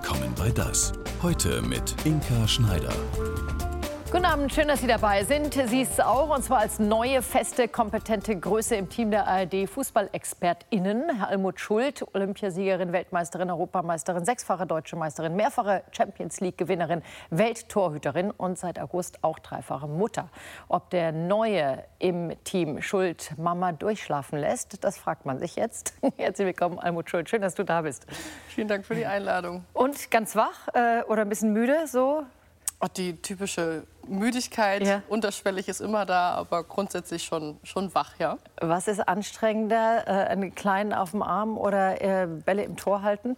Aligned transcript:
willkommen 0.00 0.32
bei 0.38 0.48
Das. 0.50 0.92
Heute 1.22 1.60
mit 1.60 1.92
Inka 2.04 2.46
Schneider. 2.46 2.92
Guten 4.10 4.24
Abend, 4.24 4.54
schön, 4.54 4.68
dass 4.68 4.80
Sie 4.80 4.86
dabei 4.86 5.22
sind. 5.24 5.52
Sie 5.52 5.82
ist 5.82 6.02
auch, 6.02 6.34
und 6.34 6.42
zwar 6.42 6.60
als 6.60 6.78
neue, 6.78 7.20
feste, 7.20 7.68
kompetente 7.68 8.34
Größe 8.34 8.74
im 8.74 8.88
Team 8.88 9.10
der 9.10 9.26
ARD 9.28 9.68
FußballexpertInnen. 9.68 11.20
Almut 11.20 11.60
Schuld, 11.60 12.06
Olympiasiegerin, 12.14 12.94
Weltmeisterin, 12.94 13.50
Europameisterin, 13.50 14.24
sechsfache 14.24 14.66
deutsche 14.66 14.96
Meisterin, 14.96 15.36
mehrfache 15.36 15.82
Champions 15.90 16.40
League-Gewinnerin, 16.40 17.02
Welttorhüterin 17.28 18.30
und 18.30 18.58
seit 18.58 18.78
August 18.78 19.22
auch 19.22 19.38
dreifache 19.40 19.86
Mutter. 19.86 20.30
Ob 20.68 20.88
der 20.88 21.12
Neue 21.12 21.84
im 21.98 22.32
Team 22.44 22.80
Schuld 22.80 23.34
Mama 23.36 23.72
durchschlafen 23.72 24.38
lässt, 24.38 24.82
das 24.84 24.96
fragt 24.96 25.26
man 25.26 25.38
sich 25.38 25.54
jetzt. 25.54 25.92
Herzlich 26.16 26.46
willkommen, 26.46 26.78
Almut 26.78 27.10
Schuld. 27.10 27.28
Schön, 27.28 27.42
dass 27.42 27.54
du 27.54 27.62
da 27.62 27.82
bist. 27.82 28.06
Vielen 28.48 28.68
Dank 28.68 28.86
für 28.86 28.94
die 28.94 29.04
Einladung. 29.04 29.66
Und 29.74 30.10
ganz 30.10 30.34
wach 30.34 30.68
äh, 30.72 31.02
oder 31.08 31.20
ein 31.20 31.28
bisschen 31.28 31.52
müde 31.52 31.86
so? 31.86 32.24
Oh, 32.80 32.86
die 32.96 33.20
typische 33.20 33.84
Müdigkeit, 34.06 34.86
ja. 34.86 35.02
unterschwellig 35.08 35.68
ist 35.68 35.80
immer 35.80 36.06
da, 36.06 36.30
aber 36.34 36.62
grundsätzlich 36.62 37.24
schon, 37.24 37.58
schon 37.64 37.92
wach, 37.92 38.12
ja. 38.20 38.38
Was 38.60 38.86
ist 38.86 39.00
anstrengender, 39.00 40.04
äh, 40.06 40.10
einen 40.28 40.54
Kleinen 40.54 40.92
auf 40.92 41.10
dem 41.10 41.22
Arm 41.22 41.58
oder 41.58 42.00
äh, 42.00 42.26
Bälle 42.26 42.62
im 42.62 42.76
Tor 42.76 43.02
halten? 43.02 43.36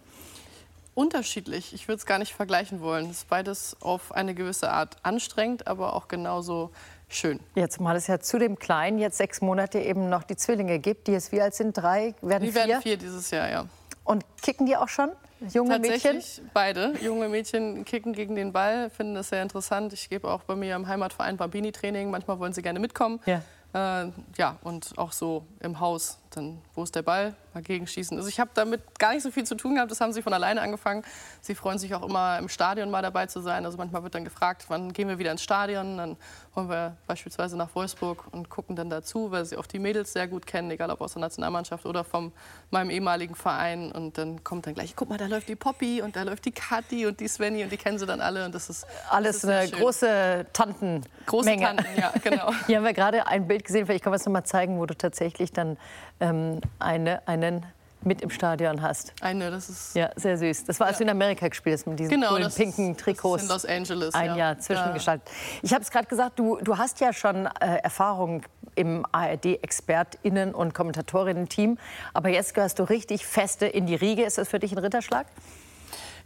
Unterschiedlich. 0.93 1.73
Ich 1.73 1.87
würde 1.87 1.97
es 1.97 2.05
gar 2.05 2.19
nicht 2.19 2.33
vergleichen 2.33 2.81
wollen. 2.81 3.05
Es 3.05 3.17
ist 3.17 3.29
beides 3.29 3.77
auf 3.81 4.11
eine 4.11 4.35
gewisse 4.35 4.69
Art 4.69 4.97
anstrengend, 5.03 5.65
aber 5.65 5.95
auch 5.95 6.07
genauso 6.07 6.69
schön. 7.07 7.39
Jetzt 7.55 7.79
mal 7.79 7.95
es 7.95 8.07
ja 8.07 8.19
zu 8.19 8.37
dem 8.37 8.59
Kleinen 8.59 8.99
jetzt 8.99 9.17
sechs 9.17 9.41
Monate 9.41 9.79
eben 9.79 10.09
noch 10.09 10.23
die 10.23 10.35
Zwillinge 10.35 10.79
gibt, 10.79 11.07
die 11.07 11.13
jetzt 11.13 11.31
wie 11.31 11.41
alt 11.41 11.55
sind? 11.55 11.73
Drei? 11.75 12.13
Werden 12.21 12.43
die 12.43 12.51
vier? 12.51 12.67
werden 12.67 12.81
vier 12.81 12.97
dieses 12.97 13.31
Jahr, 13.31 13.49
ja. 13.49 13.65
Und 14.03 14.23
kicken 14.41 14.65
die 14.65 14.75
auch 14.77 14.89
schon? 14.89 15.11
Junge 15.49 15.71
Tatsächlich 15.71 16.13
Mädchen? 16.13 16.49
beide. 16.53 16.93
Junge 17.01 17.27
Mädchen 17.27 17.83
kicken 17.83 18.13
gegen 18.13 18.35
den 18.35 18.53
Ball, 18.53 18.89
finden 18.89 19.15
das 19.15 19.29
sehr 19.29 19.41
interessant. 19.41 19.91
Ich 19.93 20.09
gebe 20.09 20.29
auch 20.29 20.43
bei 20.43 20.55
mir 20.55 20.75
im 20.75 20.87
Heimatverein 20.87 21.37
Bambini-Training. 21.37 22.11
Manchmal 22.11 22.39
wollen 22.39 22.53
sie 22.53 22.61
gerne 22.61 22.79
mitkommen. 22.79 23.19
Ja. 23.25 23.41
Äh, 23.73 24.11
ja, 24.37 24.57
und 24.63 24.97
auch 24.97 25.11
so 25.11 25.45
im 25.61 25.79
Haus, 25.79 26.19
dann 26.35 26.61
wo 26.73 26.83
ist 26.83 26.95
der 26.95 27.01
Ball, 27.01 27.35
mal 27.53 27.61
gegenschießen. 27.61 28.17
Also 28.17 28.29
ich 28.29 28.39
habe 28.39 28.51
damit 28.53 28.97
gar 28.99 29.13
nicht 29.13 29.23
so 29.23 29.31
viel 29.31 29.43
zu 29.43 29.55
tun 29.55 29.75
gehabt, 29.75 29.91
das 29.91 30.01
haben 30.01 30.13
sie 30.13 30.21
von 30.21 30.33
alleine 30.33 30.61
angefangen. 30.61 31.03
Sie 31.41 31.55
freuen 31.55 31.77
sich 31.77 31.93
auch 31.93 32.03
immer 32.03 32.37
im 32.39 32.49
Stadion 32.49 32.89
mal 32.89 33.01
dabei 33.01 33.25
zu 33.25 33.41
sein. 33.41 33.65
Also 33.65 33.77
manchmal 33.77 34.03
wird 34.03 34.15
dann 34.15 34.23
gefragt, 34.23 34.65
wann 34.69 34.93
gehen 34.93 35.07
wir 35.07 35.19
wieder 35.19 35.31
ins 35.31 35.43
Stadion. 35.43 35.97
Dann 35.97 36.17
wollen 36.53 36.69
wir 36.69 36.97
beispielsweise 37.07 37.57
nach 37.57 37.73
Wolfsburg 37.75 38.25
und 38.31 38.49
gucken 38.49 38.75
dann 38.75 38.89
dazu, 38.89 39.31
weil 39.31 39.45
sie 39.45 39.57
auch 39.57 39.67
die 39.67 39.79
Mädels 39.79 40.13
sehr 40.13 40.27
gut 40.27 40.45
kennen, 40.45 40.71
egal 40.71 40.89
ob 40.91 41.01
aus 41.01 41.13
der 41.13 41.21
Nationalmannschaft 41.21 41.85
oder 41.85 42.03
von 42.03 42.31
meinem 42.69 42.89
ehemaligen 42.89 43.35
Verein. 43.35 43.91
Und 43.91 44.17
dann 44.17 44.43
kommt 44.43 44.67
dann 44.67 44.73
gleich, 44.73 44.95
guck 44.95 45.09
mal, 45.09 45.17
da 45.17 45.27
läuft 45.27 45.49
die 45.49 45.55
Poppy 45.55 46.01
und 46.01 46.15
da 46.15 46.23
läuft 46.23 46.45
die 46.45 46.51
Kathi 46.51 47.05
und 47.05 47.19
die 47.19 47.27
Svenny 47.27 47.63
und 47.63 47.71
die 47.71 47.77
kennen 47.77 47.99
sie 47.99 48.05
dann 48.05 48.21
alle. 48.21 48.45
Und 48.45 48.55
das 48.55 48.69
ist 48.69 48.85
alles 49.09 49.41
das 49.41 49.43
ist 49.43 49.49
eine 49.49 49.67
schön. 49.67 49.79
große 49.79 50.45
Tanten. 50.53 51.01
Große 51.25 51.55
Tanten, 51.57 51.85
ja, 51.97 52.13
genau. 52.23 52.51
Hier 52.67 52.77
haben 52.77 52.85
wir 52.85 52.93
gerade 52.93 53.27
ein 53.27 53.47
Bild 53.47 53.63
gesehen, 53.65 53.85
vielleicht 53.85 54.03
kann 54.03 54.11
man 54.11 54.19
es 54.19 54.25
noch 54.25 54.33
mal 54.33 54.43
zeigen, 54.43 54.79
wo 54.79 54.85
du 54.85 54.95
tatsächlich 54.95 55.51
dann 55.51 55.77
ähm, 56.21 56.61
eine, 56.79 57.27
einen 57.27 57.65
mit 58.03 58.21
im 58.21 58.29
Stadion 58.29 58.81
hast. 58.81 59.13
Eine, 59.21 59.51
das 59.51 59.69
ist. 59.69 59.95
Ja, 59.95 60.09
sehr 60.15 60.37
süß. 60.37 60.65
Das 60.65 60.79
war, 60.79 60.87
als 60.87 60.97
ja. 60.97 60.99
du 60.99 61.03
in 61.03 61.09
Amerika 61.11 61.47
gespielt 61.47 61.77
hast 61.77 61.87
mit 61.87 61.99
diesen 61.99 62.11
genau, 62.11 62.29
coolen 62.29 62.51
pinken 62.51 62.97
Trikots. 62.97 63.43
in 63.43 63.49
Los 63.49 63.65
Angeles. 63.65 64.13
Ein 64.13 64.27
ja. 64.27 64.35
Jahr 64.37 64.59
zwischengeschaltet. 64.59 65.27
Ja. 65.27 65.59
Ich 65.61 65.73
habe 65.73 65.83
es 65.83 65.91
gerade 65.91 66.07
gesagt, 66.07 66.39
du, 66.39 66.57
du 66.61 66.77
hast 66.77 66.99
ja 66.99 67.13
schon 67.13 67.45
äh, 67.45 67.77
Erfahrung 67.83 68.43
im 68.75 69.05
ARD-ExpertInnen- 69.11 70.53
und 70.53 70.73
Kommentatorinnen-Team. 70.73 71.77
Aber 72.13 72.29
jetzt 72.29 72.53
gehörst 72.53 72.79
du 72.79 72.83
richtig 72.83 73.25
feste 73.25 73.67
in 73.67 73.85
die 73.85 73.95
Riege. 73.95 74.23
Ist 74.23 74.37
das 74.37 74.49
für 74.49 74.59
dich 74.59 74.71
ein 74.71 74.79
Ritterschlag? 74.79 75.27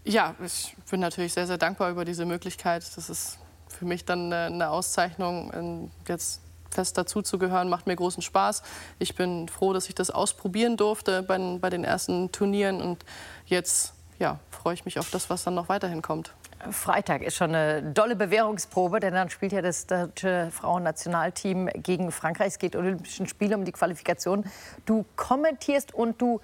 Ja, 0.03 0.35
ich 0.45 0.75
bin 0.89 0.99
natürlich 0.99 1.33
sehr, 1.33 1.47
sehr 1.47 1.57
dankbar 1.57 1.89
über 1.89 2.05
diese 2.05 2.25
Möglichkeit. 2.25 2.85
Das 2.95 3.09
ist 3.09 3.39
für 3.67 3.85
mich 3.85 4.05
dann 4.05 4.31
eine 4.31 4.69
Auszeichnung, 4.69 5.89
jetzt 6.07 6.41
fest 6.75 6.97
dazuzugehören, 6.97 7.69
macht 7.69 7.87
mir 7.87 7.95
großen 7.95 8.21
Spaß. 8.21 8.61
Ich 8.99 9.15
bin 9.15 9.47
froh, 9.47 9.73
dass 9.73 9.89
ich 9.89 9.95
das 9.95 10.11
ausprobieren 10.11 10.77
durfte 10.77 11.23
bei, 11.23 11.57
bei 11.59 11.69
den 11.69 11.83
ersten 11.83 12.31
Turnieren 12.31 12.81
und 12.81 13.03
jetzt 13.45 13.93
ja, 14.19 14.39
freue 14.49 14.73
ich 14.73 14.85
mich 14.85 14.99
auf 14.99 15.09
das, 15.09 15.29
was 15.29 15.43
dann 15.43 15.55
noch 15.55 15.69
weiterhin 15.69 16.01
kommt. 16.01 16.33
Freitag 16.71 17.21
ist 17.21 17.35
schon 17.35 17.53
eine 17.53 17.83
dolle 17.83 18.15
Bewährungsprobe, 18.15 18.99
denn 18.99 19.13
dann 19.13 19.29
spielt 19.29 19.51
ja 19.51 19.61
das 19.61 19.85
deutsche 19.85 20.49
Frauennationalteam 20.51 21.69
gegen 21.75 22.11
Frankreich. 22.11 22.47
Es 22.47 22.59
geht 22.59 22.75
um 22.75 22.85
Olympischen 22.85 23.27
Spiele, 23.27 23.55
um 23.55 23.65
die 23.65 23.71
Qualifikation. 23.71 24.45
Du 24.85 25.05
kommentierst 25.15 25.93
und 25.93 26.19
du 26.21 26.41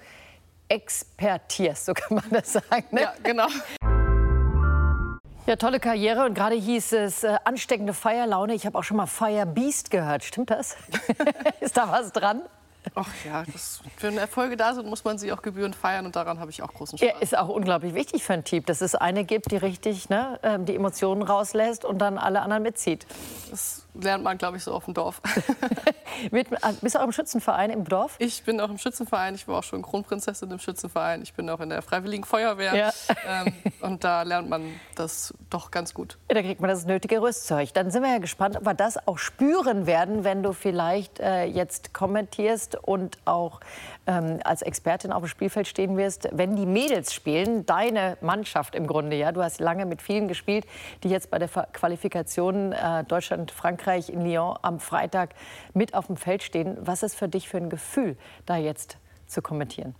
expertierst, 0.68 1.86
so 1.86 1.94
kann 1.94 2.16
man 2.16 2.30
das 2.30 2.52
sagen. 2.52 2.86
Ne? 2.90 3.02
Ja, 3.02 3.14
genau. 3.22 3.48
Ja, 5.44 5.56
tolle 5.56 5.80
Karriere 5.80 6.24
und 6.24 6.34
gerade 6.34 6.54
hieß 6.54 6.92
es 6.92 7.24
äh, 7.24 7.36
ansteckende 7.42 7.94
Feierlaune. 7.94 8.54
Ich 8.54 8.64
habe 8.64 8.78
auch 8.78 8.84
schon 8.84 8.96
mal 8.96 9.06
Fire 9.06 9.44
Beast 9.44 9.90
gehört. 9.90 10.22
Stimmt 10.22 10.50
das? 10.50 10.76
Ist 11.60 11.76
da 11.76 11.90
was 11.90 12.12
dran? 12.12 12.42
Ach 12.94 13.08
ja, 13.24 13.44
das, 13.50 13.80
wenn 14.00 14.18
Erfolge 14.18 14.56
da 14.56 14.74
sind, 14.74 14.86
muss 14.86 15.04
man 15.04 15.18
sie 15.18 15.32
auch 15.32 15.42
gebührend 15.42 15.76
feiern 15.76 16.06
und 16.06 16.16
daran 16.16 16.40
habe 16.40 16.50
ich 16.50 16.62
auch 16.62 16.72
großen 16.72 16.98
Spaß. 16.98 17.08
Ja, 17.08 17.18
ist 17.18 17.36
auch 17.36 17.48
unglaublich 17.48 17.94
wichtig 17.94 18.24
für 18.24 18.32
ein 18.32 18.44
Team, 18.44 18.64
dass 18.64 18.80
es 18.80 18.94
eine 18.94 19.24
gibt, 19.24 19.50
die 19.50 19.56
richtig 19.56 20.08
ne, 20.08 20.38
ähm, 20.42 20.64
die 20.64 20.74
Emotionen 20.74 21.22
rauslässt 21.22 21.84
und 21.84 21.98
dann 21.98 22.18
alle 22.18 22.42
anderen 22.42 22.62
mitzieht. 22.62 23.06
Das 23.50 23.86
lernt 23.94 24.24
man, 24.24 24.38
glaube 24.38 24.56
ich, 24.56 24.64
so 24.64 24.72
auf 24.72 24.84
dem 24.84 24.94
Dorf. 24.94 25.20
Mit, 26.30 26.48
bist 26.80 26.94
du 26.94 27.00
auch 27.00 27.04
im 27.04 27.12
Schützenverein 27.12 27.70
im 27.70 27.84
Dorf? 27.84 28.16
Ich 28.18 28.42
bin 28.44 28.60
auch 28.60 28.70
im 28.70 28.78
Schützenverein. 28.78 29.34
Ich 29.34 29.48
war 29.48 29.58
auch 29.58 29.62
schon 29.62 29.82
Kronprinzessin 29.82 30.50
im 30.50 30.58
Schützenverein. 30.58 31.22
Ich 31.22 31.34
bin 31.34 31.48
auch 31.50 31.60
in 31.60 31.70
der 31.70 31.82
Freiwilligen 31.82 32.24
Feuerwehr. 32.24 32.74
Ja. 32.74 32.92
Ähm, 33.26 33.52
und 33.80 34.04
da 34.04 34.22
lernt 34.22 34.48
man 34.48 34.62
das 34.94 35.34
doch 35.50 35.70
ganz 35.70 35.94
gut. 35.94 36.18
Ja, 36.28 36.34
da 36.34 36.42
kriegt 36.42 36.60
man 36.60 36.70
das 36.70 36.86
nötige 36.86 37.20
Rüstzeug. 37.20 37.72
Dann 37.74 37.90
sind 37.90 38.02
wir 38.02 38.10
ja 38.10 38.18
gespannt, 38.18 38.56
ob 38.56 38.64
wir 38.64 38.74
das 38.74 39.06
auch 39.06 39.18
spüren 39.18 39.86
werden, 39.86 40.24
wenn 40.24 40.42
du 40.42 40.52
vielleicht 40.52 41.20
äh, 41.20 41.44
jetzt 41.44 41.94
kommentierst 41.94 42.71
und 42.76 43.18
auch 43.24 43.60
ähm, 44.06 44.40
als 44.44 44.62
Expertin 44.62 45.12
auf 45.12 45.22
dem 45.22 45.28
Spielfeld 45.28 45.68
stehen 45.68 45.96
wirst, 45.96 46.28
wenn 46.32 46.56
die 46.56 46.66
Mädels 46.66 47.12
spielen, 47.12 47.66
deine 47.66 48.16
Mannschaft 48.20 48.74
im 48.74 48.86
Grunde. 48.86 49.16
Ja, 49.16 49.32
du 49.32 49.42
hast 49.42 49.60
lange 49.60 49.86
mit 49.86 50.02
vielen 50.02 50.28
gespielt, 50.28 50.66
die 51.02 51.08
jetzt 51.08 51.30
bei 51.30 51.38
der 51.38 51.48
Qualifikation 51.48 52.72
äh, 52.72 53.04
Deutschland-Frankreich 53.04 54.08
in 54.08 54.24
Lyon 54.24 54.58
am 54.62 54.80
Freitag 54.80 55.30
mit 55.74 55.94
auf 55.94 56.06
dem 56.06 56.16
Feld 56.16 56.42
stehen. 56.42 56.76
Was 56.80 57.02
ist 57.02 57.14
für 57.14 57.28
dich 57.28 57.48
für 57.48 57.58
ein 57.58 57.70
Gefühl, 57.70 58.16
da 58.46 58.56
jetzt 58.56 58.96
zu 59.26 59.42
kommentieren? 59.42 59.94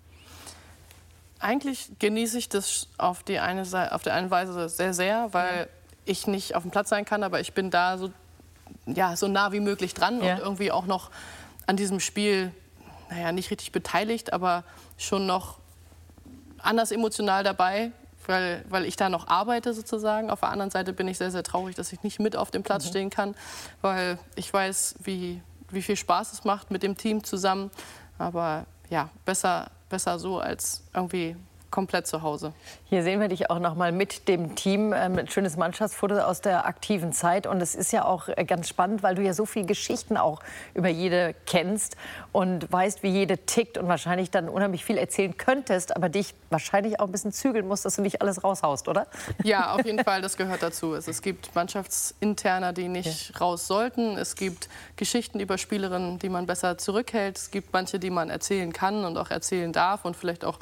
Eigentlich 1.39 1.91
genieße 1.99 2.39
ich 2.39 2.49
das 2.49 2.89
auf, 2.99 3.25
die 3.25 3.41
eine, 3.41 3.63
auf 3.93 4.03
der 4.03 4.15
einen 4.15 4.31
Weise 4.31 4.69
sehr, 4.69 4.95
sehr, 4.95 5.33
weil 5.33 5.69
ich 6.05 6.27
nicht 6.27 6.55
auf 6.55 6.63
dem 6.63 6.71
Platz 6.71 6.89
sein 6.89 7.05
kann, 7.05 7.23
aber 7.23 7.41
ich 7.41 7.53
bin 7.53 7.71
da 7.71 7.99
so, 7.99 8.13
ja, 8.87 9.17
so 9.17 9.29
nah 9.29 9.53
wie 9.53 9.61
möglich 9.61 9.95
dran 9.95 10.23
ja. 10.23 10.35
und 10.35 10.41
irgendwie 10.41 10.71
auch 10.71 10.87
noch 10.87 11.11
an 11.67 11.77
diesem 11.77 12.01
Spiel 12.01 12.53
naja, 13.13 13.31
nicht 13.33 13.51
richtig 13.51 13.73
beteiligt, 13.73 14.33
aber 14.33 14.65
schon 14.97 15.27
noch 15.27 15.59
anders 16.59 16.93
emotional 16.93 17.45
dabei, 17.45 17.93
weil, 18.27 18.65
weil 18.69 18.87
ich 18.87 18.97
da 18.97 19.09
noch 19.09 19.29
arbeite 19.29 19.75
sozusagen. 19.75 20.31
Auf 20.31 20.41
der 20.41 20.49
anderen 20.49 20.71
Seite 20.71 20.93
bin 20.93 21.09
ich 21.09 21.19
sehr, 21.19 21.31
sehr 21.31 21.43
traurig, 21.43 21.77
dass 21.77 21.93
ich 21.93 22.03
nicht 22.03 22.21
mit 22.21 22.37
auf 22.37 22.51
dem 22.51 22.63
Platz 22.63 22.87
mhm. 22.87 22.89
stehen 22.89 23.11
kann, 23.11 23.35
weil 23.83 24.19
ich 24.35 24.53
weiß, 24.53 24.97
wie, 25.03 25.43
wie 25.71 25.83
viel 25.83 25.97
Spaß 25.97 26.33
es 26.33 26.45
macht 26.45 26.71
mit 26.71 26.83
dem 26.83 26.97
Team 26.97 27.23
zusammen. 27.23 27.71
Aber 28.17 28.67
ja, 28.89 29.11
besser, 29.25 29.71
besser 29.91 30.19
so 30.19 30.39
als 30.39 30.85
irgendwie 30.95 31.37
komplett 31.73 32.07
zu 32.07 32.23
Hause. 32.23 32.53
Hier 32.85 33.03
sehen 33.03 33.21
wir 33.21 33.27
dich 33.27 33.51
auch 33.51 33.59
noch 33.59 33.75
mal 33.75 33.91
mit 33.91 34.29
dem 34.29 34.55
Team. 34.55 34.93
Ähm, 34.93 35.19
ein 35.19 35.29
schönes 35.29 35.57
Mannschaftsfoto 35.57 36.19
aus 36.19 36.41
der 36.41 36.67
aktiven 36.67 37.13
Zeit. 37.13 37.49
Und 37.49 37.61
es 37.61 37.75
ist 37.75 37.91
ja 37.93 38.05
auch 38.05 38.29
äh, 38.29 38.45
ganz 38.45 38.69
spannend, 38.69 39.03
weil 39.03 39.17
du 39.17 39.23
ja 39.23 39.35
so 39.35 39.47
viele 39.47 39.67
Geschichten 39.67 40.17
auch 40.17 40.41
über 40.75 40.89
jede 40.89 41.35
kennst 41.47 41.97
und 42.31 42.71
weißt, 42.71 43.03
wie 43.03 43.09
jede 43.09 43.39
tickt 43.39 43.79
und 43.79 43.89
wahrscheinlich 43.89 44.31
dann 44.31 44.49
unheimlich 44.49 44.85
viel 44.85 44.99
erzählen 44.99 45.37
könntest, 45.37 45.97
aber 45.97 46.09
dich 46.09 46.35
wahrscheinlich 46.51 47.01
auch 47.01 47.07
ein 47.07 47.13
bisschen 47.13 47.33
zügeln 47.33 47.67
musst, 47.67 47.85
dass 47.85 47.97
du 47.97 48.03
nicht 48.03 48.21
alles 48.21 48.45
raushaust, 48.45 48.87
oder? 48.87 49.07
Ja, 49.43 49.73
auf 49.75 49.85
jeden 49.85 50.05
Fall, 50.05 50.23
das 50.23 50.37
gehört 50.37 50.63
dazu. 50.63 50.95
Es 50.95 51.23
gibt 51.23 51.55
Mannschaftsinterner, 51.55 52.73
die 52.73 52.89
nicht 52.89 53.31
ja. 53.31 53.39
raus 53.39 53.67
sollten. 53.67 54.19
Es 54.19 54.37
gibt 54.37 54.69
Geschichten 54.97 55.41
über 55.41 55.57
Spielerinnen, 55.57 56.19
die 56.19 56.29
man 56.29 56.47
besser 56.47 56.77
zurückhält. 56.77 57.39
Es 57.39 57.51
gibt 57.51 57.73
manche, 57.73 57.99
die 57.99 58.11
man 58.11 58.29
erzählen 58.29 58.73
kann 58.73 59.07
und 59.07 59.17
auch 59.17 59.31
erzählen 59.31 59.73
darf 59.73 60.05
und 60.05 60.17
vielleicht 60.17 60.45
auch 60.45 60.59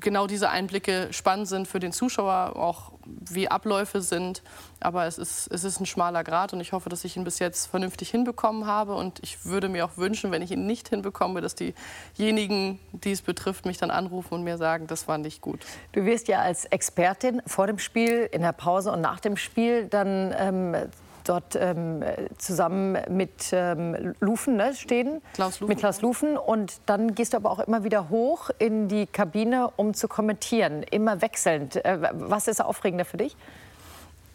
genau 0.00 0.26
diese 0.26 0.50
Einblicke 0.50 1.08
spannend 1.10 1.48
sind 1.48 1.68
für 1.68 1.80
den 1.80 1.92
Zuschauer, 1.92 2.56
auch 2.56 2.92
wie 3.06 3.48
Abläufe 3.48 4.00
sind. 4.00 4.42
Aber 4.80 5.06
es 5.06 5.18
ist, 5.18 5.48
es 5.52 5.64
ist 5.64 5.80
ein 5.80 5.86
schmaler 5.86 6.24
Grad 6.24 6.52
und 6.52 6.60
ich 6.60 6.72
hoffe, 6.72 6.88
dass 6.88 7.04
ich 7.04 7.16
ihn 7.16 7.24
bis 7.24 7.38
jetzt 7.38 7.66
vernünftig 7.66 8.10
hinbekommen 8.10 8.66
habe. 8.66 8.94
Und 8.94 9.20
ich 9.22 9.44
würde 9.44 9.68
mir 9.68 9.84
auch 9.84 9.96
wünschen, 9.96 10.30
wenn 10.30 10.42
ich 10.42 10.50
ihn 10.50 10.66
nicht 10.66 10.88
hinbekomme, 10.88 11.40
dass 11.40 11.54
diejenigen, 11.54 12.78
die 12.92 13.12
es 13.12 13.22
betrifft, 13.22 13.66
mich 13.66 13.78
dann 13.78 13.90
anrufen 13.90 14.34
und 14.34 14.44
mir 14.44 14.58
sagen, 14.58 14.86
das 14.86 15.08
war 15.08 15.18
nicht 15.18 15.40
gut. 15.40 15.60
Du 15.92 16.04
wirst 16.04 16.28
ja 16.28 16.40
als 16.40 16.64
Expertin 16.66 17.42
vor 17.46 17.66
dem 17.66 17.78
Spiel, 17.78 18.28
in 18.30 18.42
der 18.42 18.52
Pause 18.52 18.92
und 18.92 19.00
nach 19.00 19.20
dem 19.20 19.36
Spiel 19.36 19.86
dann 19.86 20.34
ähm, 20.36 20.76
dort 21.24 21.56
ähm, 21.56 22.04
zusammen 22.38 22.98
mit 23.08 23.50
ähm, 23.52 24.14
Lufen 24.20 24.56
ne, 24.56 24.74
stehen. 24.74 25.20
Klaus 25.34 25.60
Lufen. 25.60 25.68
Mit 25.68 25.78
Klaus 25.78 26.02
Lufen. 26.02 26.36
Und 26.36 26.80
dann 26.86 27.14
gehst 27.14 27.32
du 27.32 27.36
aber 27.36 27.50
auch 27.50 27.60
immer 27.60 27.84
wieder 27.84 28.10
hoch 28.10 28.50
in 28.58 28.88
die 28.88 29.06
Kabine, 29.06 29.70
um 29.76 29.94
zu 29.94 30.08
kommentieren. 30.08 30.82
Immer 30.82 31.22
wechselnd. 31.22 31.84
Äh, 31.84 31.98
was 32.12 32.48
ist 32.48 32.62
aufregender 32.62 33.04
für 33.04 33.16
dich? 33.16 33.36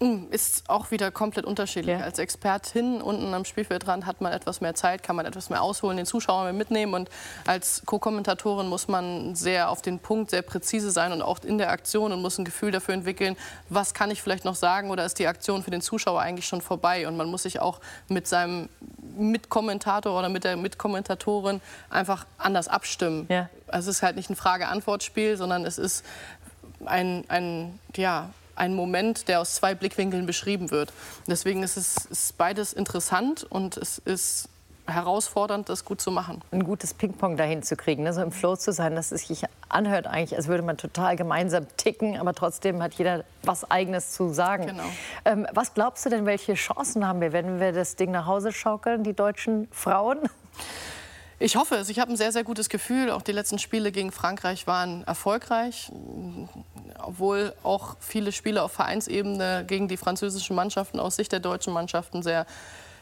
Mm, 0.01 0.31
ist 0.31 0.69
auch 0.69 0.91
wieder 0.91 1.11
komplett 1.11 1.45
unterschiedlich. 1.45 1.99
Ja. 1.99 2.05
Als 2.05 2.19
Expertin 2.19 3.01
unten 3.01 3.33
am 3.33 3.43
Spielfeldrand 3.43 4.05
hat 4.05 4.21
man 4.21 4.31
etwas 4.31 4.61
mehr 4.61 4.73
Zeit, 4.73 5.03
kann 5.03 5.17
man 5.17 5.25
etwas 5.25 5.49
mehr 5.49 5.61
ausholen, 5.61 5.97
den 5.97 6.05
Zuschauer 6.05 6.53
mitnehmen. 6.53 6.93
Und 6.93 7.09
als 7.45 7.81
Co-Kommentatorin 7.85 8.67
muss 8.67 8.87
man 8.87 9.35
sehr 9.35 9.69
auf 9.69 9.81
den 9.81 9.99
Punkt, 9.99 10.31
sehr 10.31 10.41
präzise 10.41 10.91
sein 10.91 11.11
und 11.11 11.21
auch 11.21 11.39
in 11.43 11.57
der 11.57 11.71
Aktion 11.71 12.13
und 12.13 12.21
muss 12.21 12.37
ein 12.37 12.45
Gefühl 12.45 12.71
dafür 12.71 12.93
entwickeln, 12.93 13.35
was 13.67 13.93
kann 13.93 14.09
ich 14.09 14.21
vielleicht 14.21 14.45
noch 14.45 14.55
sagen 14.55 14.89
oder 14.89 15.03
ist 15.03 15.19
die 15.19 15.27
Aktion 15.27 15.63
für 15.63 15.71
den 15.71 15.81
Zuschauer 15.81 16.21
eigentlich 16.21 16.47
schon 16.47 16.61
vorbei. 16.61 17.05
Und 17.05 17.17
man 17.17 17.29
muss 17.29 17.43
sich 17.43 17.59
auch 17.59 17.81
mit 18.07 18.25
seinem 18.25 18.69
Mitkommentator 19.17 20.17
oder 20.17 20.29
mit 20.29 20.45
der 20.45 20.55
Mitkommentatorin 20.55 21.59
einfach 21.89 22.25
anders 22.37 22.69
abstimmen. 22.69 23.25
Ja. 23.29 23.49
Also 23.67 23.89
es 23.89 23.97
ist 23.97 24.03
halt 24.03 24.15
nicht 24.15 24.29
ein 24.29 24.37
Frage-Antwort-Spiel, 24.37 25.35
sondern 25.35 25.65
es 25.65 25.77
ist 25.77 26.05
ein, 26.85 27.25
ein 27.27 27.77
ja, 27.97 28.29
ein 28.59 28.75
Moment, 28.75 29.27
der 29.27 29.41
aus 29.41 29.55
zwei 29.55 29.75
Blickwinkeln 29.75 30.25
beschrieben 30.25 30.71
wird. 30.71 30.93
Deswegen 31.27 31.63
ist 31.63 31.77
es 31.77 32.05
ist 32.05 32.37
beides 32.37 32.73
interessant 32.73 33.45
und 33.49 33.77
es 33.77 33.97
ist 33.99 34.49
herausfordernd, 34.89 35.69
das 35.69 35.85
gut 35.85 36.01
zu 36.01 36.11
machen. 36.11 36.41
Ein 36.51 36.63
gutes 36.63 36.93
Ping-Pong 36.93 37.37
dahin 37.37 37.63
zu 37.63 37.75
kriegen, 37.75 38.03
ne? 38.03 38.13
so 38.13 38.21
im 38.21 38.31
Flow 38.31 38.55
zu 38.55 38.71
sein, 38.71 38.95
dass 38.95 39.11
es 39.11 39.27
sich 39.27 39.43
anhört 39.69 40.07
eigentlich, 40.07 40.35
als 40.35 40.47
würde 40.47 40.63
man 40.63 40.77
total 40.77 41.15
gemeinsam 41.15 41.67
ticken, 41.77 42.17
aber 42.17 42.33
trotzdem 42.33 42.81
hat 42.81 42.95
jeder 42.95 43.23
was 43.43 43.69
Eigenes 43.69 44.11
zu 44.11 44.29
sagen. 44.33 44.67
Genau. 44.67 44.83
Ähm, 45.25 45.47
was 45.53 45.73
glaubst 45.73 46.05
du 46.05 46.09
denn, 46.09 46.25
welche 46.25 46.55
Chancen 46.55 47.07
haben 47.07 47.21
wir, 47.21 47.33
wenn 47.33 47.59
wir 47.59 47.71
das 47.71 47.95
Ding 47.95 48.11
nach 48.11 48.25
Hause 48.25 48.51
schaukeln, 48.51 49.03
die 49.03 49.13
deutschen 49.13 49.67
Frauen? 49.71 50.17
Ich 51.39 51.55
hoffe 51.55 51.75
es. 51.75 51.89
Ich 51.89 51.99
habe 51.99 52.11
ein 52.11 52.17
sehr, 52.17 52.31
sehr 52.31 52.43
gutes 52.43 52.69
Gefühl. 52.69 53.11
Auch 53.11 53.21
die 53.21 53.31
letzten 53.31 53.59
Spiele 53.59 53.91
gegen 53.91 54.11
Frankreich 54.11 54.67
waren 54.67 55.03
erfolgreich 55.05 55.91
obwohl 57.01 57.53
auch 57.63 57.95
viele 57.99 58.31
Spiele 58.31 58.61
auf 58.63 58.71
Vereinsebene 58.71 59.65
gegen 59.67 59.87
die 59.87 59.97
französischen 59.97 60.55
Mannschaften 60.55 60.99
aus 60.99 61.15
Sicht 61.15 61.31
der 61.31 61.39
deutschen 61.39 61.73
Mannschaften 61.73 62.21
sehr 62.21 62.45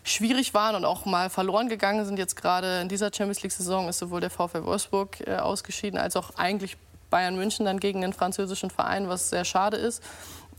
schwierig 0.04 0.54
waren 0.54 0.76
und 0.76 0.86
auch 0.86 1.06
mal 1.06 1.30
verloren 1.30 1.68
gegangen 1.68 2.06
sind. 2.06 2.18
Jetzt 2.18 2.36
gerade 2.36 2.82
in 2.82 2.90
dieser 2.90 3.12
Champions 3.14 3.42
League-Saison 3.42 3.90
ist 3.90 4.00
sowohl 4.00 4.22
der 4.22 4.30
VfL 4.30 4.64
Wolfsburg 4.64 5.28
äh, 5.28 5.36
ausgeschieden, 5.36 6.00
als 6.00 6.16
auch 6.16 6.36
eigentlich 6.38 6.78
Bayern 7.10 7.36
München 7.36 7.66
dann 7.66 7.80
gegen 7.80 8.02
den 8.02 8.14
französischen 8.14 8.70
Verein, 8.70 9.10
was 9.10 9.30
sehr 9.30 9.46
schade 9.46 9.78
ist. 9.78 10.02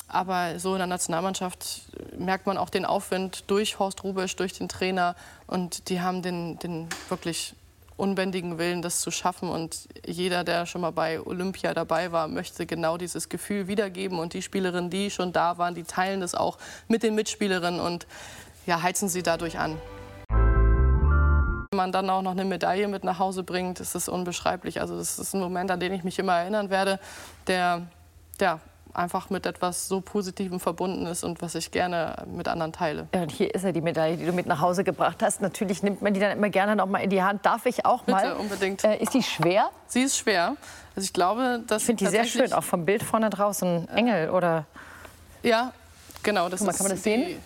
Aber 0.07 0.59
so 0.59 0.73
in 0.73 0.79
der 0.79 0.87
Nationalmannschaft 0.87 1.83
merkt 2.19 2.47
man 2.47 2.57
auch 2.57 2.71
den 2.71 2.87
Aufwind 2.87 3.45
durch 3.47 3.79
Horst 3.79 4.05
Rubisch, 4.05 4.37
durch 4.37 4.55
den 4.55 4.69
Trainer. 4.69 5.17
Und 5.47 5.91
die 5.91 6.01
haben 6.01 6.23
den, 6.23 6.59
den 6.59 6.89
wirklich 7.11 7.55
unbändigen 7.99 8.59
Willen, 8.59 8.81
das 8.81 9.01
zu 9.01 9.11
schaffen. 9.11 9.49
Und 9.49 9.89
jeder, 10.07 10.45
der 10.45 10.65
schon 10.65 10.81
mal 10.81 10.93
bei 10.93 11.21
Olympia 11.21 11.75
dabei 11.75 12.13
war, 12.13 12.29
möchte 12.29 12.65
genau 12.65 12.97
dieses 12.97 13.29
Gefühl 13.29 13.69
wiedergeben. 13.69 14.19
Und 14.19 14.33
die 14.33 14.43
Spielerinnen, 14.43 14.89
die 14.89 15.11
schon 15.11 15.33
da 15.33 15.59
waren, 15.59 15.75
die 15.75 15.85
teilen 15.85 16.21
das 16.21 16.35
auch 16.35 16.59
mit 16.87 17.03
den 17.03 17.15
Mitspielerinnen 17.15 17.81
und 17.81 18.07
ja, 18.67 18.83
heizen 18.83 19.09
sie 19.09 19.23
dadurch 19.23 19.59
an. 19.59 19.77
Wenn 21.71 21.77
man 21.77 21.93
dann 21.93 22.09
auch 22.09 22.23
noch 22.23 22.33
eine 22.33 22.45
Medaille 22.45 22.89
mit 22.89 23.05
nach 23.05 23.19
Hause 23.19 23.43
bringt, 23.43 23.81
ist 23.81 23.95
es 23.95 24.09
unbeschreiblich. 24.09 24.81
Also 24.81 24.97
das 24.97 25.19
ist 25.19 25.35
ein 25.35 25.41
Moment, 25.41 25.71
an 25.71 25.81
den 25.81 25.93
ich 25.93 26.05
mich 26.05 26.19
immer 26.19 26.35
erinnern 26.35 26.71
werde, 26.71 26.99
der 27.47 27.83
ja, 28.41 28.61
einfach 28.95 29.31
mit 29.31 29.47
etwas 29.47 29.89
so 29.89 30.01
Positivem 30.01 30.61
verbunden 30.61 31.07
ist 31.07 31.25
und 31.25 31.43
was 31.43 31.55
ich 31.55 31.71
gerne 31.71 32.25
mit 32.27 32.49
anderen 32.49 32.73
teile. 32.73 33.09
Ja, 33.15 33.23
und 33.23 33.31
hier 33.31 33.55
ist 33.55 33.65
ja 33.65 33.73
die 33.73 33.81
Medaille, 33.81 34.17
die 34.17 34.27
du 34.27 34.33
mit 34.33 34.47
nach 34.47 34.61
Hause 34.61 34.85
gebracht 34.85 35.23
hast. 35.23 35.41
Natürlich 35.41 35.83
nimmt 35.83 36.03
man 36.03 36.15
die 36.15 36.21
dann 36.21 36.37
immer 36.37 36.49
gerne 36.49 36.77
noch 36.77 36.87
mal 36.87 36.99
in 36.99 37.11
die 37.11 37.23
Hand. 37.23 37.45
Darf 37.47 37.67
ich 37.67 37.85
auch 37.85 38.03
Bitte, 38.03 38.13
mal? 38.13 38.23
Bitte, 38.23 38.37
unbedingt. 38.37 38.85
Äh, 38.85 38.99
ist 38.99 39.15
die 39.15 39.23
schwer? 39.23 39.71
Sie 39.87 40.03
ist 40.03 40.17
schwer. 40.17 40.57
Also 40.97 41.05
ich 41.05 41.13
glaube, 41.13 41.63
dass 41.67 41.83
ich 41.83 41.87
finde 41.87 42.05
die 42.05 42.11
sehr 42.11 42.25
schön, 42.25 42.53
auch 42.53 42.65
vom 42.65 42.85
Bild 42.85 43.03
vorne 43.03 43.31
draußen. 43.31 43.89
Engel 43.91 44.31
oder? 44.31 44.67
Ja, 45.43 45.73
genau. 46.23 46.49
Das 46.49 46.61
Guck 46.61 46.69
mal, 46.69 46.73
kann 46.73 46.87
man 46.87 46.93
das 46.93 47.03
sehen? 47.03 47.41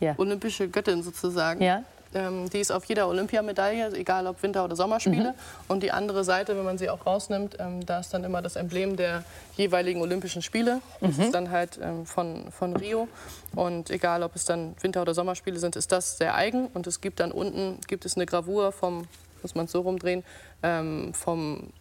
Ja. 0.00 0.14
olympische 0.18 0.68
Göttin 0.68 1.02
sozusagen. 1.02 1.62
Ja. 1.62 1.82
Ähm, 2.14 2.48
die 2.50 2.60
ist 2.60 2.70
auf 2.70 2.84
jeder 2.84 3.08
Olympiamedaille, 3.08 3.92
egal 3.94 4.26
ob 4.26 4.42
Winter- 4.42 4.64
oder 4.64 4.76
Sommerspiele. 4.76 5.30
Mhm. 5.30 5.68
Und 5.68 5.82
die 5.82 5.90
andere 5.90 6.24
Seite, 6.24 6.56
wenn 6.56 6.64
man 6.64 6.78
sie 6.78 6.88
auch 6.90 7.06
rausnimmt, 7.06 7.56
ähm, 7.58 7.84
da 7.84 8.00
ist 8.00 8.14
dann 8.14 8.24
immer 8.24 8.42
das 8.42 8.56
Emblem 8.56 8.96
der 8.96 9.24
jeweiligen 9.56 10.00
Olympischen 10.00 10.42
Spiele. 10.42 10.80
Das 11.00 11.16
mhm. 11.16 11.22
ist 11.24 11.34
dann 11.34 11.50
halt 11.50 11.78
ähm, 11.82 12.06
von, 12.06 12.50
von 12.50 12.76
Rio. 12.76 13.08
Und 13.54 13.90
egal, 13.90 14.22
ob 14.22 14.36
es 14.36 14.44
dann 14.44 14.74
Winter- 14.80 15.02
oder 15.02 15.14
Sommerspiele 15.14 15.58
sind, 15.58 15.76
ist 15.76 15.92
das 15.92 16.18
sehr 16.18 16.34
eigen. 16.34 16.68
Und 16.68 16.86
es 16.86 17.00
gibt 17.00 17.20
dann 17.20 17.32
unten 17.32 17.78
gibt 17.86 18.04
es 18.04 18.16
eine 18.16 18.26
Gravur 18.26 18.72
vom, 18.72 19.06
muss 19.42 19.54
man 19.54 19.66
es 19.66 19.72
so 19.72 19.80
rumdrehen, 19.80 20.24
ähm, 20.62 21.12
vom 21.14 21.72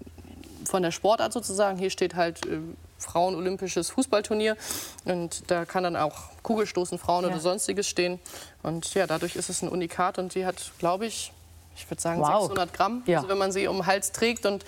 von 0.65 0.81
der 0.81 0.91
Sportart 0.91 1.33
sozusagen. 1.33 1.77
Hier 1.77 1.89
steht 1.89 2.15
halt 2.15 2.45
äh, 2.45 2.59
Frauen-Olympisches 3.03 3.89
Fußballturnier. 3.91 4.57
Und 5.05 5.49
da 5.51 5.65
kann 5.65 5.83
dann 5.83 5.95
auch 5.95 6.15
Kugelstoßen 6.43 6.97
Frauen 6.97 7.23
ja. 7.23 7.31
oder 7.31 7.39
sonstiges 7.39 7.87
stehen. 7.87 8.19
Und 8.63 8.93
ja, 8.93 9.07
dadurch 9.07 9.35
ist 9.35 9.49
es 9.49 9.61
ein 9.61 9.69
Unikat 9.69 10.17
und 10.17 10.35
die 10.35 10.45
hat, 10.45 10.71
glaube 10.79 11.05
ich, 11.05 11.31
ich 11.75 11.89
würde 11.89 12.01
sagen 12.01 12.21
wow. 12.21 12.41
600 12.41 12.73
Gramm. 12.73 13.03
Ja. 13.05 13.17
Also 13.17 13.29
wenn 13.29 13.37
man 13.37 13.51
sie 13.51 13.67
um 13.67 13.77
den 13.77 13.85
Hals 13.85 14.11
trägt 14.11 14.45
und 14.45 14.63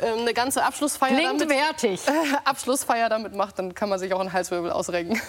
ähm, 0.00 0.20
eine 0.20 0.34
ganze 0.34 0.64
Abschlussfeier 0.64 1.16
Klingt 1.16 1.40
damit, 1.40 1.48
wertig. 1.48 2.06
Äh, 2.06 2.12
Abschlussfeier 2.44 3.08
damit 3.08 3.34
macht, 3.34 3.58
dann 3.58 3.74
kann 3.74 3.88
man 3.88 3.98
sich 3.98 4.12
auch 4.12 4.20
einen 4.20 4.32
Halswirbel 4.32 4.70
ausrenken. 4.70 5.20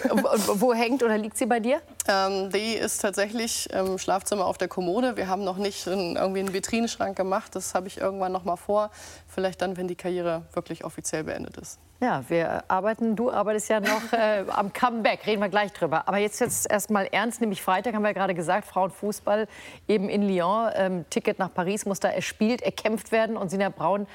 Wo 0.54 0.72
hängt 0.72 1.02
oder 1.02 1.18
liegt 1.18 1.36
sie 1.36 1.46
bei 1.46 1.60
dir? 1.60 1.80
Ähm, 2.06 2.50
die 2.50 2.74
ist 2.74 2.98
tatsächlich 2.98 3.68
im 3.70 3.98
Schlafzimmer 3.98 4.46
auf 4.46 4.58
der 4.58 4.68
Kommode. 4.68 5.16
Wir 5.16 5.28
haben 5.28 5.44
noch 5.44 5.56
nicht 5.56 5.86
in, 5.86 6.16
irgendwie 6.16 6.40
einen 6.40 6.52
Vitrineschrank 6.52 7.16
gemacht. 7.16 7.54
Das 7.54 7.74
habe 7.74 7.88
ich 7.88 7.98
irgendwann 7.98 8.32
noch 8.32 8.44
mal 8.44 8.56
vor. 8.56 8.90
Vielleicht 9.26 9.60
dann, 9.62 9.76
wenn 9.76 9.88
die 9.88 9.96
Karriere 9.96 10.42
wirklich 10.52 10.84
offiziell 10.84 11.24
beendet 11.24 11.56
ist. 11.56 11.78
Ja, 12.00 12.24
wir 12.28 12.64
arbeiten, 12.68 13.14
du 13.14 13.30
arbeitest 13.30 13.68
ja 13.68 13.78
noch 13.78 14.12
äh, 14.14 14.44
am 14.56 14.72
Comeback, 14.72 15.26
reden 15.26 15.42
wir 15.42 15.50
gleich 15.50 15.70
drüber. 15.72 16.08
Aber 16.08 16.16
jetzt 16.16 16.40
jetzt 16.40 16.70
erstmal 16.70 17.06
ernst, 17.06 17.42
nämlich 17.42 17.60
Freitag 17.60 17.94
haben 17.94 18.02
wir 18.02 18.08
ja 18.08 18.14
gerade 18.14 18.34
gesagt, 18.34 18.66
Frauenfußball 18.66 19.46
eben 19.86 20.08
in 20.08 20.22
Lyon, 20.22 20.70
ähm, 20.74 21.04
Ticket 21.10 21.38
nach 21.38 21.52
Paris 21.52 21.84
muss 21.84 22.00
da 22.00 22.08
erspielt, 22.08 22.62
erkämpft 22.62 23.12
werden 23.12 23.36
und 23.36 23.50
Sina 23.50 23.68
Braun 23.68 24.06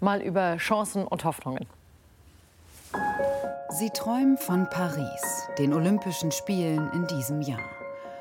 mal 0.00 0.22
über 0.22 0.56
Chancen 0.56 1.06
und 1.06 1.24
Hoffnungen. 1.24 1.66
Sie 3.68 3.90
träumen 3.90 4.38
von 4.38 4.70
Paris, 4.70 5.48
den 5.58 5.74
Olympischen 5.74 6.32
Spielen 6.32 6.90
in 6.94 7.06
diesem 7.08 7.42
Jahr. 7.42 7.68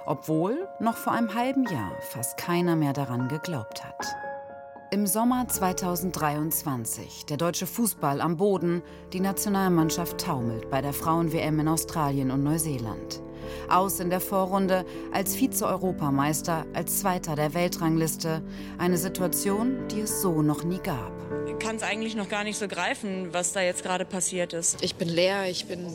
Obwohl 0.06 0.68
noch 0.80 0.98
vor 0.98 1.14
einem 1.14 1.34
halben 1.34 1.64
Jahr 1.66 1.94
fast 2.02 2.38
keiner 2.38 2.76
mehr 2.76 2.92
daran 2.92 3.30
geglaubt 3.30 3.86
hat. 3.86 4.33
Im 4.94 5.08
Sommer 5.08 5.48
2023, 5.48 7.26
der 7.26 7.38
deutsche 7.38 7.66
Fußball 7.66 8.22
am 8.22 8.38
Boden, 8.38 8.84
die 9.12 9.22
Nationalmannschaft 9.22 10.22
taumelt 10.22 10.70
bei 10.70 10.84
der 10.84 10.94
Frauen-WM 10.94 11.60
in 11.60 11.68
Australien 11.68 12.30
und 12.30 12.44
Neuseeland. 12.44 13.24
Aus 13.70 14.00
in 14.00 14.12
der 14.12 14.20
Vorrunde 14.20 14.86
als 15.12 15.36
Vize-Europameister, 15.36 16.68
als 16.76 17.00
Zweiter 17.00 17.36
der 17.36 17.56
Weltrangliste. 17.56 18.44
Eine 18.78 19.00
Situation, 19.00 19.88
die 19.88 20.02
es 20.02 20.22
so 20.22 20.44
noch 20.44 20.64
nie 20.64 20.78
gab. 20.78 21.12
Ich 21.48 21.58
kann 21.58 21.76
es 21.76 21.82
eigentlich 21.82 22.16
noch 22.16 22.30
gar 22.30 22.44
nicht 22.44 22.60
so 22.60 22.68
greifen, 22.68 23.30
was 23.32 23.52
da 23.52 23.62
jetzt 23.62 23.82
gerade 23.82 24.06
passiert 24.06 24.54
ist. 24.54 24.84
Ich 24.84 24.94
bin 24.94 25.10
leer, 25.10 25.50
ich 25.50 25.66
bin 25.66 25.88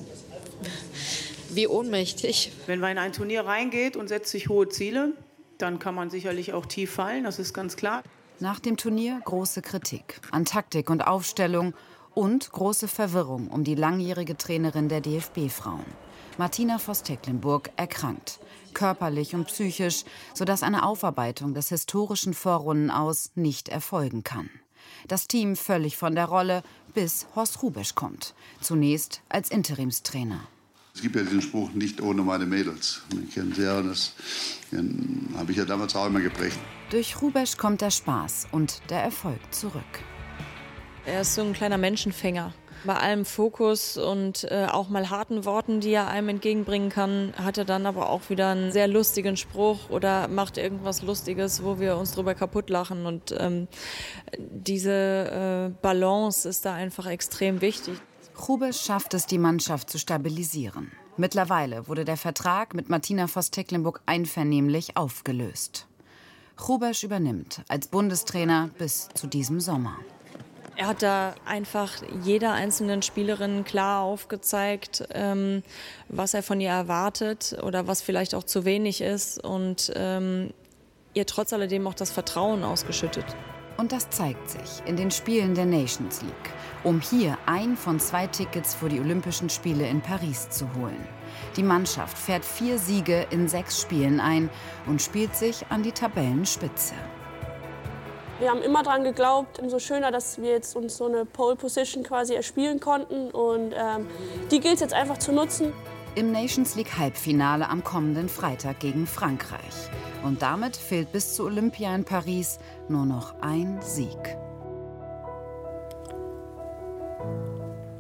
wie 1.51 1.69
ohnmächtig. 1.69 2.51
Wenn 2.67 2.81
man 2.81 2.91
in 2.91 2.99
ein 2.99 3.13
Turnier 3.13 3.47
reingeht 3.47 3.97
und 3.97 4.09
setzt 4.09 4.33
sich 4.33 4.49
hohe 4.49 4.69
Ziele, 4.69 5.13
dann 5.57 5.79
kann 5.79 5.95
man 5.95 6.11
sicherlich 6.11 6.53
auch 6.53 6.67
tief 6.67 6.91
fallen, 6.91 7.23
das 7.23 7.39
ist 7.39 7.55
ganz 7.55 7.77
klar. 7.77 8.03
Nach 8.41 8.61
dem 8.61 8.77
Turnier 8.77 9.21
große 9.25 9.63
Kritik 9.63 10.21
an 10.31 10.45
Taktik 10.45 10.91
und 10.91 11.05
Aufstellung 11.05 11.75
und 12.15 12.53
große 12.53 12.87
Verwirrung 12.87 13.49
um 13.49 13.65
die 13.65 13.75
langjährige 13.75 14.37
Trainerin 14.37 14.89
der 14.89 15.01
DFB-Frauen. 15.01 15.85
Martina 16.37 16.79
Voss-Tecklenburg 16.79 17.71
erkrankt, 17.75 18.39
körperlich 18.75 19.35
und 19.35 19.47
psychisch, 19.47 20.05
sodass 20.35 20.63
eine 20.63 20.85
Aufarbeitung 20.87 21.53
des 21.53 21.71
historischen 21.71 22.33
Vorrunden 22.33 22.93
aus 22.93 23.33
nicht 23.35 23.69
erfolgen 23.69 24.23
kann. 24.23 24.49
Das 25.09 25.27
Team 25.27 25.57
völlig 25.57 25.97
von 25.97 26.15
der 26.15 26.27
Rolle, 26.27 26.63
bis 26.95 27.27
Horst 27.35 27.61
Rubesch 27.65 27.97
kommt, 27.97 28.37
zunächst 28.61 29.21
als 29.29 29.51
Interimstrainer. 29.51 30.47
Es 30.99 31.03
gibt 31.03 31.15
ja 31.15 31.23
diesen 31.23 31.43
Spruch, 31.43 31.71
nicht 31.75 32.01
ohne 32.01 32.23
meine 32.23 32.45
Mädels. 32.45 33.03
Ich 33.29 33.33
kenne 33.37 33.55
sie 33.55 33.63
ja, 33.63 33.81
das 33.83 34.15
habe 35.37 35.53
ich 35.53 35.57
ja 35.57 35.65
damals 35.65 35.95
auch 35.95 36.07
immer 36.07 36.19
geprägt. 36.19 36.59
Durch 36.91 37.23
Rubesch 37.23 37.57
kommt 37.57 37.83
der 37.83 37.93
Spaß 37.93 38.49
und 38.51 38.83
der 38.91 39.05
Erfolg 39.05 39.39
zurück. 39.53 39.85
Er 41.07 41.21
ist 41.21 41.37
so 41.37 41.43
ein 41.43 41.53
kleiner 41.53 41.79
Menschenfänger. 41.79 42.53
Bei 42.85 42.97
allem 42.97 43.25
Fokus 43.25 43.97
und 43.97 44.43
äh, 44.51 44.67
auch 44.69 44.89
mal 44.89 45.09
harten 45.09 45.45
Worten, 45.45 45.79
die 45.79 45.93
er 45.93 46.09
einem 46.09 46.31
entgegenbringen 46.31 46.91
kann, 46.91 47.33
hat 47.37 47.59
er 47.59 47.65
dann 47.65 47.87
aber 47.87 48.09
auch 48.09 48.29
wieder 48.29 48.49
einen 48.49 48.73
sehr 48.73 48.89
lustigen 48.89 49.37
Spruch 49.37 49.91
oder 49.91 50.27
macht 50.27 50.59
irgendwas 50.59 51.03
Lustiges, 51.03 51.63
wo 51.63 51.79
wir 51.79 51.97
uns 51.97 52.11
drüber 52.11 52.35
kaputt 52.35 52.71
lachen. 52.71 53.07
Und 53.07 53.33
ähm, 53.39 53.69
diese 54.37 55.71
äh, 55.71 55.81
Balance 55.81 56.49
ist 56.49 56.65
da 56.65 56.75
einfach 56.75 57.07
extrem 57.07 57.61
wichtig. 57.61 58.01
Rubesch 58.47 58.81
schafft 58.81 59.15
es, 59.15 59.27
die 59.27 59.39
Mannschaft 59.39 59.91
zu 59.91 59.99
stabilisieren. 59.99 60.93
Mittlerweile 61.17 61.89
wurde 61.89 62.05
der 62.05 62.17
Vertrag 62.17 62.75
mit 62.75 62.89
Martina 62.89 63.27
Voss-Tecklenburg 63.27 64.01
einvernehmlich 64.07 64.97
aufgelöst. 64.97 65.87
Rubesch 66.69 67.05
übernimmt 67.05 67.63
als 67.69 67.89
Bundestrainer 67.89 68.71
bis 68.79 69.09
zu 69.15 69.27
diesem 69.27 69.61
Sommer. 69.61 69.97
Er 70.77 70.87
hat 70.87 71.03
da 71.03 71.35
einfach 71.45 71.93
jeder 72.23 72.53
einzelnen 72.53 73.03
Spielerin 73.03 73.65
klar 73.65 74.03
aufgezeigt, 74.03 75.09
ähm, 75.13 75.65
was 76.09 76.35
er 76.35 76.45
von 76.45 76.61
ihr 76.61 76.71
erwartet 76.71 77.59
oder 77.65 77.89
was 77.89 78.01
vielleicht 78.01 78.35
auch 78.35 78.45
zu 78.45 78.65
wenig 78.65 79.01
ist 79.01 79.45
und 79.45 79.93
ähm, 79.97 80.55
ihr 81.15 81.27
trotz 81.27 81.53
alledem 81.53 81.87
auch 81.89 81.95
das 81.95 82.13
Vertrauen 82.13 82.63
ausgeschüttet. 82.63 83.27
Und 83.79 83.93
das 83.93 84.11
zeigt 84.11 84.51
sich 84.51 84.83
in 84.87 84.97
den 84.97 85.13
Spielen 85.13 85.55
der 85.55 85.65
Nations 85.65 86.21
League, 86.23 86.53
um 86.83 87.01
hier 87.01 87.39
ein 87.47 87.77
von 87.77 88.01
zwei 88.01 88.27
Tickets 88.27 88.75
für 88.75 88.89
die 88.89 88.99
Olympischen 88.99 89.49
Spiele 89.49 89.87
in 89.87 90.01
Paris 90.01 90.51
zu 90.51 90.67
holen. 90.75 91.07
Die 91.57 91.63
Mannschaft 91.63 92.19
fährt 92.19 92.45
vier 92.45 92.77
Siege 92.79 93.29
in 93.31 93.47
sechs 93.47 93.81
Spielen 93.81 94.19
ein 94.19 94.51
und 94.87 95.01
spielt 95.01 95.37
sich 95.37 95.65
an 95.69 95.85
die 95.85 95.93
Tabellenspitze. 95.93 96.95
Wir 98.41 98.51
haben 98.51 98.63
immer 98.63 98.83
daran 98.83 99.05
geglaubt, 99.05 99.61
umso 99.61 99.79
schöner, 99.79 100.11
dass 100.11 100.43
wir 100.43 100.51
jetzt 100.51 100.75
uns 100.75 100.97
so 100.97 101.07
eine 101.07 101.25
Pole 101.25 101.55
Position 101.55 102.03
quasi 102.03 102.35
erspielen 102.35 102.81
konnten. 102.81 103.31
Und 103.31 103.75
ähm, 103.77 104.09
die 104.51 104.59
gilt 104.59 104.75
es 104.75 104.81
jetzt 104.81 104.95
einfach 104.95 105.19
zu 105.19 105.31
nutzen. 105.31 105.73
Im 106.17 106.33
Nations 106.33 106.75
League 106.75 106.99
Halbfinale 106.99 107.69
am 107.69 107.85
kommenden 107.85 108.29
Freitag 108.29 108.81
gegen 108.81 109.07
Frankreich. 109.07 109.89
Und 110.23 110.43
damit 110.43 110.77
fehlt 110.77 111.13
bis 111.13 111.35
zu 111.35 111.45
Olympia 111.45 111.95
in 111.95 112.05
Paris 112.05 112.59
nur 112.89 113.07
noch 113.07 113.41
ein 113.41 113.81
Sieg. 113.83 114.37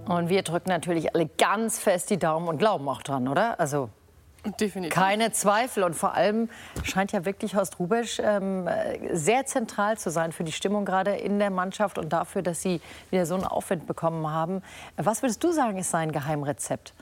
Und 0.06 0.28
wir 0.28 0.42
drücken 0.42 0.70
natürlich 0.70 1.14
alle 1.14 1.28
ganz 1.38 1.78
fest 1.78 2.10
die 2.10 2.18
Daumen 2.18 2.48
und 2.48 2.58
glauben 2.58 2.88
auch 2.88 3.02
dran, 3.02 3.28
oder? 3.28 3.60
Also 3.60 3.90
Definitiv. 4.60 4.94
Keine 4.94 5.32
Zweifel. 5.32 5.82
Und 5.82 5.94
vor 5.94 6.14
allem 6.14 6.48
scheint 6.84 7.12
ja 7.12 7.24
wirklich 7.24 7.54
Horst 7.54 7.78
Rubesch 7.78 8.20
ähm, 8.22 8.68
sehr 9.12 9.46
zentral 9.46 9.98
zu 9.98 10.10
sein 10.10 10.32
für 10.32 10.44
die 10.44 10.52
Stimmung 10.52 10.84
gerade 10.84 11.10
in 11.16 11.38
der 11.38 11.50
Mannschaft 11.50 11.98
und 11.98 12.12
dafür, 12.12 12.42
dass 12.42 12.62
sie 12.62 12.80
wieder 13.10 13.26
so 13.26 13.34
einen 13.34 13.44
Aufwind 13.44 13.86
bekommen 13.86 14.30
haben. 14.30 14.62
Was 14.96 15.22
würdest 15.22 15.42
du 15.42 15.52
sagen, 15.52 15.78
ist 15.78 15.90
sein 15.90 16.12
Geheimrezept? 16.12 16.94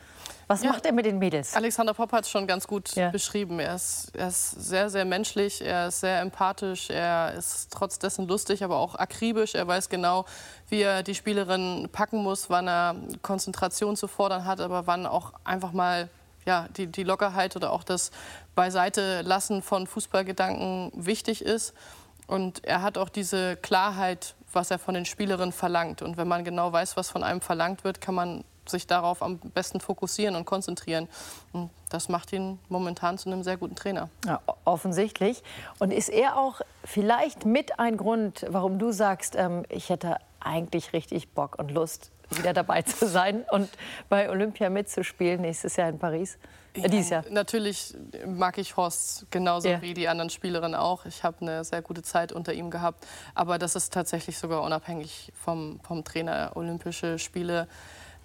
Was 0.49 0.63
ja. 0.63 0.71
macht 0.71 0.87
er 0.87 0.93
mit 0.93 1.07
den 1.07 1.19
Mädels? 1.19 1.55
Alexander 1.55 1.93
Popp 1.93 2.13
hat 2.13 2.25
es 2.25 2.31
schon 2.31 2.47
ganz 2.47 2.69
gut 2.69 2.95
ja. 2.95 3.11
beschrieben. 3.11 3.59
Er 3.59 3.75
ist, 3.75 4.13
er 4.15 4.29
ist, 4.29 4.51
sehr, 4.53 4.91
sehr 4.91 5.05
menschlich, 5.05 5.61
er 5.61 5.89
ist 5.89 6.01
sehr 6.01 6.21
empathisch, 6.21 6.89
er 6.89 7.35
ist 7.35 7.73
trotz 7.73 7.99
dessen 7.99 8.29
lustig, 8.29 8.63
aber 8.63 8.77
auch 8.77 8.95
akribisch. 8.95 9.57
Er 9.57 9.67
weiß 9.67 9.89
genau, 9.89 10.25
wie 10.69 10.83
er 10.83 11.03
die 11.03 11.17
Spielerin 11.17 11.89
packen 11.91 12.23
muss, 12.23 12.49
wann 12.49 12.69
er 12.69 12.95
Konzentration 13.23 13.97
zu 13.97 14.07
fordern 14.07 14.45
hat, 14.45 14.61
aber 14.61 14.87
wann 14.87 15.07
auch 15.07 15.33
einfach 15.43 15.73
mal 15.73 16.09
ja, 16.45 16.69
die, 16.77 16.87
die 16.87 17.03
Lockerheit 17.03 17.57
oder 17.57 17.73
auch 17.73 17.83
das 17.83 18.13
Beiseite 18.55 19.23
lassen 19.23 19.63
von 19.63 19.89
Fußballgedanken 19.89 20.93
wichtig 20.95 21.43
ist. 21.43 21.75
Und 22.29 22.65
er 22.65 22.83
hat 22.83 22.99
auch 22.99 23.09
diese 23.09 23.57
Klarheit, 23.57 24.37
was 24.53 24.71
er 24.71 24.79
von 24.79 24.95
den 24.95 25.07
Spielerinnen 25.07 25.53
verlangt. 25.53 26.03
Und 26.03 26.17
wenn 26.17 26.29
man 26.29 26.45
genau 26.45 26.73
weiß, 26.73 26.97
was 26.97 27.11
von 27.11 27.25
einem 27.25 27.41
verlangt 27.41 27.83
wird, 27.83 28.01
kann 28.01 28.15
man 28.15 28.45
sich 28.69 28.87
darauf 28.87 29.23
am 29.23 29.39
besten 29.39 29.81
fokussieren 29.81 30.37
und 30.37 30.45
konzentrieren. 30.45 31.09
Und 31.53 31.71
das 31.91 32.09
macht 32.09 32.33
ihn 32.33 32.59
momentan 32.69 33.19
zu 33.19 33.29
einem 33.29 33.43
sehr 33.43 33.57
guten 33.57 33.77
Trainer. 33.77 34.09
Ja, 34.25 34.41
offensichtlich. 34.65 35.43
Und 35.79 35.93
ist 35.93 36.09
er 36.09 36.39
auch 36.39 36.61
vielleicht 36.85 37.45
mit 37.45 37.79
ein 37.79 37.97
Grund, 37.97 38.45
warum 38.49 38.79
du 38.79 38.93
sagst, 38.93 39.37
ähm, 39.37 39.65
ich 39.69 39.91
hätte 39.91 40.17
eigentlich 40.41 40.93
richtig 40.93 41.31
Bock 41.31 41.59
und 41.59 41.71
Lust, 41.71 42.11
wieder 42.31 42.53
dabei 42.53 42.83
zu 42.83 43.07
sein 43.07 43.45
und 43.51 43.69
bei 44.09 44.31
Olympia 44.31 44.71
mitzuspielen 44.71 45.41
nächstes 45.41 45.77
Jahr 45.77 45.89
in 45.89 45.99
Paris? 45.99 46.39
Äh, 46.83 46.89
dieses 46.89 47.11
Jahr. 47.11 47.25
Natürlich 47.31 47.95
mag 48.27 48.59
ich 48.59 48.77
Horst 48.77 49.27
genauso 49.31 49.69
ja. 49.69 49.83
wie 49.83 49.95
die 49.95 50.09
anderen 50.09 50.31
Spielerinnen 50.31 50.75
auch. 50.75 51.07
Ich 51.07 51.25
habe 51.25 51.39
eine 51.41 51.65
sehr 51.65 51.83
gute 51.83 52.03
Zeit 52.03 52.33
unter 52.33 52.53
ihm 52.53 52.71
gehabt. 52.71 53.07
Aber 53.35 53.59
das 53.59 53.77
ist 53.77 53.93
tatsächlich 53.93 54.39
sogar 54.39 54.63
unabhängig 54.63 55.33
vom, 55.35 55.81
vom 55.81 56.05
Trainer. 56.05 56.53
Olympische 56.55 57.19
Spiele 57.19 57.69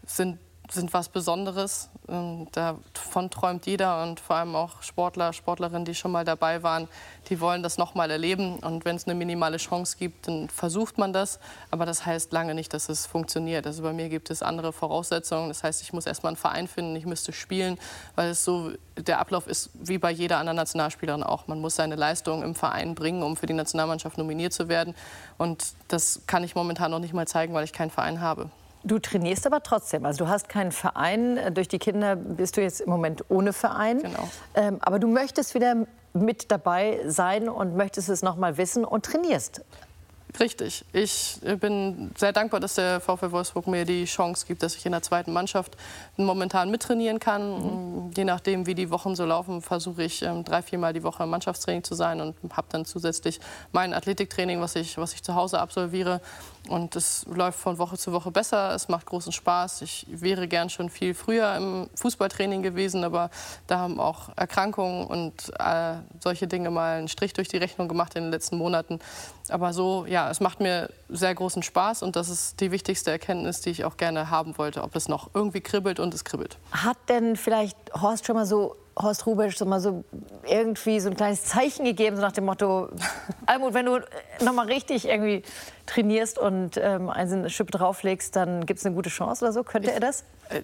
sind 0.05 0.39
sind 0.73 0.93
was 0.93 1.09
Besonderes. 1.09 1.89
Ähm, 2.07 2.47
davon 2.51 3.29
träumt 3.29 3.65
jeder 3.65 4.03
und 4.03 4.19
vor 4.19 4.37
allem 4.37 4.55
auch 4.55 4.81
Sportler, 4.81 5.33
Sportlerinnen, 5.33 5.85
die 5.85 5.95
schon 5.95 6.11
mal 6.11 6.25
dabei 6.25 6.63
waren, 6.63 6.87
die 7.29 7.39
wollen 7.39 7.63
das 7.63 7.77
noch 7.77 7.95
mal 7.95 8.09
erleben. 8.09 8.57
Und 8.59 8.85
wenn 8.85 8.95
es 8.95 9.05
eine 9.05 9.15
minimale 9.15 9.57
Chance 9.57 9.97
gibt, 9.97 10.27
dann 10.27 10.49
versucht 10.49 10.97
man 10.97 11.13
das. 11.13 11.39
Aber 11.69 11.85
das 11.85 12.05
heißt 12.05 12.31
lange 12.31 12.55
nicht, 12.55 12.73
dass 12.73 12.89
es 12.89 13.05
funktioniert. 13.05 13.67
Also 13.67 13.83
bei 13.83 13.93
mir 13.93 14.09
gibt 14.09 14.29
es 14.29 14.41
andere 14.41 14.73
Voraussetzungen. 14.73 15.49
Das 15.49 15.63
heißt, 15.63 15.81
ich 15.81 15.93
muss 15.93 16.05
erst 16.05 16.23
mal 16.23 16.29
einen 16.29 16.37
Verein 16.37 16.67
finden, 16.67 16.95
ich 16.95 17.05
müsste 17.05 17.33
spielen, 17.33 17.77
weil 18.15 18.29
es 18.29 18.43
so 18.43 18.71
der 18.97 19.19
Ablauf 19.19 19.47
ist 19.47 19.69
wie 19.73 19.97
bei 19.97 20.11
jeder 20.11 20.37
anderen 20.37 20.57
Nationalspielerin 20.57 21.23
auch. 21.23 21.47
Man 21.47 21.59
muss 21.59 21.75
seine 21.75 21.95
Leistung 21.95 22.43
im 22.43 22.55
Verein 22.55 22.95
bringen, 22.95 23.23
um 23.23 23.35
für 23.37 23.45
die 23.45 23.53
Nationalmannschaft 23.53 24.17
nominiert 24.17 24.53
zu 24.53 24.67
werden. 24.67 24.95
Und 25.37 25.73
das 25.87 26.21
kann 26.27 26.43
ich 26.43 26.55
momentan 26.55 26.91
noch 26.91 26.99
nicht 26.99 27.13
mal 27.13 27.27
zeigen, 27.27 27.53
weil 27.53 27.63
ich 27.63 27.73
keinen 27.73 27.91
Verein 27.91 28.21
habe. 28.21 28.49
Du 28.83 28.99
trainierst 28.99 29.45
aber 29.45 29.61
trotzdem. 29.63 30.05
Also 30.05 30.25
du 30.25 30.29
hast 30.29 30.49
keinen 30.49 30.71
Verein. 30.71 31.53
Durch 31.53 31.67
die 31.67 31.79
Kinder 31.79 32.15
bist 32.15 32.57
du 32.57 32.61
jetzt 32.61 32.81
im 32.81 32.89
Moment 32.89 33.25
ohne 33.29 33.53
Verein. 33.53 33.99
Genau. 33.99 34.29
Ähm, 34.55 34.79
aber 34.81 34.99
du 34.99 35.07
möchtest 35.07 35.53
wieder 35.53 35.85
mit 36.13 36.51
dabei 36.51 36.99
sein 37.05 37.47
und 37.47 37.75
möchtest 37.75 38.09
es 38.09 38.21
noch 38.21 38.35
mal 38.35 38.57
wissen 38.57 38.83
und 38.83 39.05
trainierst. 39.05 39.63
Richtig. 40.39 40.85
Ich 40.93 41.39
bin 41.59 42.11
sehr 42.17 42.31
dankbar, 42.31 42.59
dass 42.59 42.75
der 42.75 43.01
VfL 43.01 43.31
Wolfsburg 43.31 43.67
mir 43.67 43.85
die 43.85 44.05
Chance 44.05 44.45
gibt, 44.45 44.63
dass 44.63 44.75
ich 44.75 44.85
in 44.85 44.91
der 44.91 45.01
zweiten 45.01 45.33
Mannschaft 45.33 45.75
momentan 46.15 46.71
mittrainieren 46.71 47.19
kann. 47.19 48.05
Mhm. 48.07 48.11
Je 48.15 48.23
nachdem, 48.23 48.65
wie 48.65 48.75
die 48.75 48.89
Wochen 48.91 49.15
so 49.15 49.25
laufen, 49.25 49.61
versuche 49.61 50.03
ich 50.03 50.21
ähm, 50.21 50.43
drei, 50.43 50.61
viermal 50.61 50.93
die 50.93 51.03
Woche 51.03 51.23
im 51.23 51.29
Mannschaftstraining 51.29 51.83
zu 51.83 51.95
sein 51.95 52.21
und 52.21 52.35
habe 52.55 52.67
dann 52.69 52.85
zusätzlich 52.85 53.39
mein 53.71 53.93
Athletiktraining, 53.93 54.61
was 54.61 54.75
ich, 54.75 54.97
was 54.97 55.13
ich 55.13 55.23
zu 55.23 55.35
Hause 55.35 55.59
absolviere. 55.59 56.21
Und 56.69 56.95
es 56.95 57.25
läuft 57.25 57.59
von 57.59 57.77
Woche 57.79 57.97
zu 57.97 58.13
Woche 58.13 58.31
besser. 58.31 58.73
Es 58.75 58.87
macht 58.87 59.07
großen 59.07 59.31
Spaß. 59.31 59.81
Ich 59.81 60.05
wäre 60.09 60.47
gern 60.47 60.69
schon 60.69 60.89
viel 60.89 61.13
früher 61.13 61.55
im 61.55 61.89
Fußballtraining 61.95 62.61
gewesen, 62.61 63.03
aber 63.03 63.31
da 63.67 63.79
haben 63.79 63.99
auch 63.99 64.29
Erkrankungen 64.35 65.07
und 65.07 65.51
äh, 65.59 65.95
solche 66.19 66.47
Dinge 66.47 66.69
mal 66.69 66.99
einen 66.99 67.07
Strich 67.07 67.33
durch 67.33 67.47
die 67.47 67.57
Rechnung 67.57 67.87
gemacht 67.87 68.15
in 68.15 68.23
den 68.23 68.31
letzten 68.31 68.57
Monaten. 68.57 68.99
Aber 69.49 69.73
so, 69.73 70.05
ja, 70.07 70.29
es 70.29 70.39
macht 70.39 70.59
mir 70.59 70.89
sehr 71.09 71.33
großen 71.33 71.63
Spaß 71.63 72.03
und 72.03 72.15
das 72.15 72.29
ist 72.29 72.59
die 72.59 72.71
wichtigste 72.71 73.11
Erkenntnis, 73.11 73.61
die 73.61 73.69
ich 73.69 73.85
auch 73.85 73.97
gerne 73.97 74.29
haben 74.29 74.57
wollte, 74.57 74.83
ob 74.83 74.95
es 74.95 75.07
noch 75.07 75.29
irgendwie 75.33 75.61
kribbelt 75.61 75.99
und 75.99 76.13
es 76.13 76.23
kribbelt. 76.23 76.57
Hat 76.71 76.97
denn 77.09 77.35
vielleicht 77.35 77.77
Horst 77.99 78.25
schon 78.25 78.35
mal 78.35 78.45
so 78.45 78.75
Horst 78.97 79.25
Rubesch 79.25 79.57
so 79.57 79.65
mal 79.65 79.79
so 79.79 80.03
irgendwie 80.45 80.99
so 80.99 81.09
ein 81.09 81.15
kleines 81.15 81.45
Zeichen 81.45 81.85
gegeben, 81.85 82.17
so 82.17 82.21
nach 82.21 82.31
dem 82.31 82.45
Motto, 82.45 82.89
Almut, 83.45 83.73
wenn 83.73 83.85
du 83.85 83.99
noch 84.43 84.53
mal 84.53 84.67
richtig 84.67 85.07
irgendwie 85.07 85.43
trainierst 85.85 86.37
und 86.37 86.77
ähm, 86.77 87.09
eine 87.09 87.49
Schippe 87.49 87.71
drauflegst, 87.71 88.35
dann 88.35 88.65
gibt 88.65 88.79
es 88.79 88.85
eine 88.85 88.95
gute 88.95 89.09
Chance 89.09 89.45
oder 89.45 89.53
so? 89.53 89.63
Könnte 89.63 89.89
ich, 89.89 89.93
er 89.93 89.99
das? 90.01 90.23
Äh, 90.49 90.61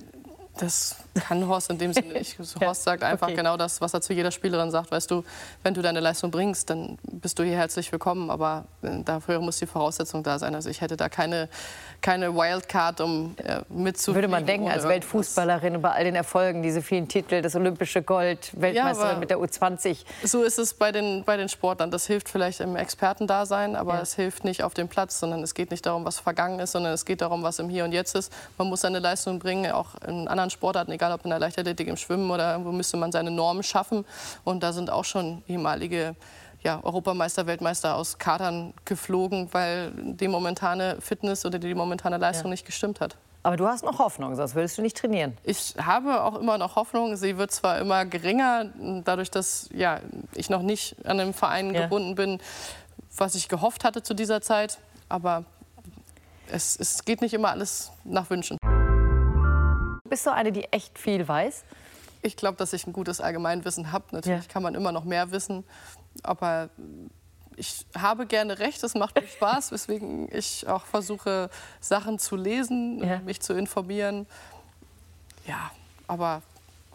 das 0.57 0.95
kann 1.19 1.47
Horst 1.47 1.69
in 1.69 1.77
dem 1.77 1.93
Sinne 1.93 2.13
nicht. 2.13 2.37
Horst 2.61 2.83
sagt 2.83 3.03
einfach 3.03 3.27
okay. 3.27 3.35
genau 3.35 3.57
das, 3.57 3.81
was 3.81 3.93
er 3.93 4.01
zu 4.01 4.13
jeder 4.13 4.31
Spielerin 4.31 4.71
sagt. 4.71 4.91
Weißt 4.91 5.09
du, 5.09 5.23
wenn 5.63 5.73
du 5.73 5.81
deine 5.81 5.99
Leistung 5.99 6.31
bringst, 6.31 6.69
dann 6.69 6.97
bist 7.03 7.39
du 7.39 7.43
hier 7.43 7.57
herzlich 7.57 7.91
willkommen. 7.91 8.29
Aber 8.29 8.65
äh, 8.81 9.03
dafür 9.03 9.39
muss 9.39 9.57
die 9.57 9.65
Voraussetzung 9.65 10.23
da 10.23 10.39
sein. 10.39 10.55
Also 10.55 10.69
ich 10.69 10.81
hätte 10.81 10.97
da 10.97 11.09
keine, 11.09 11.49
keine 12.01 12.35
Wildcard, 12.35 13.01
um 13.01 13.35
äh, 13.37 13.61
mitzufliegen. 13.69 14.15
Würde 14.15 14.27
man 14.27 14.45
denken, 14.45 14.69
als 14.69 14.87
Weltfußballerin 14.87 15.81
bei 15.81 15.91
all 15.91 16.03
den 16.03 16.15
Erfolgen, 16.15 16.63
diese 16.63 16.81
vielen 16.81 17.07
Titel, 17.07 17.41
das 17.41 17.55
olympische 17.55 18.01
Gold, 18.01 18.51
Weltmeisterin 18.59 19.13
ja, 19.13 19.19
mit 19.19 19.29
der 19.29 19.37
U20. 19.37 20.05
So 20.23 20.43
ist 20.43 20.59
es 20.59 20.73
bei 20.73 20.91
den, 20.91 21.23
bei 21.23 21.37
den 21.37 21.49
Sportlern. 21.49 21.91
Das 21.91 22.07
hilft 22.07 22.29
vielleicht 22.29 22.59
im 22.59 22.75
Expertendasein, 22.75 23.75
aber 23.75 23.95
ja. 23.95 24.01
es 24.01 24.15
hilft 24.15 24.43
nicht 24.43 24.63
auf 24.63 24.73
dem 24.73 24.87
Platz, 24.87 25.19
sondern 25.19 25.43
es 25.43 25.53
geht 25.53 25.71
nicht 25.71 25.85
darum, 25.85 26.05
was 26.05 26.19
vergangen 26.19 26.59
ist, 26.59 26.71
sondern 26.71 26.93
es 26.93 27.05
geht 27.05 27.21
darum, 27.21 27.43
was 27.43 27.59
im 27.59 27.69
Hier 27.69 27.83
und 27.83 27.91
Jetzt 27.91 28.15
ist. 28.15 28.31
Man 28.57 28.67
muss 28.67 28.81
seine 28.81 28.99
Leistung 28.99 29.39
bringen, 29.39 29.71
auch 29.71 29.95
in 30.07 30.27
anderen 30.27 30.49
Sportarten, 30.49 30.91
egal 30.91 31.06
ob 31.11 31.23
in 31.23 31.29
der 31.29 31.39
Leichtathletik, 31.39 31.87
im 31.87 31.97
Schwimmen 31.97 32.29
oder 32.31 32.51
irgendwo 32.51 32.71
müsste 32.71 32.97
man 32.97 33.11
seine 33.11 33.31
Normen 33.31 33.63
schaffen. 33.63 34.05
Und 34.43 34.63
da 34.63 34.73
sind 34.73 34.89
auch 34.89 35.05
schon 35.05 35.43
ehemalige 35.47 36.15
ja, 36.63 36.83
Europameister, 36.83 37.47
Weltmeister 37.47 37.95
aus 37.95 38.17
Kadern 38.17 38.73
geflogen, 38.85 39.49
weil 39.51 39.91
die 39.95 40.27
momentane 40.27 40.97
Fitness 40.99 41.45
oder 41.45 41.59
die 41.59 41.73
momentane 41.73 42.17
Leistung 42.17 42.47
ja. 42.47 42.51
nicht 42.51 42.65
gestimmt 42.65 42.99
hat. 42.99 43.15
Aber 43.43 43.55
du 43.55 43.65
hast 43.65 43.83
noch 43.85 43.99
Hoffnung, 43.99 44.35
sonst 44.35 44.55
willst 44.55 44.77
du 44.77 44.81
nicht 44.81 44.97
trainieren. 44.97 45.37
Ich 45.43 45.75
habe 45.79 46.21
auch 46.21 46.35
immer 46.35 46.57
noch 46.57 46.75
Hoffnung. 46.75 47.15
Sie 47.15 47.37
wird 47.37 47.51
zwar 47.51 47.79
immer 47.79 48.05
geringer, 48.05 48.65
dadurch, 49.05 49.31
dass 49.31 49.69
ja, 49.73 50.01
ich 50.33 50.49
noch 50.49 50.61
nicht 50.61 50.97
an 51.05 51.19
einem 51.19 51.33
Verein 51.33 51.73
ja. 51.73 51.83
gebunden 51.83 52.15
bin, 52.15 52.41
was 53.15 53.35
ich 53.35 53.47
gehofft 53.47 53.85
hatte 53.85 54.03
zu 54.03 54.13
dieser 54.13 54.41
Zeit. 54.41 54.79
Aber 55.07 55.45
es, 56.51 56.77
es 56.77 57.05
geht 57.05 57.21
nicht 57.21 57.33
immer 57.33 57.49
alles 57.51 57.91
nach 58.03 58.29
Wünschen. 58.29 58.56
Bist 60.17 60.25
du 60.25 60.33
eine, 60.33 60.51
die 60.51 60.63
echt 60.73 60.97
viel 60.97 61.27
weiß? 61.27 61.63
Ich 62.23 62.37
glaube, 62.37 62.57
dass 62.57 62.73
ich 62.73 62.87
ein 62.87 62.91
gutes 62.91 63.21
Allgemeinwissen 63.21 63.91
habe. 63.91 64.05
Natürlich 64.13 64.47
ja. 64.47 64.51
kann 64.51 64.63
man 64.63 64.73
immer 64.73 64.91
noch 64.91 65.03
mehr 65.03 65.29
wissen. 65.29 65.63
Aber 66.23 66.71
ich 67.55 67.85
habe 67.95 68.25
gerne 68.25 68.57
recht, 68.57 68.83
es 68.83 68.95
macht 68.95 69.13
mir 69.13 69.27
Spaß, 69.27 69.71
weswegen 69.73 70.27
ich 70.35 70.67
auch 70.67 70.85
versuche, 70.85 71.51
Sachen 71.79 72.17
zu 72.17 72.35
lesen, 72.35 73.03
ja. 73.03 73.19
mich 73.19 73.41
zu 73.41 73.53
informieren. 73.53 74.25
Ja, 75.45 75.69
aber 76.07 76.41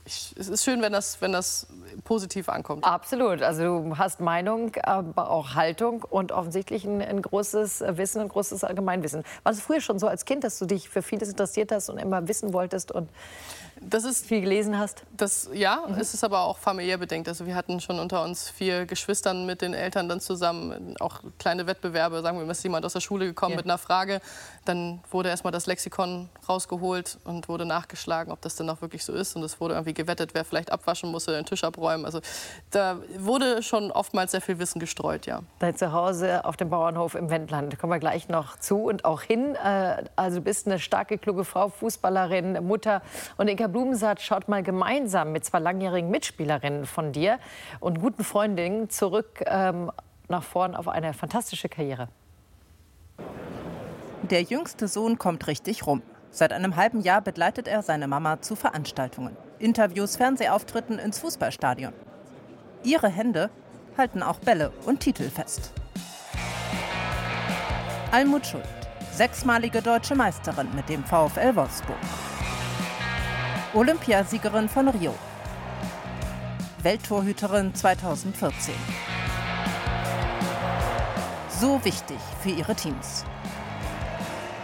ich, 0.05 0.35
es 0.37 0.49
ist 0.49 0.65
schön, 0.65 0.83
wenn 0.83 0.93
das, 0.93 1.21
wenn 1.21 1.33
das 1.33 1.69
positiv 2.05 2.49
ankommt. 2.49 2.85
Absolut. 2.85 3.43
Also 3.43 3.63
du 3.63 3.99
hast 3.99 4.21
Meinung, 4.21 4.73
aber 4.83 5.31
auch 5.31 5.55
Haltung 5.55 6.03
und 6.03 6.33
offensichtlich 6.33 6.85
ein, 6.85 7.01
ein 7.01 7.23
großes 7.23 7.85
Wissen, 7.87 8.23
ein 8.23 8.29
großes 8.29 8.65
Allgemeinwissen. 8.65 9.23
War 9.43 9.53
es 9.53 9.61
früher 9.61 9.81
schon 9.81 9.99
so 9.99 10.09
als 10.09 10.25
Kind, 10.25 10.45
dass 10.45 10.59
du 10.59 10.67
dich 10.67 10.89
für 10.89 11.03
vieles 11.03 11.29
interessiert 11.29 11.71
hast 11.71 11.89
und 11.89 11.99
immer 11.99 12.27
wissen 12.27 12.53
wolltest 12.53 12.91
und 12.91 13.09
das 13.85 14.05
ist 14.05 14.27
viel 14.27 14.41
gelesen 14.41 14.79
hast? 14.79 15.03
Das 15.17 15.49
ja, 15.53 15.85
mhm. 15.89 15.95
es 15.95 16.15
ist 16.15 16.23
aber 16.23 16.43
auch 16.43 16.59
familiär 16.59 16.99
bedingt. 16.99 17.27
Also 17.27 17.47
wir 17.47 17.55
hatten 17.55 17.81
schon 17.81 17.99
unter 17.99 18.23
uns 18.23 18.49
vier 18.49 18.87
Geschwistern 18.87 19.47
mit 19.47 19.63
den 19.63 19.75
Eltern 19.75 20.09
dann 20.09 20.21
zusammen 20.21 20.97
auch 21.01 21.21
kleine 21.39 21.67
Wettbewerbe. 21.67 22.23
Sagen 22.23 22.39
wir, 22.39 22.49
ist 22.51 22.63
jemand 22.63 22.85
aus 22.85 22.93
der 22.93 23.01
Schule 23.01 23.27
gekommen 23.27 23.53
ja. 23.53 23.57
mit 23.57 23.65
einer 23.65 23.79
Frage, 23.79 24.21
dann 24.65 25.01
wurde 25.11 25.31
erstmal 25.31 25.53
das 25.53 25.67
Lexikon 25.67 26.29
rausgeholt 26.49 27.19
und 27.25 27.49
wurde 27.49 27.65
nachgeschlagen, 27.65 28.33
ob 28.33 28.41
das 28.43 28.57
denn 28.57 28.69
auch 28.71 28.83
wirklich 28.83 29.05
so 29.05 29.13
ist. 29.13 29.35
Und 29.37 29.43
es 29.43 29.61
wurde 29.61 29.75
irgendwie 29.75 29.92
gewettet, 29.95 30.35
wer 30.35 30.45
vielleicht 30.45 30.73
abwaschen 30.73 31.11
musste, 31.11 31.33
den 31.33 31.45
Tisch 31.45 31.65
abräumen. 31.65 32.05
Also 32.05 32.21
da 32.71 32.99
wurde 33.19 33.63
schon 33.63 33.91
oftmals 33.91 34.33
sehr 34.33 34.41
viel 34.41 34.59
Wissen 34.59 34.79
gestreut, 34.79 35.27
ja. 35.27 35.41
Dein 35.59 35.77
Zuhause 35.77 36.45
auf 36.45 36.57
dem 36.57 36.71
Bauernhof 36.71 37.15
im 37.15 37.31
Wendland, 37.31 37.73
da 37.73 37.77
kommen 37.77 37.93
wir 37.93 37.99
gleich 37.99 38.29
noch 38.29 38.59
zu 38.59 38.85
und 38.85 39.05
auch 39.05 39.23
hin. 39.23 39.55
Äh, 39.55 40.05
also 40.17 40.39
du 40.39 40.45
bist 40.45 40.67
eine 40.67 40.79
starke, 40.79 41.19
kluge 41.19 41.45
Frau, 41.45 41.69
Fußballerin, 41.69 42.65
Mutter. 42.65 43.03
Und 43.37 43.49
Inka 43.49 43.67
Blumensatz 43.67 44.23
schaut 44.23 44.49
mal 44.49 44.63
gemeinsam 44.63 45.33
mit 45.33 45.45
zwei 45.45 45.59
langjährigen 45.59 46.11
Mitspielerinnen 46.11 46.87
von 46.87 47.13
dir 47.13 47.39
und 47.81 48.01
guten 48.01 48.25
Freundinnen 48.25 48.91
zurück 48.91 49.43
ähm, 49.47 49.91
nach 50.29 50.43
vorn 50.43 50.75
auf 50.75 50.89
eine 50.89 51.15
fantastische 51.15 51.69
Karriere. 51.69 52.09
Der 54.23 54.43
jüngste 54.43 54.89
Sohn 54.89 55.19
kommt 55.19 55.47
richtig 55.47 55.87
rum. 55.87 56.03
Seit 56.31 56.53
einem 56.53 56.77
halben 56.77 57.01
Jahr 57.01 57.21
begleitet 57.21 57.69
er 57.69 57.83
seine 57.83 58.09
Mama 58.09 58.41
zu 58.41 58.57
Veranstaltungen, 58.57 59.37
Interviews, 59.63 60.17
Fernsehauftritten 60.17 60.99
ins 60.99 61.21
Fußballstadion. 61.21 61.93
Ihre 62.83 63.09
Hände 63.09 63.49
halten 63.97 64.23
auch 64.23 64.41
Bälle 64.41 64.73
und 64.87 65.01
Titel 65.01 65.31
fest. 65.31 65.73
Almut 68.11 68.45
Schuld, 68.45 68.65
sechsmalige 69.13 69.81
deutsche 69.81 70.17
Meisterin 70.17 70.69
mit 70.75 70.89
dem 70.89 71.05
VfL 71.05 71.55
Wolfsburg. 71.55 71.97
Olympiasiegerin 73.73 74.69
von 74.69 74.89
Rio. 74.89 75.15
Welttorhüterin 76.83 77.73
2014. 77.75 78.75
So 81.49 81.83
wichtig 81.85 82.19
für 82.43 82.51
ihre 82.51 82.75
Teams 82.75 83.25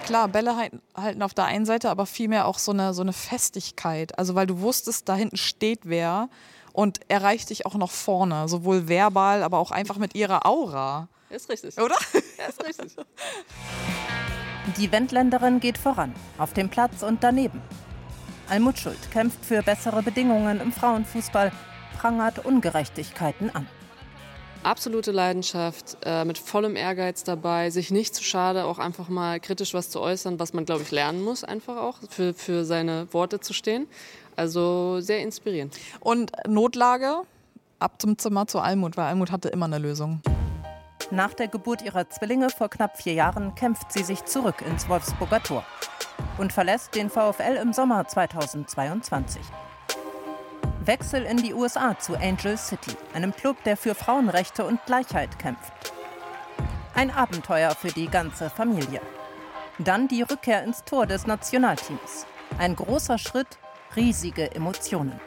klar, 0.08 0.28
Bälle 0.28 0.56
halten 0.96 1.22
auf 1.22 1.34
der 1.34 1.44
einen 1.44 1.66
Seite, 1.66 1.90
aber 1.90 2.06
vielmehr 2.06 2.46
auch 2.46 2.58
so 2.58 2.72
eine, 2.72 2.94
so 2.94 3.02
eine 3.02 3.12
Festigkeit. 3.12 4.18
Also 4.18 4.34
weil 4.34 4.46
du 4.46 4.60
wusstest, 4.60 5.08
da 5.08 5.14
hinten 5.14 5.36
steht 5.36 5.80
wer 5.84 6.30
und 6.72 7.00
erreicht 7.08 7.50
dich 7.50 7.66
auch 7.66 7.74
noch 7.74 7.90
vorne, 7.90 8.48
sowohl 8.48 8.88
verbal, 8.88 9.42
aber 9.42 9.58
auch 9.58 9.70
einfach 9.70 9.98
mit 9.98 10.14
ihrer 10.14 10.46
Aura. 10.46 11.08
Ist 11.28 11.50
richtig. 11.50 11.78
Oder? 11.78 11.96
Ja, 12.38 12.46
ist 12.46 12.64
richtig. 12.64 12.96
Die 14.78 14.90
Wendländerin 14.92 15.60
geht 15.60 15.78
voran, 15.78 16.14
auf 16.38 16.54
dem 16.54 16.68
Platz 16.68 17.02
und 17.02 17.22
daneben. 17.22 17.60
Almut 18.48 18.78
Schuld 18.78 19.10
kämpft 19.10 19.44
für 19.44 19.62
bessere 19.62 20.02
Bedingungen 20.02 20.60
im 20.60 20.72
Frauenfußball, 20.72 21.52
prangert 21.98 22.44
Ungerechtigkeiten 22.44 23.54
an 23.54 23.66
absolute 24.62 25.12
Leidenschaft, 25.12 25.96
äh, 26.04 26.24
mit 26.24 26.38
vollem 26.38 26.76
Ehrgeiz 26.76 27.24
dabei, 27.24 27.70
sich 27.70 27.90
nicht 27.90 28.14
zu 28.14 28.22
schade, 28.22 28.64
auch 28.64 28.78
einfach 28.78 29.08
mal 29.08 29.40
kritisch 29.40 29.74
was 29.74 29.90
zu 29.90 30.00
äußern, 30.00 30.38
was 30.38 30.52
man, 30.52 30.64
glaube 30.64 30.82
ich, 30.82 30.90
lernen 30.90 31.22
muss, 31.22 31.44
einfach 31.44 31.76
auch 31.76 31.98
für, 32.08 32.34
für 32.34 32.64
seine 32.64 33.12
Worte 33.12 33.40
zu 33.40 33.52
stehen. 33.52 33.86
Also 34.36 35.00
sehr 35.00 35.20
inspirierend. 35.20 35.76
Und 36.00 36.32
Notlage 36.46 37.22
ab 37.78 38.00
zum 38.00 38.18
Zimmer 38.18 38.46
zu 38.46 38.60
Almut, 38.60 38.96
weil 38.96 39.06
Almut 39.06 39.30
hatte 39.30 39.48
immer 39.48 39.66
eine 39.66 39.78
Lösung. 39.78 40.20
Nach 41.10 41.32
der 41.32 41.48
Geburt 41.48 41.82
ihrer 41.82 42.08
Zwillinge 42.10 42.50
vor 42.50 42.68
knapp 42.68 42.98
vier 42.98 43.14
Jahren 43.14 43.54
kämpft 43.54 43.92
sie 43.92 44.02
sich 44.02 44.24
zurück 44.24 44.62
ins 44.68 44.88
Wolfsburger 44.88 45.42
Tor 45.42 45.64
und 46.38 46.52
verlässt 46.52 46.94
den 46.94 47.08
VfL 47.08 47.58
im 47.62 47.72
Sommer 47.72 48.06
2022. 48.06 49.40
Wechsel 50.88 51.24
in 51.24 51.36
die 51.36 51.52
USA 51.52 51.98
zu 51.98 52.16
Angel 52.16 52.56
City, 52.56 52.96
einem 53.12 53.36
Club, 53.36 53.62
der 53.64 53.76
für 53.76 53.94
Frauenrechte 53.94 54.64
und 54.64 54.82
Gleichheit 54.86 55.38
kämpft. 55.38 55.92
Ein 56.94 57.10
Abenteuer 57.10 57.74
für 57.74 57.88
die 57.88 58.08
ganze 58.08 58.48
Familie. 58.48 59.02
Dann 59.78 60.08
die 60.08 60.22
Rückkehr 60.22 60.64
ins 60.64 60.82
Tor 60.84 61.04
des 61.04 61.26
Nationalteams. 61.26 62.24
Ein 62.56 62.74
großer 62.74 63.18
Schritt, 63.18 63.58
riesige 63.96 64.50
Emotionen. 64.52 65.20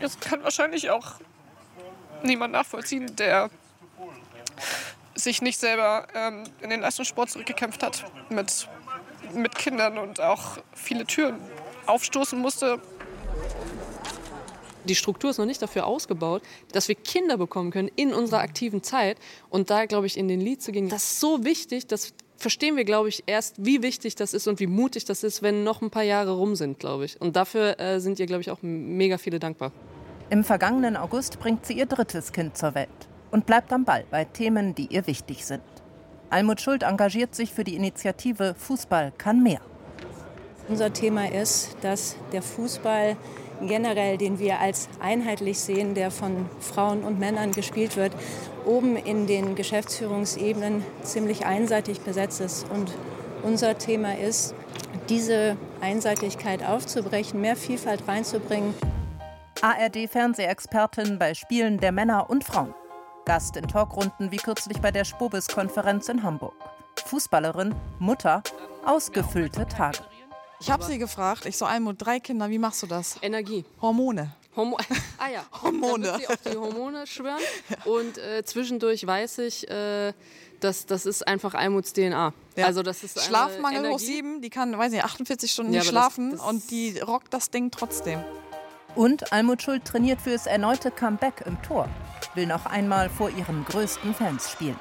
Das 0.00 0.18
kann 0.18 0.42
wahrscheinlich 0.42 0.88
auch 0.88 1.16
niemand 2.22 2.54
nachvollziehen, 2.54 3.14
der 3.14 3.50
sich 5.14 5.42
nicht 5.42 5.60
selber 5.60 6.06
ähm, 6.14 6.44
in 6.62 6.70
den 6.70 6.80
Leistungssport 6.80 7.28
zurückgekämpft 7.28 7.82
hat, 7.82 8.10
mit, 8.30 8.66
mit 9.34 9.54
Kindern 9.54 9.98
und 9.98 10.18
auch 10.18 10.56
viele 10.72 11.04
Türen 11.04 11.38
aufstoßen 11.84 12.38
musste, 12.38 12.80
die 14.88 14.94
Struktur 14.94 15.30
ist 15.30 15.38
noch 15.38 15.46
nicht 15.46 15.62
dafür 15.62 15.86
ausgebaut, 15.86 16.42
dass 16.72 16.88
wir 16.88 16.94
Kinder 16.94 17.36
bekommen 17.36 17.70
können 17.70 17.90
in 17.96 18.12
unserer 18.12 18.40
aktiven 18.40 18.82
Zeit. 18.82 19.18
Und 19.50 19.70
da, 19.70 19.86
glaube 19.86 20.06
ich, 20.06 20.16
in 20.16 20.28
den 20.28 20.40
Lied 20.40 20.62
zu 20.62 20.72
gehen, 20.72 20.88
das 20.88 21.04
ist 21.04 21.20
so 21.20 21.44
wichtig, 21.44 21.86
das 21.86 22.14
verstehen 22.36 22.76
wir, 22.76 22.84
glaube 22.84 23.08
ich, 23.08 23.24
erst, 23.26 23.64
wie 23.64 23.82
wichtig 23.82 24.14
das 24.14 24.32
ist 24.32 24.46
und 24.46 24.60
wie 24.60 24.66
mutig 24.66 25.04
das 25.04 25.24
ist, 25.24 25.42
wenn 25.42 25.64
noch 25.64 25.82
ein 25.82 25.90
paar 25.90 26.04
Jahre 26.04 26.32
rum 26.32 26.54
sind, 26.56 26.78
glaube 26.78 27.04
ich. 27.04 27.20
Und 27.20 27.36
dafür 27.36 27.78
äh, 27.78 28.00
sind 28.00 28.18
ihr, 28.18 28.26
glaube 28.26 28.42
ich, 28.42 28.50
auch 28.50 28.58
mega 28.62 29.18
viele 29.18 29.38
dankbar. 29.38 29.72
Im 30.30 30.44
vergangenen 30.44 30.96
August 30.96 31.40
bringt 31.40 31.66
sie 31.66 31.74
ihr 31.74 31.86
drittes 31.86 32.32
Kind 32.32 32.56
zur 32.56 32.74
Welt 32.74 32.88
und 33.30 33.46
bleibt 33.46 33.72
am 33.72 33.84
Ball 33.84 34.04
bei 34.10 34.24
Themen, 34.24 34.74
die 34.74 34.86
ihr 34.86 35.06
wichtig 35.06 35.44
sind. 35.44 35.62
Almut 36.30 36.60
Schuld 36.60 36.82
engagiert 36.82 37.34
sich 37.34 37.52
für 37.52 37.64
die 37.64 37.74
Initiative 37.74 38.54
Fußball 38.58 39.12
kann 39.16 39.42
mehr. 39.42 39.60
Unser 40.68 40.92
Thema 40.92 41.32
ist, 41.32 41.78
dass 41.80 42.16
der 42.32 42.42
Fußball 42.42 43.16
generell, 43.66 44.18
den 44.18 44.38
wir 44.38 44.60
als 44.60 44.88
einheitlich 45.00 45.58
sehen, 45.58 45.94
der 45.94 46.10
von 46.10 46.48
Frauen 46.60 47.02
und 47.02 47.18
Männern 47.18 47.52
gespielt 47.52 47.96
wird, 47.96 48.12
oben 48.64 48.96
in 48.96 49.26
den 49.26 49.54
Geschäftsführungsebenen 49.54 50.84
ziemlich 51.02 51.46
einseitig 51.46 52.00
besetzt 52.00 52.40
ist. 52.40 52.66
Und 52.70 52.92
unser 53.42 53.78
Thema 53.78 54.16
ist, 54.16 54.54
diese 55.08 55.56
Einseitigkeit 55.80 56.64
aufzubrechen, 56.64 57.40
mehr 57.40 57.56
Vielfalt 57.56 58.06
reinzubringen. 58.06 58.74
ARD-Fernsehexpertin 59.60 61.18
bei 61.18 61.34
Spielen 61.34 61.78
der 61.78 61.92
Männer 61.92 62.30
und 62.30 62.44
Frauen. 62.44 62.74
Gast 63.24 63.56
in 63.56 63.66
Talkrunden 63.66 64.30
wie 64.30 64.36
kürzlich 64.36 64.80
bei 64.80 64.90
der 64.90 65.04
Spobis-Konferenz 65.04 66.08
in 66.08 66.22
Hamburg. 66.22 66.54
Fußballerin, 67.04 67.74
Mutter, 67.98 68.42
ausgefüllte 68.84 69.66
Tage. 69.66 69.98
Ich 70.60 70.70
habe 70.70 70.84
sie 70.84 70.98
gefragt, 70.98 71.46
ich 71.46 71.56
so 71.56 71.64
Almut, 71.64 71.96
drei 71.98 72.18
Kinder, 72.18 72.50
wie 72.50 72.58
machst 72.58 72.82
du 72.82 72.86
das? 72.86 73.16
Energie. 73.22 73.64
Hormone. 73.80 74.32
Hormo 74.56 74.76
ah 75.18 75.28
ja, 75.32 75.44
Hormone. 75.62 76.04
Da 76.04 76.18
wird 76.18 76.20
sie 76.20 76.28
auf 76.28 76.52
die 76.52 76.58
Hormone 76.58 77.06
schwören. 77.06 77.38
Ja. 77.68 77.90
Und 77.90 78.18
äh, 78.18 78.44
zwischendurch 78.44 79.06
weiß 79.06 79.38
ich, 79.38 79.70
äh, 79.70 80.12
dass 80.60 80.84
das 80.86 81.06
ist 81.06 81.26
einfach 81.26 81.54
Almuts 81.54 81.92
DNA. 81.92 82.32
Ja. 82.56 82.66
Also 82.66 82.82
das 82.82 83.04
ist 83.04 83.22
Schlafmangel 83.22 83.88
hoch 83.92 84.00
sieben, 84.00 84.42
die 84.42 84.50
kann, 84.50 84.76
weiß 84.76 84.90
nicht, 84.90 85.04
48 85.04 85.50
Stunden 85.50 85.72
ja, 85.72 85.80
nicht 85.80 85.88
schlafen 85.88 86.32
das, 86.32 86.40
das 86.40 86.48
und 86.48 86.70
die 86.72 86.98
rockt 86.98 87.32
das 87.32 87.50
Ding 87.50 87.70
trotzdem. 87.70 88.22
Und 88.96 89.32
Almut 89.32 89.62
Schuld 89.62 89.84
trainiert 89.84 90.20
fürs 90.20 90.46
erneute 90.46 90.90
Comeback 90.90 91.44
im 91.46 91.62
Tor. 91.62 91.88
Will 92.34 92.46
noch 92.46 92.66
einmal 92.66 93.08
vor 93.10 93.30
ihren 93.30 93.64
größten 93.64 94.12
Fans 94.12 94.50
spielen 94.50 94.78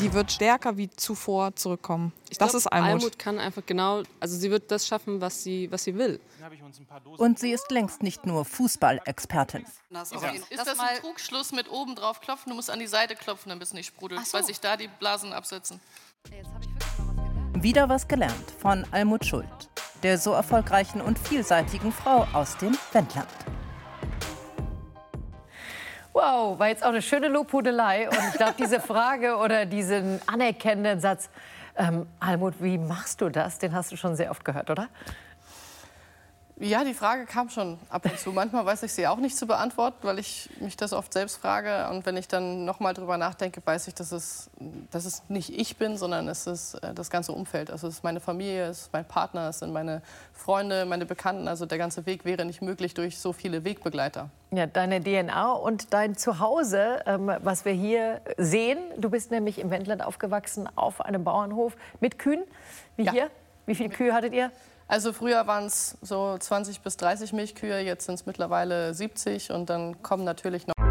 die 0.00 0.12
wird 0.12 0.32
stärker 0.32 0.76
wie 0.76 0.90
zuvor 0.90 1.54
zurückkommen. 1.56 2.12
Ich 2.30 2.38
das 2.38 2.50
glaub, 2.50 2.58
ist 2.58 2.66
Almut. 2.68 2.90
Almut 2.90 3.18
kann 3.18 3.38
einfach 3.38 3.64
genau, 3.64 4.02
also 4.20 4.36
sie 4.36 4.50
wird 4.50 4.70
das 4.70 4.86
schaffen, 4.86 5.20
was 5.20 5.42
sie, 5.42 5.70
was 5.70 5.84
sie 5.84 5.96
will. 5.96 6.20
Und 7.18 7.38
sie 7.38 7.52
ist 7.52 7.70
längst 7.70 8.02
nicht 8.02 8.26
nur 8.26 8.44
Fußballexpertin. 8.44 9.64
Ja. 9.90 10.02
Ist 10.02 10.66
das 10.66 10.78
ein 10.78 11.00
Trugschluss 11.00 11.52
mit 11.52 11.70
oben 11.70 11.94
drauf 11.94 12.20
klopfen? 12.20 12.50
Du 12.50 12.56
musst 12.56 12.70
an 12.70 12.78
die 12.78 12.86
Seite 12.86 13.14
klopfen, 13.14 13.50
damit 13.50 13.64
es 13.64 13.72
nicht 13.72 13.86
sprudelt, 13.86 14.26
so. 14.26 14.36
weil 14.36 14.44
sich 14.44 14.60
da 14.60 14.76
die 14.76 14.88
Blasen 14.88 15.32
absetzen. 15.32 15.80
Wieder 17.54 17.88
was 17.88 18.08
gelernt 18.08 18.50
von 18.58 18.84
Almut 18.90 19.24
Schuld, 19.24 19.70
der 20.02 20.18
so 20.18 20.32
erfolgreichen 20.32 21.00
und 21.00 21.18
vielseitigen 21.18 21.92
Frau 21.92 22.26
aus 22.32 22.56
dem 22.56 22.76
Wendland. 22.92 23.28
Wow, 26.12 26.58
war 26.58 26.68
jetzt 26.68 26.84
auch 26.84 26.90
eine 26.90 27.00
schöne 27.00 27.28
Lobhudelei. 27.28 28.08
Und 28.08 28.18
ich 28.30 28.34
glaube, 28.34 28.54
diese 28.58 28.80
Frage 28.80 29.36
oder 29.42 29.64
diesen 29.64 30.20
anerkennenden 30.26 31.00
Satz, 31.00 31.30
ähm, 31.76 32.06
Almut, 32.20 32.54
wie 32.60 32.76
machst 32.76 33.22
du 33.22 33.30
das? 33.30 33.58
Den 33.58 33.74
hast 33.74 33.92
du 33.92 33.96
schon 33.96 34.14
sehr 34.14 34.30
oft 34.30 34.44
gehört, 34.44 34.68
oder? 34.68 34.88
Ja, 36.62 36.84
die 36.84 36.94
Frage 36.94 37.24
kam 37.24 37.48
schon 37.48 37.76
ab 37.90 38.04
und 38.04 38.16
zu. 38.20 38.30
Manchmal 38.30 38.64
weiß 38.64 38.84
ich 38.84 38.92
sie 38.92 39.08
auch 39.08 39.16
nicht 39.16 39.36
zu 39.36 39.48
beantworten, 39.48 39.98
weil 40.02 40.20
ich 40.20 40.48
mich 40.60 40.76
das 40.76 40.92
oft 40.92 41.12
selbst 41.12 41.38
frage. 41.38 41.88
Und 41.90 42.06
wenn 42.06 42.16
ich 42.16 42.28
dann 42.28 42.64
noch 42.64 42.78
mal 42.78 42.94
drüber 42.94 43.18
nachdenke, 43.18 43.60
weiß 43.64 43.88
ich, 43.88 43.94
dass 43.94 44.12
es, 44.12 44.48
dass 44.92 45.04
es 45.04 45.24
nicht 45.28 45.50
ich 45.50 45.76
bin, 45.76 45.96
sondern 45.96 46.28
es 46.28 46.46
ist 46.46 46.74
äh, 46.74 46.94
das 46.94 47.10
ganze 47.10 47.32
Umfeld. 47.32 47.68
Also 47.68 47.88
es 47.88 47.94
ist 47.94 48.04
meine 48.04 48.20
Familie, 48.20 48.66
es 48.66 48.82
ist 48.82 48.92
mein 48.92 49.04
Partner, 49.04 49.48
es 49.48 49.58
sind 49.58 49.72
meine 49.72 50.02
Freunde, 50.32 50.84
meine 50.84 51.04
Bekannten. 51.04 51.48
Also 51.48 51.66
der 51.66 51.78
ganze 51.78 52.06
Weg 52.06 52.24
wäre 52.24 52.44
nicht 52.44 52.62
möglich 52.62 52.94
durch 52.94 53.18
so 53.18 53.32
viele 53.32 53.64
Wegbegleiter. 53.64 54.30
Ja, 54.52 54.66
deine 54.66 55.02
DNA 55.02 55.50
und 55.50 55.92
dein 55.92 56.16
Zuhause, 56.16 57.02
ähm, 57.06 57.32
was 57.40 57.64
wir 57.64 57.72
hier 57.72 58.20
sehen. 58.36 58.78
Du 58.98 59.10
bist 59.10 59.32
nämlich 59.32 59.58
im 59.58 59.70
Wendland 59.70 60.00
aufgewachsen 60.00 60.68
auf 60.76 61.00
einem 61.00 61.24
Bauernhof 61.24 61.76
mit 61.98 62.20
Kühen, 62.20 62.44
wie 62.96 63.02
ja. 63.02 63.12
hier. 63.12 63.30
Wie 63.66 63.74
viele 63.74 63.88
Kühe 63.88 64.14
hattet 64.14 64.32
ihr? 64.32 64.52
Also 64.88 65.12
früher 65.12 65.46
waren 65.46 65.66
es 65.66 65.96
so 66.02 66.36
20 66.38 66.80
bis 66.80 66.96
30 66.96 67.32
Milchkühe, 67.32 67.80
jetzt 67.80 68.06
sind 68.06 68.16
es 68.16 68.26
mittlerweile 68.26 68.92
70 68.92 69.50
und 69.50 69.70
dann 69.70 70.02
kommen 70.02 70.24
natürlich 70.24 70.66
noch 70.66 70.81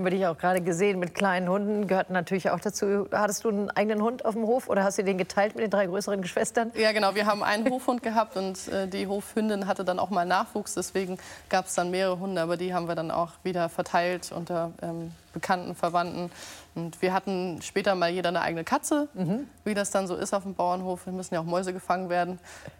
habe 0.00 0.16
dich 0.16 0.26
auch 0.26 0.36
gerade 0.36 0.60
gesehen 0.60 0.98
mit 0.98 1.14
kleinen 1.14 1.48
Hunden, 1.48 1.86
gehört 1.86 2.10
natürlich 2.10 2.50
auch 2.50 2.60
dazu. 2.60 3.06
Hattest 3.12 3.44
du 3.44 3.48
einen 3.48 3.70
eigenen 3.70 4.02
Hund 4.02 4.24
auf 4.24 4.34
dem 4.34 4.44
Hof 4.44 4.68
oder 4.68 4.84
hast 4.84 4.98
du 4.98 5.04
den 5.04 5.18
geteilt 5.18 5.54
mit 5.54 5.64
den 5.64 5.70
drei 5.70 5.86
größeren 5.86 6.20
Geschwistern? 6.22 6.72
Ja, 6.74 6.92
genau. 6.92 7.14
Wir 7.14 7.26
haben 7.26 7.42
einen 7.42 7.68
Hofhund 7.70 8.02
gehabt 8.02 8.36
und 8.36 8.68
äh, 8.68 8.88
die 8.88 9.06
Hofhündin 9.06 9.66
hatte 9.66 9.84
dann 9.84 9.98
auch 9.98 10.10
mal 10.10 10.24
Nachwuchs. 10.24 10.74
Deswegen 10.74 11.18
gab 11.48 11.66
es 11.66 11.74
dann 11.74 11.90
mehrere 11.90 12.18
Hunde, 12.18 12.40
aber 12.40 12.56
die 12.56 12.74
haben 12.74 12.88
wir 12.88 12.94
dann 12.94 13.10
auch 13.10 13.32
wieder 13.42 13.68
verteilt 13.68 14.32
unter 14.32 14.72
ähm, 14.82 15.12
Bekannten, 15.32 15.74
Verwandten. 15.74 16.30
Und 16.74 17.00
wir 17.02 17.12
hatten 17.12 17.60
später 17.62 17.94
mal 17.94 18.10
jeder 18.10 18.30
eine 18.30 18.40
eigene 18.40 18.64
Katze, 18.64 19.08
mhm. 19.14 19.48
wie 19.64 19.74
das 19.74 19.90
dann 19.90 20.06
so 20.06 20.16
ist 20.16 20.34
auf 20.34 20.42
dem 20.42 20.54
Bauernhof. 20.54 21.06
Wir 21.06 21.12
müssen 21.12 21.34
ja 21.34 21.40
auch 21.40 21.44
Mäuse 21.44 21.72
gefangen 21.72 22.08
werden. 22.08 22.38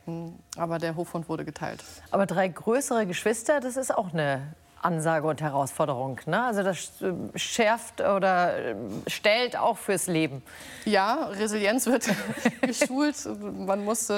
Ähm, 0.08 0.34
aber 0.56 0.78
der 0.78 0.96
Hofhund 0.96 1.28
wurde 1.28 1.44
geteilt. 1.44 1.84
Aber 2.10 2.26
drei 2.26 2.48
größere 2.48 3.06
Geschwister, 3.06 3.60
das 3.60 3.76
ist 3.76 3.96
auch 3.96 4.12
eine 4.12 4.42
Ansage 4.82 5.26
und 5.26 5.40
Herausforderung. 5.40 6.20
Ne? 6.26 6.42
Also 6.42 6.62
das 6.62 7.02
äh, 7.02 7.12
schärft 7.38 8.00
oder 8.00 8.56
äh, 8.56 8.74
stellt 9.06 9.56
auch 9.56 9.78
fürs 9.78 10.06
Leben. 10.06 10.42
Ja, 10.84 11.26
Resilienz 11.32 11.86
wird 11.86 12.08
geschult. 12.62 13.16
Man 13.40 13.84
muss 13.84 14.10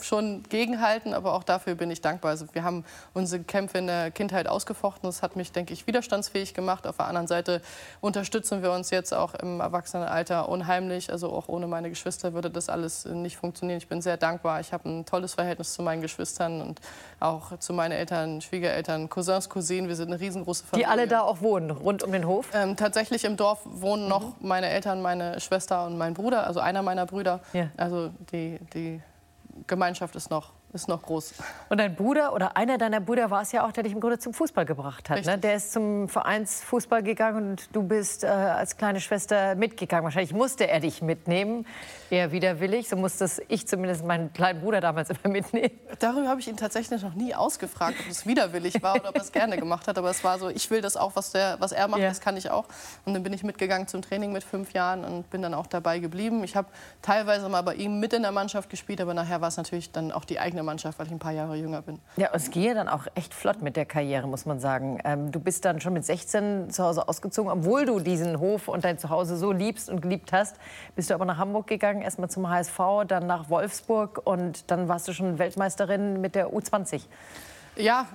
schon 0.00 0.42
gegenhalten, 0.44 1.14
aber 1.14 1.34
auch 1.34 1.44
dafür 1.44 1.74
bin 1.74 1.90
ich 1.90 2.00
dankbar. 2.00 2.30
Also 2.30 2.46
wir 2.52 2.64
haben 2.64 2.84
unsere 3.12 3.42
Kämpfe 3.42 3.78
in 3.78 3.86
der 3.86 4.10
Kindheit 4.10 4.48
ausgefochten. 4.48 5.08
Das 5.08 5.22
hat 5.22 5.36
mich, 5.36 5.52
denke 5.52 5.72
ich, 5.72 5.86
widerstandsfähig 5.86 6.54
gemacht. 6.54 6.86
Auf 6.86 6.96
der 6.96 7.06
anderen 7.06 7.26
Seite 7.26 7.60
unterstützen 8.00 8.62
wir 8.62 8.72
uns 8.72 8.90
jetzt 8.90 9.12
auch 9.12 9.34
im 9.34 9.60
Erwachsenenalter 9.60 10.48
unheimlich. 10.48 11.10
Also 11.10 11.32
auch 11.32 11.48
ohne 11.48 11.66
meine 11.66 11.90
Geschwister 11.90 12.34
würde 12.34 12.50
das 12.50 12.68
alles 12.68 13.04
nicht 13.04 13.36
funktionieren. 13.36 13.78
Ich 13.78 13.88
bin 13.88 14.02
sehr 14.02 14.16
dankbar. 14.16 14.60
Ich 14.60 14.72
habe 14.72 14.88
ein 14.88 15.04
tolles 15.06 15.34
Verhältnis 15.34 15.74
zu 15.74 15.82
meinen 15.82 16.02
Geschwistern 16.02 16.60
und 16.60 16.80
auch 17.20 17.58
zu 17.58 17.72
meinen 17.72 17.92
Eltern, 17.92 18.40
Schwiegereltern, 18.40 19.08
Cousins, 19.08 19.48
Cousinen. 19.48 19.88
Wir 19.88 19.96
sind 19.96 20.08
eine 20.08 20.20
riesengroße 20.20 20.64
Familie. 20.64 20.86
Die 20.86 20.90
alle 20.90 21.08
da 21.08 21.20
auch 21.22 21.40
wohnen, 21.40 21.70
rund 21.70 22.02
um 22.02 22.12
den 22.12 22.26
Hof? 22.26 22.48
Ähm, 22.54 22.76
tatsächlich 22.76 23.24
im 23.24 23.36
Dorf 23.36 23.60
wohnen 23.64 24.08
noch 24.08 24.40
mhm. 24.40 24.48
meine 24.48 24.68
Eltern, 24.68 25.02
meine 25.02 25.40
Schwester 25.40 25.86
und 25.86 25.98
mein 25.98 26.14
Bruder, 26.14 26.46
also 26.46 26.60
einer 26.60 26.82
meiner 26.82 27.06
Brüder. 27.06 27.40
Ja. 27.52 27.68
Also 27.76 28.10
die, 28.32 28.58
die 28.74 29.00
Gemeinschaft 29.66 30.16
ist 30.16 30.30
noch, 30.30 30.52
ist 30.74 30.88
noch 30.88 31.02
groß. 31.02 31.34
Und 31.68 31.78
dein 31.78 31.94
Bruder 31.94 32.32
oder 32.32 32.56
einer 32.56 32.78
deiner 32.78 33.00
Brüder 33.00 33.30
war 33.30 33.42
es 33.42 33.52
ja 33.52 33.66
auch, 33.66 33.72
der 33.72 33.84
dich 33.84 33.92
im 33.92 34.00
Grunde 34.00 34.18
zum 34.18 34.34
Fußball 34.34 34.64
gebracht 34.64 35.08
hat. 35.08 35.24
Ne? 35.24 35.38
Der 35.38 35.54
ist 35.54 35.72
zum 35.72 36.08
Vereinsfußball 36.08 37.02
gegangen 37.02 37.50
und 37.50 37.74
du 37.74 37.82
bist 37.82 38.24
äh, 38.24 38.26
als 38.26 38.76
kleine 38.76 39.00
Schwester 39.00 39.54
mitgegangen. 39.54 40.04
Wahrscheinlich 40.04 40.32
musste 40.32 40.68
er 40.68 40.80
dich 40.80 41.02
mitnehmen 41.02 41.66
eher 42.10 42.32
widerwillig. 42.32 42.88
So 42.88 42.96
musste 42.96 43.28
ich 43.48 43.66
zumindest 43.66 44.04
meinen 44.04 44.32
kleinen 44.32 44.60
Bruder 44.60 44.80
damals 44.80 45.10
immer 45.10 45.32
mitnehmen. 45.32 45.70
Darüber 45.98 46.28
habe 46.28 46.40
ich 46.40 46.48
ihn 46.48 46.56
tatsächlich 46.56 47.02
noch 47.02 47.14
nie 47.14 47.34
ausgefragt, 47.34 47.96
ob 48.00 48.10
es 48.10 48.26
widerwillig 48.26 48.82
war 48.82 48.96
oder 48.96 49.10
ob 49.10 49.16
er 49.16 49.22
es 49.22 49.32
gerne 49.32 49.56
gemacht 49.56 49.86
hat. 49.88 49.98
Aber 49.98 50.10
es 50.10 50.22
war 50.24 50.38
so, 50.38 50.48
ich 50.48 50.70
will 50.70 50.80
das 50.80 50.96
auch, 50.96 51.16
was, 51.16 51.32
der, 51.32 51.56
was 51.60 51.72
er 51.72 51.88
macht, 51.88 52.00
ja. 52.00 52.08
das 52.08 52.20
kann 52.20 52.36
ich 52.36 52.50
auch. 52.50 52.64
Und 53.04 53.14
dann 53.14 53.22
bin 53.22 53.32
ich 53.32 53.42
mitgegangen 53.42 53.88
zum 53.88 54.02
Training 54.02 54.32
mit 54.32 54.44
fünf 54.44 54.72
Jahren 54.72 55.04
und 55.04 55.30
bin 55.30 55.42
dann 55.42 55.54
auch 55.54 55.66
dabei 55.66 55.98
geblieben. 55.98 56.42
Ich 56.44 56.56
habe 56.56 56.68
teilweise 57.02 57.48
mal 57.48 57.62
bei 57.62 57.74
ihm 57.74 58.00
mit 58.00 58.12
in 58.12 58.22
der 58.22 58.32
Mannschaft 58.32 58.70
gespielt, 58.70 59.00
aber 59.00 59.14
nachher 59.14 59.40
war 59.40 59.48
es 59.48 59.56
natürlich 59.56 59.92
dann 59.92 60.12
auch 60.12 60.24
die 60.24 60.38
eigene 60.38 60.62
Mannschaft, 60.64 60.98
weil 60.98 61.06
ich 61.06 61.12
ein 61.12 61.18
paar 61.18 61.32
Jahre 61.32 61.56
jünger 61.56 61.82
bin. 61.82 62.00
Ja, 62.16 62.30
es 62.32 62.50
gehe 62.50 62.74
dann 62.74 62.88
auch 62.88 63.06
echt 63.14 63.34
flott 63.34 63.62
mit 63.62 63.76
der 63.76 63.86
Karriere, 63.86 64.26
muss 64.26 64.46
man 64.46 64.60
sagen. 64.60 64.98
Ähm, 65.04 65.30
du 65.30 65.40
bist 65.40 65.64
dann 65.64 65.80
schon 65.80 65.92
mit 65.92 66.04
16 66.04 66.70
zu 66.70 66.84
Hause 66.84 67.08
ausgezogen, 67.08 67.50
obwohl 67.50 67.86
du 67.86 68.00
diesen 68.00 68.40
Hof 68.40 68.68
und 68.68 68.84
dein 68.84 68.98
Zuhause 68.98 69.36
so 69.36 69.52
liebst 69.52 69.88
und 69.88 70.00
geliebt 70.00 70.32
hast. 70.32 70.56
Bist 70.96 71.10
du 71.10 71.14
aber 71.14 71.24
nach 71.24 71.38
Hamburg 71.38 71.66
gegangen, 71.66 72.02
erstmal 72.02 72.30
zum 72.30 72.48
HSV, 72.48 72.78
dann 73.06 73.26
nach 73.26 73.50
Wolfsburg 73.50 74.20
und 74.24 74.70
dann 74.70 74.88
warst 74.88 75.06
du 75.08 75.12
schon 75.12 75.38
Weltmeisterin 75.38 76.20
mit 76.20 76.34
der 76.34 76.52
U20. 76.52 77.02
Ja, 77.76 78.06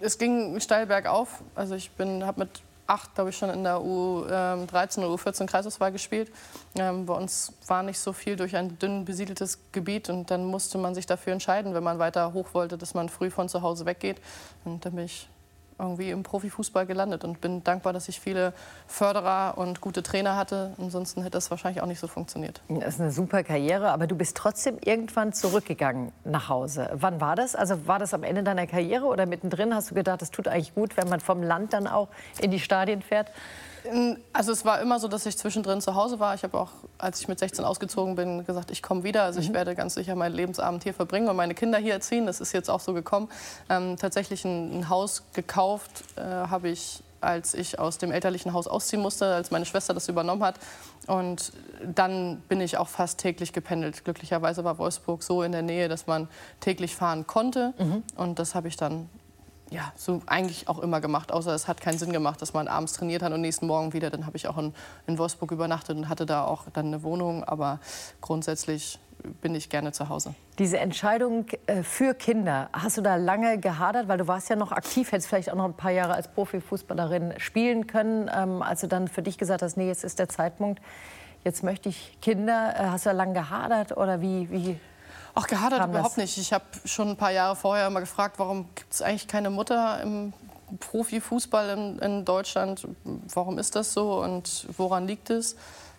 es 0.00 0.18
ging 0.18 0.60
steil 0.60 0.86
bergauf. 0.86 1.42
Also 1.54 1.74
ich 1.74 1.90
habe 1.98 2.40
mit 2.40 2.62
acht, 2.88 3.14
glaube 3.14 3.30
ich, 3.30 3.36
schon 3.36 3.50
in 3.50 3.62
der 3.62 3.76
U13 3.76 4.98
oder 5.04 5.14
U14 5.14 5.46
Kreisauswahl 5.46 5.92
gespielt. 5.92 6.32
Ähm, 6.74 7.06
bei 7.06 7.14
uns 7.14 7.52
war 7.66 7.82
nicht 7.82 7.98
so 7.98 8.12
viel 8.12 8.34
durch 8.34 8.56
ein 8.56 8.78
dünn 8.78 9.04
besiedeltes 9.04 9.58
Gebiet 9.72 10.08
und 10.08 10.30
dann 10.30 10.44
musste 10.44 10.78
man 10.78 10.94
sich 10.94 11.06
dafür 11.06 11.34
entscheiden, 11.34 11.74
wenn 11.74 11.84
man 11.84 11.98
weiter 11.98 12.32
hoch 12.32 12.54
wollte, 12.54 12.78
dass 12.78 12.94
man 12.94 13.08
früh 13.08 13.30
von 13.30 13.48
zu 13.48 13.62
Hause 13.62 13.86
weggeht. 13.86 14.20
Und 14.64 14.84
dann 14.84 14.94
bin 14.94 15.04
ich 15.04 15.28
irgendwie 15.78 16.10
im 16.10 16.22
Profifußball 16.22 16.86
gelandet 16.86 17.24
und 17.24 17.40
bin 17.40 17.62
dankbar, 17.64 17.92
dass 17.92 18.08
ich 18.08 18.20
viele 18.20 18.52
Förderer 18.86 19.56
und 19.56 19.80
gute 19.80 20.02
Trainer 20.02 20.36
hatte. 20.36 20.74
Ansonsten 20.78 21.22
hätte 21.22 21.32
das 21.32 21.50
wahrscheinlich 21.50 21.82
auch 21.82 21.86
nicht 21.86 22.00
so 22.00 22.08
funktioniert. 22.08 22.60
Das 22.68 22.94
ist 22.94 23.00
eine 23.00 23.12
super 23.12 23.44
Karriere, 23.44 23.90
aber 23.90 24.06
du 24.06 24.16
bist 24.16 24.36
trotzdem 24.36 24.78
irgendwann 24.84 25.32
zurückgegangen 25.32 26.12
nach 26.24 26.48
Hause. 26.48 26.90
Wann 26.94 27.20
war 27.20 27.36
das? 27.36 27.54
Also 27.54 27.86
war 27.86 27.98
das 27.98 28.14
am 28.14 28.22
Ende 28.22 28.42
deiner 28.42 28.66
Karriere 28.66 29.06
oder 29.06 29.26
mittendrin? 29.26 29.74
Hast 29.74 29.90
du 29.90 29.94
gedacht, 29.94 30.20
das 30.22 30.30
tut 30.30 30.48
eigentlich 30.48 30.74
gut, 30.74 30.96
wenn 30.96 31.08
man 31.08 31.20
vom 31.20 31.42
Land 31.42 31.72
dann 31.72 31.86
auch 31.86 32.08
in 32.40 32.50
die 32.50 32.60
Stadien 32.60 33.02
fährt? 33.02 33.30
Also 34.32 34.52
es 34.52 34.64
war 34.64 34.80
immer 34.80 34.98
so, 34.98 35.08
dass 35.08 35.26
ich 35.26 35.36
zwischendrin 35.36 35.80
zu 35.80 35.94
Hause 35.94 36.20
war. 36.20 36.34
Ich 36.34 36.42
habe 36.42 36.58
auch, 36.58 36.70
als 36.98 37.20
ich 37.20 37.28
mit 37.28 37.38
16 37.38 37.64
ausgezogen 37.64 38.16
bin, 38.16 38.44
gesagt, 38.44 38.70
ich 38.70 38.82
komme 38.82 39.04
wieder. 39.04 39.22
Also 39.22 39.40
ich 39.40 39.50
mhm. 39.50 39.54
werde 39.54 39.74
ganz 39.74 39.94
sicher 39.94 40.14
meinen 40.14 40.34
Lebensabend 40.34 40.82
hier 40.82 40.94
verbringen 40.94 41.28
und 41.28 41.36
meine 41.36 41.54
Kinder 41.54 41.78
hier 41.78 41.94
erziehen. 41.94 42.26
Das 42.26 42.40
ist 42.40 42.52
jetzt 42.52 42.70
auch 42.70 42.80
so 42.80 42.92
gekommen. 42.92 43.28
Ähm, 43.68 43.96
tatsächlich 43.96 44.44
ein, 44.44 44.80
ein, 44.80 44.88
Haus 44.88 45.22
gekauft 45.32 46.04
äh, 46.16 46.22
habe 46.22 46.68
ich, 46.68 47.02
als 47.20 47.54
ich 47.54 47.78
aus 47.78 47.98
dem 47.98 48.12
elterlichen 48.12 48.52
Haus 48.52 48.66
ausziehen 48.68 49.02
musste, 49.02 49.34
als 49.34 49.50
meine 49.50 49.64
Schwester 49.64 49.94
das 49.94 50.08
übernommen 50.08 50.42
hat. 50.42 50.56
Und 51.06 51.52
dann 51.82 52.42
bin 52.48 52.60
ich 52.60 52.76
auch 52.76 52.88
fast 52.88 53.18
täglich 53.18 53.52
gependelt. 53.52 54.04
Glücklicherweise 54.04 54.64
war 54.64 54.78
Wolfsburg 54.78 55.22
so 55.22 55.42
in 55.42 55.52
der 55.52 55.62
Nähe, 55.62 55.88
dass 55.88 56.06
man 56.06 56.28
täglich 56.60 56.94
fahren 56.94 57.26
konnte. 57.26 57.72
Mhm. 57.78 58.02
Und 58.16 58.38
das 58.38 58.54
habe 58.54 58.68
ich 58.68 58.76
dann 58.76 59.08
ja, 59.70 59.92
so 59.96 60.22
eigentlich 60.26 60.68
auch 60.68 60.78
immer 60.78 61.00
gemacht, 61.00 61.32
außer 61.32 61.54
es 61.54 61.68
hat 61.68 61.80
keinen 61.80 61.98
Sinn 61.98 62.12
gemacht, 62.12 62.40
dass 62.40 62.54
man 62.54 62.68
abends 62.68 62.94
trainiert 62.94 63.22
hat 63.22 63.32
und 63.32 63.40
nächsten 63.40 63.66
Morgen 63.66 63.92
wieder. 63.92 64.10
Dann 64.10 64.26
habe 64.26 64.36
ich 64.36 64.48
auch 64.48 64.58
in, 64.58 64.74
in 65.06 65.18
Wolfsburg 65.18 65.50
übernachtet 65.50 65.96
und 65.96 66.08
hatte 66.08 66.26
da 66.26 66.44
auch 66.44 66.64
dann 66.72 66.86
eine 66.86 67.02
Wohnung. 67.02 67.44
Aber 67.44 67.80
grundsätzlich 68.20 68.98
bin 69.40 69.54
ich 69.54 69.68
gerne 69.68 69.92
zu 69.92 70.08
Hause. 70.08 70.34
Diese 70.58 70.78
Entscheidung 70.78 71.46
äh, 71.66 71.82
für 71.82 72.14
Kinder, 72.14 72.68
hast 72.72 72.96
du 72.96 73.02
da 73.02 73.16
lange 73.16 73.58
gehadert? 73.58 74.08
Weil 74.08 74.18
du 74.18 74.26
warst 74.26 74.48
ja 74.48 74.56
noch 74.56 74.72
aktiv, 74.72 75.12
hättest 75.12 75.28
vielleicht 75.28 75.50
auch 75.50 75.56
noch 75.56 75.64
ein 75.64 75.74
paar 75.74 75.90
Jahre 75.90 76.14
als 76.14 76.28
Profifußballerin 76.28 77.34
spielen 77.38 77.86
können, 77.86 78.30
ähm, 78.34 78.62
als 78.62 78.80
du 78.80 78.88
dann 78.88 79.08
für 79.08 79.22
dich 79.22 79.38
gesagt 79.38 79.62
hast, 79.62 79.76
nee, 79.76 79.88
jetzt 79.88 80.04
ist 80.04 80.18
der 80.18 80.28
Zeitpunkt, 80.28 80.80
jetzt 81.44 81.62
möchte 81.62 81.88
ich 81.88 82.18
Kinder. 82.22 82.74
Äh, 82.76 82.84
hast 82.86 83.06
du 83.06 83.10
da 83.10 83.16
lange 83.16 83.34
gehadert 83.34 83.96
oder 83.96 84.20
wie, 84.20 84.50
wie 84.50 84.80
Ach, 85.38 85.46
gehadert 85.46 85.88
überhaupt 85.88 86.16
nicht. 86.16 86.36
Ich 86.38 86.52
habe 86.52 86.64
schon 86.84 87.10
ein 87.10 87.16
paar 87.16 87.30
Jahre 87.30 87.54
vorher 87.54 87.86
immer 87.86 88.00
gefragt, 88.00 88.38
warum 88.38 88.66
gibt 88.74 88.92
es 88.92 89.02
eigentlich 89.02 89.28
keine 89.28 89.50
Mutter 89.50 90.00
im 90.02 90.32
Profifußball 90.80 91.70
in, 91.70 91.98
in 92.00 92.24
Deutschland? 92.24 92.86
Warum 93.04 93.58
ist 93.58 93.76
das 93.76 93.92
so 93.92 94.22
und 94.22 94.66
woran 94.76 95.06
liegt 95.06 95.30
es? 95.30 95.56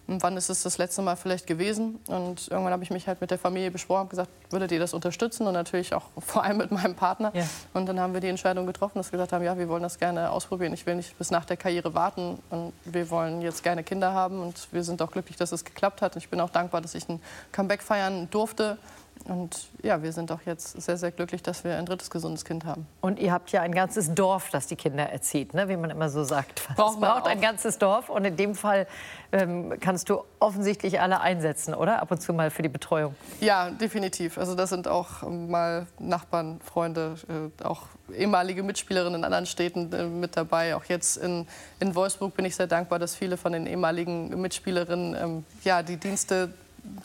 Und 0.09 0.23
wann 0.23 0.35
ist 0.37 0.49
es 0.49 0.63
das 0.63 0.79
letzte 0.79 1.03
Mal 1.03 1.15
vielleicht 1.15 1.45
gewesen? 1.45 1.99
Und 2.07 2.47
irgendwann 2.47 2.73
habe 2.73 2.83
ich 2.83 2.89
mich 2.89 3.07
halt 3.07 3.21
mit 3.21 3.29
der 3.29 3.37
Familie 3.37 3.69
besprochen 3.69 4.03
und 4.03 4.09
gesagt, 4.09 4.29
würdet 4.49 4.71
ihr 4.71 4.79
das 4.79 4.95
unterstützen? 4.95 5.45
Und 5.45 5.53
natürlich 5.53 5.93
auch 5.93 6.05
vor 6.17 6.43
allem 6.43 6.57
mit 6.57 6.71
meinem 6.71 6.95
Partner. 6.95 7.31
Ja. 7.35 7.43
Und 7.73 7.85
dann 7.85 7.99
haben 7.99 8.13
wir 8.13 8.19
die 8.19 8.27
Entscheidung 8.27 8.65
getroffen, 8.65 8.97
dass 8.97 9.11
wir 9.11 9.17
gesagt 9.17 9.33
haben, 9.33 9.43
ja, 9.43 9.57
wir 9.57 9.69
wollen 9.69 9.83
das 9.83 9.99
gerne 9.99 10.31
ausprobieren. 10.31 10.73
Ich 10.73 10.85
will 10.87 10.95
nicht 10.95 11.15
bis 11.19 11.29
nach 11.29 11.45
der 11.45 11.57
Karriere 11.57 11.93
warten. 11.93 12.39
Und 12.49 12.73
wir 12.85 13.09
wollen 13.11 13.41
jetzt 13.41 13.61
gerne 13.61 13.83
Kinder 13.83 14.11
haben. 14.11 14.41
Und 14.41 14.67
wir 14.71 14.83
sind 14.83 14.99
auch 15.03 15.11
glücklich, 15.11 15.37
dass 15.37 15.51
es 15.51 15.63
geklappt 15.63 16.01
hat. 16.01 16.15
Ich 16.15 16.29
bin 16.29 16.41
auch 16.41 16.49
dankbar, 16.49 16.81
dass 16.81 16.95
ich 16.95 17.07
ein 17.07 17.21
Comeback 17.51 17.83
feiern 17.83 18.27
durfte. 18.31 18.79
Und 19.25 19.67
ja, 19.83 20.01
wir 20.01 20.11
sind 20.11 20.31
auch 20.31 20.41
jetzt 20.45 20.81
sehr, 20.81 20.97
sehr 20.97 21.11
glücklich, 21.11 21.43
dass 21.43 21.63
wir 21.63 21.77
ein 21.77 21.85
drittes 21.85 22.09
gesundes 22.09 22.45
Kind 22.45 22.65
haben. 22.65 22.87
Und 23.01 23.19
ihr 23.19 23.31
habt 23.31 23.51
ja 23.51 23.61
ein 23.61 23.73
ganzes 23.73 24.13
Dorf, 24.13 24.49
das 24.49 24.67
die 24.67 24.75
Kinder 24.75 25.03
erzieht, 25.03 25.53
ne? 25.53 25.69
wie 25.69 25.77
man 25.77 25.89
immer 25.89 26.09
so 26.09 26.23
sagt. 26.23 26.67
Braucht 26.75 26.95
es 26.95 26.99
braucht 26.99 27.27
ein 27.27 27.41
ganzes 27.41 27.77
Dorf. 27.77 28.09
Und 28.09 28.25
in 28.25 28.37
dem 28.37 28.55
Fall 28.55 28.87
ähm, 29.31 29.75
kannst 29.79 30.09
du 30.09 30.23
offensichtlich 30.39 30.99
alle 30.99 31.21
einsetzen, 31.21 31.73
oder? 31.73 32.01
Ab 32.01 32.11
und 32.11 32.21
zu 32.21 32.33
mal 32.33 32.49
für 32.49 32.61
die 32.61 32.69
Betreuung. 32.69 33.15
Ja, 33.39 33.69
definitiv. 33.69 34.37
Also 34.37 34.55
das 34.55 34.69
sind 34.69 34.87
auch 34.87 35.21
mal 35.23 35.85
Nachbarn, 35.99 36.59
Freunde, 36.63 37.15
äh, 37.27 37.63
auch 37.63 37.83
ehemalige 38.13 38.63
Mitspielerinnen 38.63 39.19
in 39.19 39.23
anderen 39.23 39.45
Städten 39.45 39.91
äh, 39.93 40.05
mit 40.05 40.37
dabei. 40.37 40.75
Auch 40.75 40.85
jetzt 40.85 41.17
in, 41.17 41.47
in 41.79 41.93
Wolfsburg 41.93 42.35
bin 42.35 42.45
ich 42.45 42.55
sehr 42.55 42.67
dankbar, 42.67 42.99
dass 42.99 43.15
viele 43.15 43.37
von 43.37 43.53
den 43.53 43.67
ehemaligen 43.67 44.41
Mitspielerinnen 44.41 45.15
ähm, 45.15 45.45
ja, 45.63 45.83
die 45.83 45.97
Dienste 45.97 46.53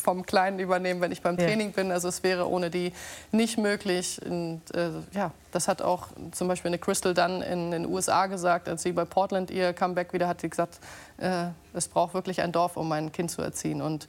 vom 0.03 0.27
Kleinen 0.27 0.59
übernehmen, 0.59 1.01
wenn 1.01 1.13
ich 1.13 1.23
beim 1.23 1.37
Training 1.37 1.73
bin. 1.73 1.91
Also 1.91 2.09
es 2.09 2.23
wäre 2.23 2.49
ohne 2.49 2.71
die 2.71 2.93
nicht 3.33 3.59
möglich. 3.59 4.21
Und, 4.25 4.63
äh, 4.75 4.91
ja, 5.13 5.33
das 5.53 5.69
hat 5.69 5.83
auch 5.83 6.09
zum 6.33 6.49
Beispiel 6.49 6.71
eine 6.71 6.79
Crystal 6.79 7.15
Dunn 7.15 7.43
in 7.43 7.71
den 7.71 7.87
USA 7.87 8.27
gesagt, 8.27 8.69
als 8.69 8.83
sie 8.83 8.93
bei 8.93 9.05
Portland 9.05 9.51
ihr 9.51 9.73
Comeback 9.73 10.13
wieder 10.13 10.29
hat, 10.29 10.41
sie 10.41 10.51
gesagt, 10.51 10.79
äh, 11.19 11.47
es 11.73 11.89
braucht 11.89 12.15
wirklich 12.15 12.43
ein 12.43 12.53
Dorf, 12.53 12.77
um 12.77 12.89
mein 12.89 13.13
Kind 13.13 13.31
zu 13.31 13.43
erziehen. 13.43 13.83
Und 13.83 14.09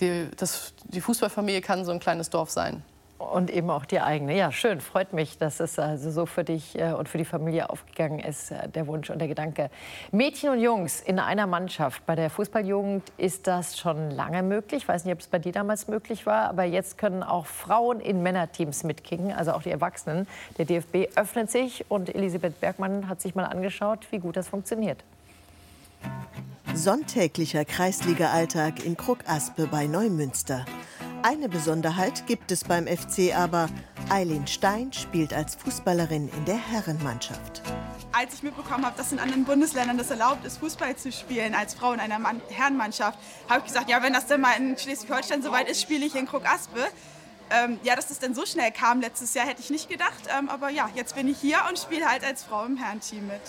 die, 0.00 0.28
das, 0.36 0.74
die 0.84 1.00
Fußballfamilie 1.00 1.60
kann 1.60 1.84
so 1.84 1.92
ein 1.92 2.00
kleines 2.00 2.30
Dorf 2.30 2.50
sein. 2.50 2.82
Und 3.18 3.50
eben 3.50 3.70
auch 3.70 3.86
die 3.86 4.00
eigene. 4.00 4.36
Ja, 4.36 4.52
schön. 4.52 4.82
Freut 4.82 5.14
mich, 5.14 5.38
dass 5.38 5.58
es 5.60 5.78
also 5.78 6.10
so 6.10 6.26
für 6.26 6.44
dich 6.44 6.78
äh, 6.78 6.92
und 6.92 7.08
für 7.08 7.16
die 7.16 7.24
Familie 7.24 7.70
aufgegangen 7.70 8.18
ist, 8.18 8.50
äh, 8.50 8.68
der 8.68 8.86
Wunsch 8.86 9.08
und 9.08 9.18
der 9.18 9.28
Gedanke. 9.28 9.70
Mädchen 10.12 10.50
und 10.50 10.60
Jungs 10.60 11.00
in 11.00 11.18
einer 11.18 11.46
Mannschaft. 11.46 12.04
Bei 12.04 12.14
der 12.14 12.28
Fußballjugend 12.28 13.02
ist 13.16 13.46
das 13.46 13.78
schon 13.78 14.10
lange 14.10 14.42
möglich. 14.42 14.82
Ich 14.82 14.88
weiß 14.88 15.06
nicht, 15.06 15.14
ob 15.14 15.20
es 15.20 15.28
bei 15.28 15.38
dir 15.38 15.52
damals 15.52 15.88
möglich 15.88 16.26
war. 16.26 16.50
Aber 16.50 16.64
jetzt 16.64 16.98
können 16.98 17.22
auch 17.22 17.46
Frauen 17.46 18.00
in 18.00 18.22
Männerteams 18.22 18.84
mitkicken, 18.84 19.32
also 19.32 19.52
auch 19.52 19.62
die 19.62 19.70
Erwachsenen. 19.70 20.26
Der 20.58 20.66
DFB 20.66 21.16
öffnet 21.16 21.50
sich 21.50 21.86
und 21.88 22.14
Elisabeth 22.14 22.60
Bergmann 22.60 23.08
hat 23.08 23.22
sich 23.22 23.34
mal 23.34 23.44
angeschaut, 23.44 24.06
wie 24.10 24.18
gut 24.18 24.36
das 24.36 24.48
funktioniert. 24.48 25.02
Sonntäglicher 26.74 27.64
Kreisliga-Alltag 27.64 28.84
in 28.84 28.98
Krug-Aspe 28.98 29.68
bei 29.68 29.86
Neumünster. 29.86 30.66
Eine 31.28 31.48
Besonderheit 31.48 32.28
gibt 32.28 32.52
es 32.52 32.62
beim 32.62 32.86
FC 32.86 33.36
aber. 33.36 33.68
Eileen 34.10 34.46
Stein 34.46 34.92
spielt 34.92 35.34
als 35.34 35.56
Fußballerin 35.56 36.28
in 36.28 36.44
der 36.44 36.56
Herrenmannschaft. 36.56 37.62
Als 38.12 38.34
ich 38.34 38.44
mitbekommen 38.44 38.86
habe, 38.86 38.96
dass 38.96 39.10
in 39.10 39.18
anderen 39.18 39.44
Bundesländern 39.44 39.98
das 39.98 40.12
erlaubt 40.12 40.46
ist, 40.46 40.58
Fußball 40.58 40.94
zu 40.94 41.10
spielen 41.10 41.56
als 41.56 41.74
Frau 41.74 41.92
in 41.92 41.98
einer 41.98 42.20
Mann 42.20 42.40
Herrenmannschaft, 42.48 43.18
habe 43.48 43.58
ich 43.58 43.64
gesagt, 43.64 43.90
ja, 43.90 44.00
wenn 44.04 44.12
das 44.12 44.28
dann 44.28 44.40
mal 44.40 44.52
in 44.52 44.78
Schleswig-Holstein 44.78 45.42
soweit 45.42 45.68
ist, 45.68 45.82
spiele 45.82 46.06
ich 46.06 46.14
in 46.14 46.28
Krug-Aspe. 46.28 46.86
Ähm, 47.50 47.80
ja, 47.82 47.96
dass 47.96 48.06
das 48.06 48.20
dann 48.20 48.32
so 48.32 48.46
schnell 48.46 48.70
kam 48.70 49.00
letztes 49.00 49.34
Jahr, 49.34 49.48
hätte 49.48 49.62
ich 49.62 49.70
nicht 49.70 49.88
gedacht. 49.88 50.28
Ähm, 50.38 50.48
aber 50.48 50.70
ja, 50.70 50.88
jetzt 50.94 51.16
bin 51.16 51.26
ich 51.26 51.38
hier 51.38 51.58
und 51.68 51.76
spiele 51.76 52.08
halt 52.08 52.22
als 52.22 52.44
Frau 52.44 52.64
im 52.64 52.76
Herrenteam 52.76 53.26
mit. 53.26 53.42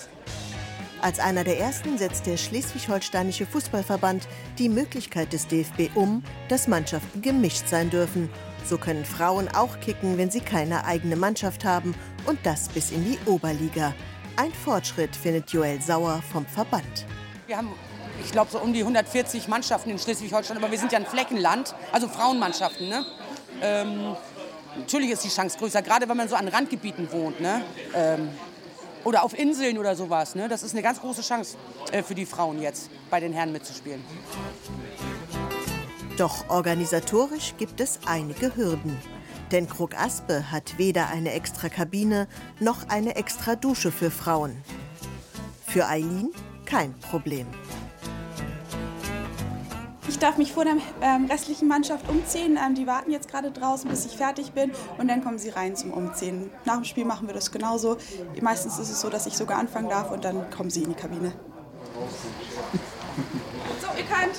Als 1.02 1.20
einer 1.20 1.44
der 1.44 1.60
ersten 1.60 1.98
setzt 1.98 2.26
der 2.26 2.38
Schleswig-Holsteinische 2.38 3.46
Fußballverband 3.46 4.28
die 4.58 4.68
Möglichkeit 4.68 5.32
des 5.32 5.48
DFB 5.48 5.96
um, 5.96 6.24
dass 6.50 6.68
Mannschaften 6.68 7.22
gemischt 7.22 7.68
sein 7.68 7.92
dürfen. 7.92 8.30
So 8.66 8.80
können 8.80 9.06
Frauen 9.06 9.48
auch 9.50 9.80
kicken, 9.80 10.18
wenn 10.18 10.32
sie 10.32 10.40
keine 10.40 10.86
eigene 10.86 11.16
Mannschaft 11.16 11.66
haben 11.66 11.94
und 12.26 12.40
das 12.44 12.70
bis 12.70 12.92
in 12.92 13.06
die 13.06 13.20
Oberliga. 13.30 13.94
Ein 14.38 14.52
Fortschritt 14.52 15.16
findet 15.16 15.52
Joel 15.52 15.80
Sauer 15.82 16.22
vom 16.32 16.46
Verband. 16.48 17.06
Wir 17.46 17.58
haben, 17.58 17.70
ich 18.24 18.32
glaube, 18.32 18.50
so 18.52 18.60
um 18.60 18.74
die 18.74 18.82
140 18.82 19.48
Mannschaften 19.48 19.92
in 19.92 20.00
Schleswig-Holstein, 20.00 20.58
aber 20.58 20.72
wir 20.72 20.80
sind 20.80 20.92
ja 20.92 20.98
ein 20.98 21.06
Fleckenland, 21.06 21.76
also 21.92 22.08
Frauenmannschaften. 22.08 22.90
Ne? 22.90 23.06
Ähm, 23.62 24.16
natürlich 24.80 25.12
ist 25.12 25.24
die 25.24 25.30
Chance 25.30 25.60
größer, 25.60 25.84
gerade 25.84 26.10
wenn 26.10 26.18
man 26.18 26.28
so 26.28 26.36
an 26.36 26.48
Randgebieten 26.48 27.12
wohnt. 27.12 27.40
Ne? 27.40 27.62
Ähm, 27.94 28.30
oder 29.08 29.24
auf 29.24 29.40
Inseln 29.40 29.78
oder 29.78 29.96
sowas. 29.96 30.36
Ne? 30.36 30.50
Das 30.50 30.64
ist 30.64 30.74
eine 30.74 30.82
ganz 30.82 31.00
große 31.00 31.22
Chance 31.22 31.56
äh, 31.94 32.04
für 32.04 32.14
die 32.14 32.26
Frauen 32.26 32.62
jetzt, 32.62 32.90
bei 33.10 33.22
den 33.22 33.32
Herren 33.32 33.54
mitzuspielen. 33.54 34.04
Doch 36.18 36.50
organisatorisch 36.50 37.54
gibt 37.58 37.80
es 37.80 38.00
einige 38.06 38.54
Hürden. 38.58 38.98
Denn 39.54 39.70
Krug 39.70 39.98
Aspe 39.98 40.52
hat 40.52 40.78
weder 40.78 41.08
eine 41.08 41.32
extra 41.32 41.70
Kabine 41.70 42.28
noch 42.60 42.90
eine 42.90 43.16
extra 43.16 43.56
Dusche 43.56 43.94
für 43.94 44.12
Frauen. 44.12 44.58
Für 45.66 45.88
Eileen 45.88 46.32
kein 46.66 46.94
Problem. 47.00 47.48
Ich 50.08 50.20
darf 50.20 50.38
mich 50.38 50.54
vor 50.54 50.64
der 50.64 50.78
ähm, 51.02 51.26
restlichen 51.26 51.68
Mannschaft 51.68 52.10
umziehen. 52.10 52.58
Ähm, 52.58 52.76
die 52.76 52.88
warten 52.88 53.12
jetzt 53.12 53.30
gerade 53.30 53.52
draußen, 53.52 53.90
bis 53.90 54.06
ich 54.06 54.16
fertig 54.16 54.52
bin. 54.52 54.72
Und 54.98 55.10
dann 55.10 55.24
kommen 55.24 55.38
sie 55.38 55.50
rein 55.50 55.76
zum 55.76 55.92
Umziehen. 55.92 56.50
Nach 56.66 56.76
dem 56.76 56.86
Spiel 56.86 57.06
machen 57.06 57.28
wir 57.28 57.34
das 57.34 57.52
genauso. 57.52 57.98
Meistens 58.42 58.80
ist 58.80 58.90
es 58.90 59.02
so, 59.02 59.10
dass 59.10 59.26
ich 59.28 59.36
sogar 59.36 59.60
anfangen 59.60 59.90
darf 59.90 60.12
und 60.12 60.24
dann 60.24 60.50
kommen 60.50 60.70
sie 60.70 60.84
in 60.84 60.90
die 60.90 60.96
Kabine. 60.96 61.34
So, 63.82 63.88
ihr 63.98 64.06
könnt. 64.06 64.36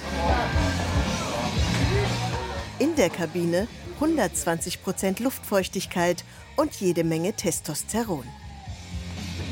In 2.78 2.94
der 2.94 3.11
Kabine 3.11 3.66
120 3.96 4.83
Prozent 4.85 5.18
Luftfeuchtigkeit 5.18 6.24
und 6.57 6.74
jede 6.74 7.02
Menge 7.02 7.33
Testosteron 7.33 8.24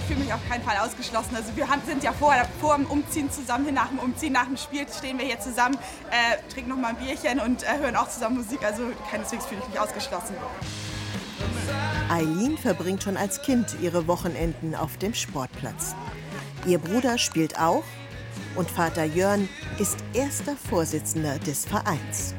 fühle 0.07 0.21
mich 0.21 0.33
auf 0.33 0.41
keinen 0.49 0.63
Fall 0.63 0.77
ausgeschlossen. 0.79 1.35
Also 1.37 1.55
wir 1.57 1.67
sind 1.87 2.03
ja 2.03 2.13
vor, 2.13 2.35
vor 2.61 2.77
dem 2.77 2.87
Umziehen 2.87 3.31
zusammen, 3.31 3.75
nach 3.75 3.89
dem 3.89 3.99
Umziehen, 3.99 4.33
nach 4.33 4.47
dem 4.47 4.57
Spiel 4.57 4.87
stehen 4.89 5.19
wir 5.19 5.27
hier 5.27 5.41
zusammen, 5.41 5.77
äh, 6.11 6.53
trinken 6.53 6.71
noch 6.71 6.77
mal 6.77 6.89
ein 6.89 6.97
Bierchen 6.97 7.41
und 7.41 7.63
äh, 7.63 7.79
hören 7.81 7.97
auch 7.97 8.09
zusammen 8.09 8.39
Musik. 8.39 8.63
Also 8.65 8.83
keineswegs 9.11 9.47
fühle 9.47 9.61
ich 9.63 9.69
mich 9.69 9.81
ausgeschlossen. 9.81 10.35
Eileen 12.09 12.57
verbringt 12.57 13.03
schon 13.03 13.17
als 13.17 13.43
Kind 13.43 13.77
ihre 13.83 14.07
Wochenenden 14.07 14.75
auf 14.75 14.97
dem 14.99 15.13
Sportplatz. 15.13 15.95
Ihr 16.67 16.79
Bruder 16.79 17.19
spielt 17.19 17.59
auch 17.59 17.85
und 18.55 18.71
Vater 18.71 19.05
Jörn 19.05 19.49
ist 19.79 19.99
erster 20.15 20.57
Vorsitzender 20.57 21.39
des 21.41 21.65
Vereins. 21.65 22.35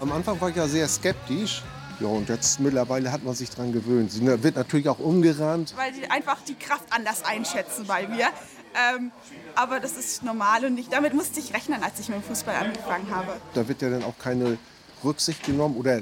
Am 0.00 0.10
Anfang 0.12 0.40
war 0.40 0.50
ich 0.50 0.56
ja 0.56 0.66
sehr 0.66 0.88
skeptisch, 0.88 1.62
ja, 2.00 2.06
und 2.08 2.28
jetzt 2.28 2.60
mittlerweile 2.60 3.12
hat 3.12 3.24
man 3.24 3.34
sich 3.34 3.50
daran 3.50 3.72
gewöhnt. 3.72 4.10
Sie 4.12 4.24
wird 4.24 4.56
natürlich 4.56 4.88
auch 4.88 4.98
umgerannt. 4.98 5.74
Weil 5.76 5.94
sie 5.94 6.06
einfach 6.06 6.38
die 6.42 6.54
Kraft 6.54 6.84
anders 6.90 7.24
einschätzen 7.24 7.86
bei 7.86 8.06
mir. 8.06 8.26
Ähm, 8.74 9.12
aber 9.54 9.80
das 9.80 9.92
ist 9.96 10.22
normal 10.22 10.64
und 10.64 10.78
ich, 10.78 10.88
damit 10.88 11.14
musste 11.14 11.40
ich 11.40 11.52
rechnen, 11.52 11.82
als 11.82 12.00
ich 12.00 12.08
mit 12.08 12.18
dem 12.18 12.22
Fußball 12.22 12.54
angefangen 12.54 13.14
habe. 13.14 13.32
Da 13.54 13.68
wird 13.68 13.82
ja 13.82 13.90
dann 13.90 14.02
auch 14.04 14.16
keine 14.18 14.56
Rücksicht 15.04 15.44
genommen 15.44 15.76
oder 15.76 16.00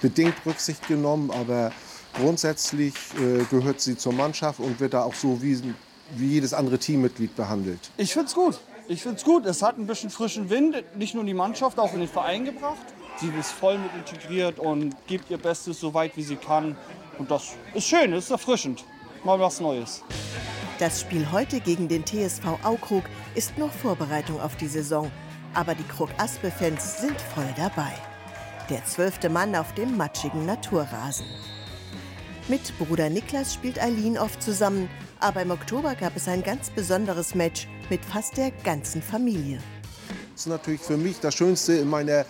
bedingt 0.00 0.34
Rücksicht 0.46 0.86
genommen, 0.88 1.30
aber 1.30 1.72
grundsätzlich 2.14 2.94
äh, 3.18 3.44
gehört 3.50 3.80
sie 3.80 3.96
zur 3.96 4.14
Mannschaft 4.14 4.60
und 4.60 4.80
wird 4.80 4.94
da 4.94 5.02
auch 5.02 5.14
so 5.14 5.42
wie, 5.42 5.60
wie 6.16 6.28
jedes 6.28 6.54
andere 6.54 6.78
Teammitglied 6.78 7.36
behandelt. 7.36 7.90
Ich 7.96 8.12
finde 8.12 8.28
es 8.28 8.34
gut. 8.34 8.60
Ich 8.88 9.02
finde 9.02 9.18
es 9.18 9.24
gut. 9.24 9.46
Es 9.46 9.62
hat 9.62 9.78
ein 9.78 9.86
bisschen 9.86 10.10
frischen 10.10 10.50
Wind, 10.50 10.84
nicht 10.96 11.14
nur 11.14 11.22
in 11.22 11.26
die 11.26 11.34
Mannschaft, 11.34 11.78
auch 11.78 11.92
in 11.92 12.00
den 12.00 12.08
Verein 12.08 12.44
gebracht. 12.44 12.84
Sie 13.16 13.30
ist 13.38 13.52
voll 13.52 13.78
mit 13.78 13.90
integriert 13.94 14.58
und 14.58 14.94
gibt 15.06 15.30
ihr 15.30 15.38
Bestes 15.38 15.80
so 15.80 15.94
weit 15.94 16.16
wie 16.16 16.22
sie 16.22 16.36
kann. 16.36 16.76
Und 17.18 17.30
das 17.30 17.52
ist 17.72 17.86
schön, 17.86 18.10
das 18.10 18.24
ist 18.24 18.30
erfrischend. 18.30 18.84
Mal 19.22 19.38
was 19.38 19.60
Neues. 19.60 20.02
Das 20.78 21.00
Spiel 21.00 21.30
heute 21.30 21.60
gegen 21.60 21.86
den 21.86 22.04
TSV 22.04 22.44
Aukrug 22.64 23.04
ist 23.36 23.56
nur 23.56 23.70
Vorbereitung 23.70 24.40
auf 24.40 24.56
die 24.56 24.66
Saison. 24.66 25.10
Aber 25.54 25.74
die 25.76 25.84
Krug-Aspe-Fans 25.84 27.00
sind 27.00 27.20
voll 27.20 27.48
dabei. 27.56 27.92
Der 28.68 28.84
zwölfte 28.84 29.28
Mann 29.28 29.54
auf 29.54 29.72
dem 29.74 29.96
matschigen 29.96 30.46
Naturrasen. 30.46 31.26
Mit 32.48 32.76
Bruder 32.78 33.08
Niklas 33.08 33.54
spielt 33.54 33.80
Eileen 33.80 34.18
oft 34.18 34.42
zusammen, 34.42 34.90
aber 35.20 35.42
im 35.42 35.52
Oktober 35.52 35.94
gab 35.94 36.16
es 36.16 36.26
ein 36.26 36.42
ganz 36.42 36.68
besonderes 36.70 37.34
Match 37.34 37.68
mit 37.88 38.04
fast 38.04 38.36
der 38.36 38.50
ganzen 38.50 39.00
Familie. 39.00 39.60
Das 40.32 40.40
ist 40.40 40.46
natürlich 40.48 40.80
für 40.80 40.96
mich 40.96 41.20
das 41.20 41.34
Schönste 41.34 41.74
in 41.74 41.88
meiner 41.88 42.26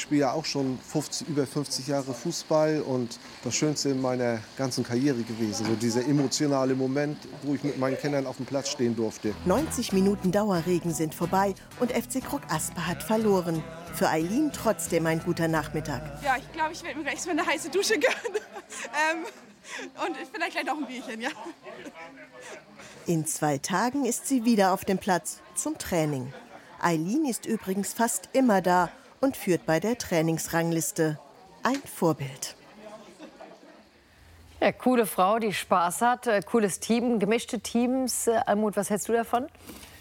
spiele 0.00 0.22
ja 0.22 0.32
auch 0.32 0.44
schon 0.44 0.78
50, 0.92 1.28
über 1.28 1.46
50 1.46 1.86
Jahre 1.86 2.12
Fußball 2.12 2.82
und 2.82 3.18
das 3.44 3.54
Schönste 3.54 3.90
in 3.90 4.00
meiner 4.00 4.40
ganzen 4.56 4.84
Karriere 4.84 5.22
gewesen. 5.22 5.66
So 5.66 5.74
dieser 5.74 6.06
emotionale 6.06 6.74
Moment, 6.74 7.18
wo 7.42 7.54
ich 7.54 7.64
mit 7.64 7.78
meinen 7.78 7.96
Kindern 7.98 8.26
auf 8.26 8.36
dem 8.36 8.46
Platz 8.46 8.68
stehen 8.68 8.94
durfte. 8.96 9.34
90 9.44 9.92
Minuten 9.92 10.32
Dauerregen 10.32 10.92
sind 10.92 11.14
vorbei 11.14 11.54
und 11.80 11.92
FC 11.92 12.22
Krug 12.24 12.42
Asper 12.48 12.86
hat 12.86 13.02
verloren. 13.02 13.62
Für 13.94 14.08
Eileen 14.08 14.50
trotzdem 14.52 15.06
ein 15.06 15.20
guter 15.20 15.48
Nachmittag. 15.48 16.02
Ja, 16.22 16.36
ich 16.36 16.52
glaube, 16.52 16.72
ich 16.72 16.82
werde 16.82 16.98
mir 16.98 17.04
gleich 17.04 17.22
so 17.22 17.30
eine 17.30 17.46
heiße 17.46 17.70
Dusche 17.70 17.94
gönnen. 17.98 18.36
ähm, 19.10 19.24
und 20.06 20.16
vielleicht 20.32 20.52
gleich 20.52 20.66
noch 20.66 20.76
ein 20.76 20.86
Bierchen, 20.86 21.20
ja. 21.20 21.30
In 23.06 23.26
zwei 23.26 23.58
Tagen 23.58 24.04
ist 24.04 24.26
sie 24.26 24.44
wieder 24.44 24.72
auf 24.72 24.84
dem 24.84 24.98
Platz 24.98 25.38
zum 25.54 25.78
Training. 25.78 26.32
Eileen 26.80 27.24
ist 27.24 27.46
übrigens 27.46 27.94
fast 27.94 28.28
immer 28.32 28.60
da 28.60 28.90
und 29.26 29.36
führt 29.36 29.66
bei 29.66 29.80
der 29.80 29.98
Trainingsrangliste. 29.98 31.18
Ein 31.64 31.82
Vorbild. 31.82 32.54
Ja, 34.60 34.70
coole 34.70 35.04
Frau, 35.04 35.40
die 35.40 35.52
Spaß 35.52 36.00
hat, 36.00 36.28
äh, 36.28 36.40
cooles 36.42 36.78
Team, 36.78 37.18
gemischte 37.18 37.58
Teams. 37.58 38.28
Äh, 38.28 38.40
Almut, 38.46 38.76
was 38.76 38.88
hältst 38.88 39.08
du 39.08 39.12
davon? 39.12 39.48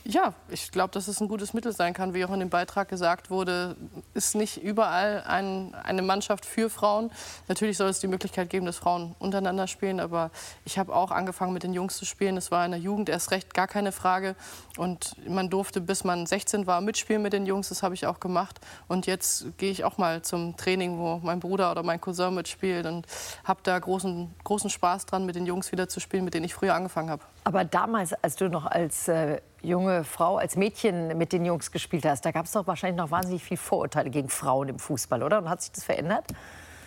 Ja, 0.07 0.35
ich 0.49 0.71
glaube, 0.71 0.91
dass 0.91 1.07
es 1.07 1.19
ein 1.19 1.27
gutes 1.27 1.55
Mittel 1.55 1.71
sein 1.71 1.95
kann. 1.95 2.13
Wie 2.13 2.23
auch 2.23 2.29
in 2.29 2.39
dem 2.39 2.51
Beitrag 2.51 2.89
gesagt 2.89 3.31
wurde, 3.31 3.75
ist 4.13 4.35
nicht 4.35 4.61
überall 4.61 5.23
ein, 5.25 5.73
eine 5.73 6.03
Mannschaft 6.03 6.45
für 6.45 6.69
Frauen. 6.69 7.09
Natürlich 7.47 7.77
soll 7.77 7.89
es 7.89 8.01
die 8.01 8.07
Möglichkeit 8.07 8.51
geben, 8.51 8.67
dass 8.67 8.77
Frauen 8.77 9.15
untereinander 9.17 9.65
spielen. 9.65 9.99
Aber 9.99 10.29
ich 10.63 10.77
habe 10.77 10.95
auch 10.95 11.09
angefangen, 11.09 11.53
mit 11.53 11.63
den 11.63 11.73
Jungs 11.73 11.97
zu 11.97 12.05
spielen. 12.05 12.35
Das 12.35 12.51
war 12.51 12.63
in 12.65 12.71
der 12.71 12.79
Jugend 12.79 13.09
erst 13.09 13.31
recht 13.31 13.55
gar 13.55 13.65
keine 13.65 13.91
Frage. 13.91 14.35
Und 14.77 15.15
man 15.27 15.49
durfte, 15.49 15.81
bis 15.81 16.03
man 16.03 16.27
16 16.27 16.67
war, 16.67 16.81
mitspielen 16.81 17.23
mit 17.23 17.33
den 17.33 17.47
Jungs. 17.47 17.69
Das 17.69 17.81
habe 17.81 17.95
ich 17.95 18.05
auch 18.05 18.19
gemacht. 18.19 18.59
Und 18.87 19.07
jetzt 19.07 19.57
gehe 19.57 19.71
ich 19.71 19.85
auch 19.85 19.97
mal 19.97 20.21
zum 20.21 20.55
Training, 20.55 20.99
wo 20.99 21.19
mein 21.23 21.39
Bruder 21.39 21.71
oder 21.71 21.81
mein 21.81 21.99
Cousin 21.99 22.35
mitspielt. 22.35 22.85
Und 22.85 23.07
habe 23.43 23.61
da 23.63 23.79
großen, 23.79 24.35
großen 24.43 24.69
Spaß 24.69 25.07
dran, 25.07 25.25
mit 25.25 25.35
den 25.35 25.47
Jungs 25.47 25.71
wieder 25.71 25.89
zu 25.89 25.99
spielen, 25.99 26.25
mit 26.25 26.35
denen 26.35 26.45
ich 26.45 26.53
früher 26.53 26.75
angefangen 26.75 27.09
habe. 27.09 27.23
Aber 27.43 27.65
damals, 27.65 28.13
als 28.13 28.35
du 28.35 28.49
noch 28.49 28.67
als 28.67 29.07
äh 29.07 29.41
junge 29.67 30.03
Frau, 30.03 30.37
als 30.37 30.55
Mädchen 30.55 31.17
mit 31.17 31.33
den 31.33 31.45
Jungs 31.45 31.71
gespielt 31.71 32.05
hast, 32.05 32.25
da 32.25 32.31
gab 32.31 32.45
es 32.45 32.51
doch 32.51 32.67
wahrscheinlich 32.67 32.97
noch 32.97 33.11
wahnsinnig 33.11 33.43
viel 33.43 33.57
Vorurteile 33.57 34.09
gegen 34.09 34.29
Frauen 34.29 34.69
im 34.69 34.79
Fußball, 34.79 35.23
oder? 35.23 35.39
Und 35.39 35.49
hat 35.49 35.61
sich 35.61 35.71
das 35.71 35.83
verändert? 35.83 36.25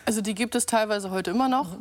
Also 0.06 0.22
die 0.22 0.34
gibt 0.34 0.54
es 0.54 0.66
teilweise 0.66 1.10
heute 1.10 1.30
immer 1.30 1.48
noch, 1.48 1.76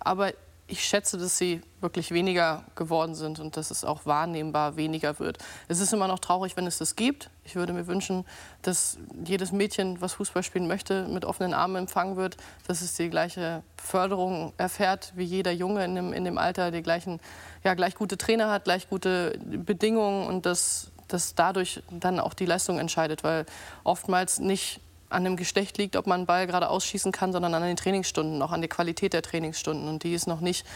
aber 0.00 0.32
ich 0.68 0.84
schätze, 0.84 1.16
dass 1.16 1.38
sie 1.38 1.62
wirklich 1.80 2.10
weniger 2.10 2.64
geworden 2.74 3.14
sind 3.14 3.40
und 3.40 3.56
dass 3.56 3.70
es 3.70 3.84
auch 3.84 4.04
wahrnehmbar 4.04 4.76
weniger 4.76 5.18
wird. 5.18 5.38
Es 5.66 5.80
ist 5.80 5.94
immer 5.94 6.08
noch 6.08 6.18
traurig, 6.18 6.56
wenn 6.56 6.66
es 6.66 6.76
das 6.76 6.94
gibt. 6.94 7.30
Ich 7.44 7.56
würde 7.56 7.72
mir 7.72 7.86
wünschen, 7.86 8.26
dass 8.60 8.98
jedes 9.24 9.50
Mädchen, 9.50 10.00
was 10.02 10.12
Fußball 10.12 10.42
spielen 10.42 10.68
möchte, 10.68 11.08
mit 11.08 11.24
offenen 11.24 11.54
Armen 11.54 11.76
empfangen 11.76 12.16
wird, 12.16 12.36
dass 12.66 12.82
es 12.82 12.94
die 12.94 13.08
gleiche 13.08 13.62
Förderung 13.82 14.52
erfährt 14.58 15.14
wie 15.16 15.24
jeder 15.24 15.52
Junge 15.52 15.84
in 15.84 15.94
dem, 15.94 16.12
in 16.12 16.24
dem 16.24 16.36
Alter, 16.36 16.70
die 16.70 16.82
gleichen, 16.82 17.18
ja, 17.64 17.72
gleich 17.72 17.94
gute 17.94 18.18
Trainer 18.18 18.50
hat, 18.50 18.64
gleich 18.64 18.90
gute 18.90 19.38
Bedingungen 19.40 20.26
und 20.26 20.44
dass, 20.44 20.90
dass 21.08 21.34
dadurch 21.34 21.82
dann 21.90 22.20
auch 22.20 22.34
die 22.34 22.46
Leistung 22.46 22.78
entscheidet, 22.78 23.24
weil 23.24 23.46
oftmals 23.84 24.38
nicht 24.38 24.80
an 25.10 25.24
dem 25.24 25.36
Geschlecht 25.36 25.78
liegt, 25.78 25.96
ob 25.96 26.06
man 26.06 26.20
einen 26.20 26.26
Ball 26.26 26.46
gerade 26.46 26.68
ausschießen 26.68 27.12
kann, 27.12 27.32
sondern 27.32 27.54
an 27.54 27.62
den 27.62 27.76
Trainingsstunden, 27.76 28.42
auch 28.42 28.52
an 28.52 28.60
der 28.60 28.68
Qualität 28.68 29.12
der 29.12 29.22
Trainingsstunden. 29.22 29.88
Und 29.88 30.02
die 30.02 30.14
ist 30.14 30.26
noch 30.26 30.40
nicht, 30.40 30.66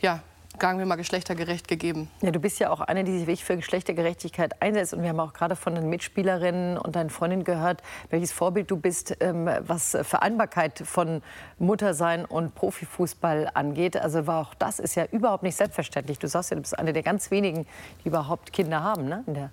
ja, 0.00 0.22
sagen 0.60 0.78
wir 0.78 0.86
mal, 0.86 0.96
geschlechtergerecht 0.96 1.68
gegeben. 1.68 2.10
Ja, 2.20 2.30
du 2.30 2.40
bist 2.40 2.58
ja 2.58 2.70
auch 2.70 2.80
eine, 2.80 3.04
die 3.04 3.12
sich 3.12 3.26
wirklich 3.26 3.44
für 3.44 3.56
Geschlechtergerechtigkeit 3.56 4.60
einsetzt. 4.60 4.94
Und 4.94 5.02
wir 5.02 5.10
haben 5.10 5.20
auch 5.20 5.32
gerade 5.32 5.56
von 5.56 5.74
den 5.74 5.88
Mitspielerinnen 5.88 6.78
und 6.78 6.96
deinen 6.96 7.10
Freundinnen 7.10 7.44
gehört, 7.44 7.82
welches 8.10 8.32
Vorbild 8.32 8.70
du 8.70 8.76
bist, 8.76 9.16
ähm, 9.20 9.48
was 9.60 9.96
Vereinbarkeit 10.02 10.82
von 10.84 11.22
Muttersein 11.58 12.24
und 12.24 12.54
Profifußball 12.54 13.50
angeht. 13.54 13.96
Also 13.96 14.26
war 14.26 14.40
auch 14.40 14.54
das 14.54 14.78
ist 14.78 14.94
ja 14.94 15.04
überhaupt 15.06 15.42
nicht 15.42 15.56
selbstverständlich. 15.56 16.18
Du 16.18 16.28
sagst 16.28 16.50
ja, 16.50 16.56
du 16.56 16.62
bist 16.62 16.78
eine 16.78 16.92
der 16.92 17.02
ganz 17.02 17.30
wenigen, 17.30 17.66
die 18.02 18.08
überhaupt 18.08 18.52
Kinder 18.52 18.82
haben. 18.82 19.08
Ne? 19.08 19.50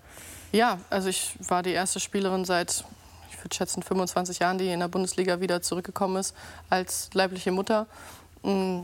ja, 0.52 0.80
also 0.90 1.10
ich 1.10 1.38
war 1.48 1.62
die 1.62 1.72
erste 1.72 2.00
Spielerin 2.00 2.46
seit 2.46 2.84
würde 3.46 3.56
schätzen, 3.56 3.84
25 3.84 4.40
Jahren, 4.40 4.58
die 4.58 4.70
in 4.70 4.80
der 4.80 4.88
Bundesliga 4.88 5.40
wieder 5.40 5.62
zurückgekommen 5.62 6.18
ist 6.18 6.36
als 6.70 7.10
leibliche 7.14 7.52
Mutter. 7.52 7.88
Mm, 8.44 8.82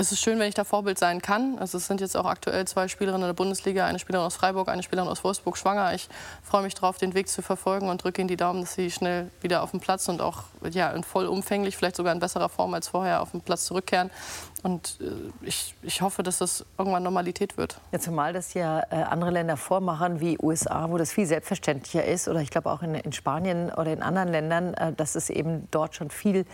es 0.00 0.12
ist 0.12 0.22
schön, 0.22 0.38
wenn 0.38 0.48
ich 0.48 0.54
da 0.54 0.64
Vorbild 0.64 0.98
sein 0.98 1.20
kann. 1.20 1.58
Also 1.58 1.76
es 1.76 1.86
sind 1.86 2.00
jetzt 2.00 2.16
auch 2.16 2.24
aktuell 2.24 2.66
zwei 2.66 2.88
Spielerinnen 2.88 3.22
in 3.22 3.28
der 3.28 3.34
Bundesliga, 3.34 3.84
eine 3.84 3.98
Spielerin 3.98 4.26
aus 4.26 4.34
Freiburg, 4.34 4.68
eine 4.68 4.82
Spielerin 4.82 5.10
aus 5.10 5.22
Wolfsburg 5.22 5.58
schwanger. 5.58 5.92
Ich 5.92 6.08
freue 6.42 6.62
mich 6.62 6.74
darauf, 6.74 6.96
den 6.96 7.12
Weg 7.12 7.28
zu 7.28 7.42
verfolgen 7.42 7.90
und 7.90 8.02
drücke 8.02 8.22
ihnen 8.22 8.28
die 8.28 8.38
Daumen, 8.38 8.62
dass 8.62 8.72
sie 8.72 8.90
schnell 8.90 9.30
wieder 9.42 9.62
auf 9.62 9.72
den 9.72 9.80
Platz 9.80 10.08
und 10.08 10.22
auch 10.22 10.44
ja, 10.70 10.90
in 10.92 11.04
vollumfänglich, 11.04 11.76
vielleicht 11.76 11.96
sogar 11.96 12.14
in 12.14 12.18
besserer 12.18 12.48
Form 12.48 12.72
als 12.72 12.88
vorher 12.88 13.20
auf 13.20 13.32
den 13.32 13.42
Platz 13.42 13.66
zurückkehren. 13.66 14.10
Und 14.62 14.98
äh, 15.00 15.46
ich, 15.46 15.74
ich 15.82 16.02
hoffe, 16.02 16.22
dass 16.22 16.38
das 16.38 16.64
irgendwann 16.76 17.02
Normalität 17.02 17.56
wird. 17.56 17.78
Ja, 17.92 17.98
zumal 17.98 18.32
das 18.32 18.54
ja 18.54 18.80
äh, 18.90 18.96
andere 19.02 19.30
Länder 19.30 19.56
vormachen, 19.56 20.20
wie 20.20 20.38
USA, 20.40 20.90
wo 20.90 20.98
das 20.98 21.12
viel 21.12 21.26
selbstverständlicher 21.26 22.04
ist. 22.04 22.28
Oder 22.28 22.40
ich 22.40 22.50
glaube 22.50 22.70
auch 22.70 22.82
in, 22.82 22.94
in, 22.94 23.12
Spanien 23.12 23.72
oder 23.72 23.92
in 23.92 24.02
anderen 24.02 24.28
Ländern, 24.28 24.74
äh, 24.74 24.92
dass 24.92 25.14
es 25.14 25.30
eben 25.30 25.68
dort 25.70 25.94
schon 25.94 26.10
viel 26.10 26.44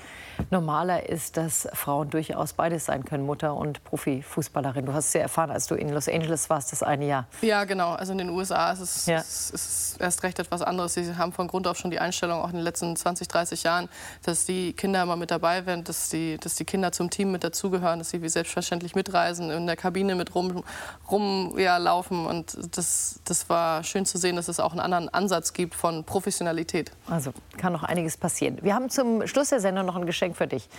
normaler 0.51 1.09
ist, 1.09 1.37
dass 1.37 1.69
Frauen 1.73 2.11
durchaus 2.11 2.53
beides 2.53 2.85
sein 2.85 3.05
können, 3.05 3.25
Mutter 3.37 3.55
und 3.55 3.85
Profifußballerin. 3.85 4.87
Du 4.87 4.95
hast 4.95 5.09
es 5.09 5.13
ja 5.13 5.21
erfahren, 5.21 5.51
als 5.51 5.67
du 5.67 5.75
in 5.75 5.91
Los 5.91 6.09
Angeles 6.09 6.49
warst, 6.49 6.73
das 6.73 6.83
eine 6.83 7.07
Jahr. 7.07 7.27
Ja, 7.43 7.65
genau. 7.65 7.93
Also 7.93 8.13
in 8.13 8.19
den 8.19 8.31
USA 8.31 8.73
ist 8.73 8.81
es, 8.81 9.05
ja. 9.05 9.19
ist, 9.19 9.51
ist 9.51 10.01
erst 10.01 10.23
recht 10.23 10.39
etwas 10.39 10.63
anderes. 10.63 10.95
Sie 10.95 11.17
haben 11.17 11.35
von 11.35 11.47
Grund 11.47 11.67
auf 11.67 11.77
schon 11.77 11.91
die 11.91 11.99
Einstellung, 11.99 12.41
auch 12.41 12.49
in 12.49 12.55
den 12.55 12.63
letzten 12.63 12.97
20, 12.97 13.29
30 13.29 13.63
Jahren, 13.63 13.91
dass 14.23 14.47
die 14.47 14.73
Kinder 14.73 15.03
immer 15.03 15.17
mit 15.17 15.31
dabei 15.31 15.67
werden, 15.67 15.85
dass 15.85 16.09
die, 16.09 16.39
dass 16.39 16.55
die 16.55 16.65
Kinder 16.65 16.93
zum 16.93 17.11
Team 17.11 17.31
mit 17.31 17.45
dazugehören, 17.45 17.99
dass 17.99 18.09
sie 18.09 18.23
wie 18.23 18.31
selbstverständlich 18.31 18.95
mitreisen, 18.95 19.51
in 19.51 19.67
der 19.67 19.77
Kabine 19.77 20.15
mit 20.15 20.35
rum, 20.35 20.65
rum 21.11 21.59
ja, 21.59 21.77
laufen. 21.77 22.25
Und 22.25 22.57
das, 22.75 23.21
das 23.27 23.51
war 23.51 23.85
schön 23.85 24.07
zu 24.07 24.17
sehen, 24.17 24.37
dass 24.37 24.49
es 24.49 24.61
auch 24.61 24.71
einen 24.71 24.81
anderen 24.81 25.11
Ansatz 25.11 25.53
gibt 25.53 25.75
von 25.75 26.05
Professionalität. 26.05 26.91
Also 27.07 27.35
kann 27.59 27.75
noch 27.75 27.83
einiges 27.83 28.17
passieren. 28.17 28.57
Wir 28.63 28.75
haben 28.75 28.89
zum 28.89 29.27
Schluss 29.27 29.51
der 29.51 29.61
Sendung 29.61 29.85
noch 29.85 29.97
ein 29.97 30.07
Geschenk 30.07 30.39
für 30.39 30.47
dich. 30.47 30.71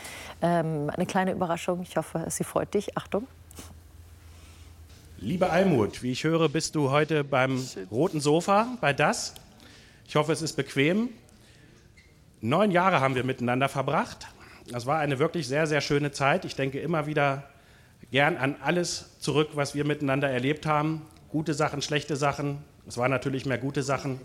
Ähm, 0.42 0.90
eine 0.92 1.06
kleine 1.06 1.34
Überraschung. 1.34 1.84
Ich 1.84 1.96
hoffe, 1.98 2.26
sie 2.30 2.47
freut 2.48 2.74
dich. 2.74 2.98
Achtung. 2.98 3.28
Liebe 5.20 5.50
Almut, 5.50 6.04
wie 6.04 6.12
ich 6.12 6.24
höre, 6.24 6.48
bist 6.48 6.76
du 6.76 6.92
heute 6.92 7.24
beim 7.24 7.64
roten 7.90 8.20
Sofa 8.20 8.78
bei 8.82 8.94
das. 8.94 9.34
Ich 10.08 10.16
hoffe, 10.16 10.32
es 10.32 10.42
ist 10.42 10.54
bequem. 10.54 11.10
Neun 12.40 12.70
Jahre 12.70 13.02
haben 13.02 13.16
wir 13.16 13.24
miteinander 13.24 13.68
verbracht. 13.68 14.28
Das 14.70 14.86
war 14.86 15.00
eine 15.00 15.18
wirklich 15.18 15.48
sehr, 15.48 15.66
sehr 15.66 15.82
schöne 15.82 16.12
Zeit. 16.12 16.46
Ich 16.46 16.56
denke 16.56 16.80
immer 16.80 17.08
wieder 17.08 17.44
gern 18.12 18.38
an 18.38 18.56
alles 18.62 19.18
zurück, 19.20 19.50
was 19.56 19.74
wir 19.76 19.86
miteinander 19.86 20.30
erlebt 20.30 20.66
haben. 20.66 21.02
Gute 21.30 21.54
Sachen, 21.54 21.82
schlechte 21.82 22.16
Sachen. 22.16 22.64
Es 22.88 22.98
waren 22.98 23.12
natürlich 23.12 23.46
mehr 23.46 23.58
gute 23.58 23.84
Sachen. 23.84 24.20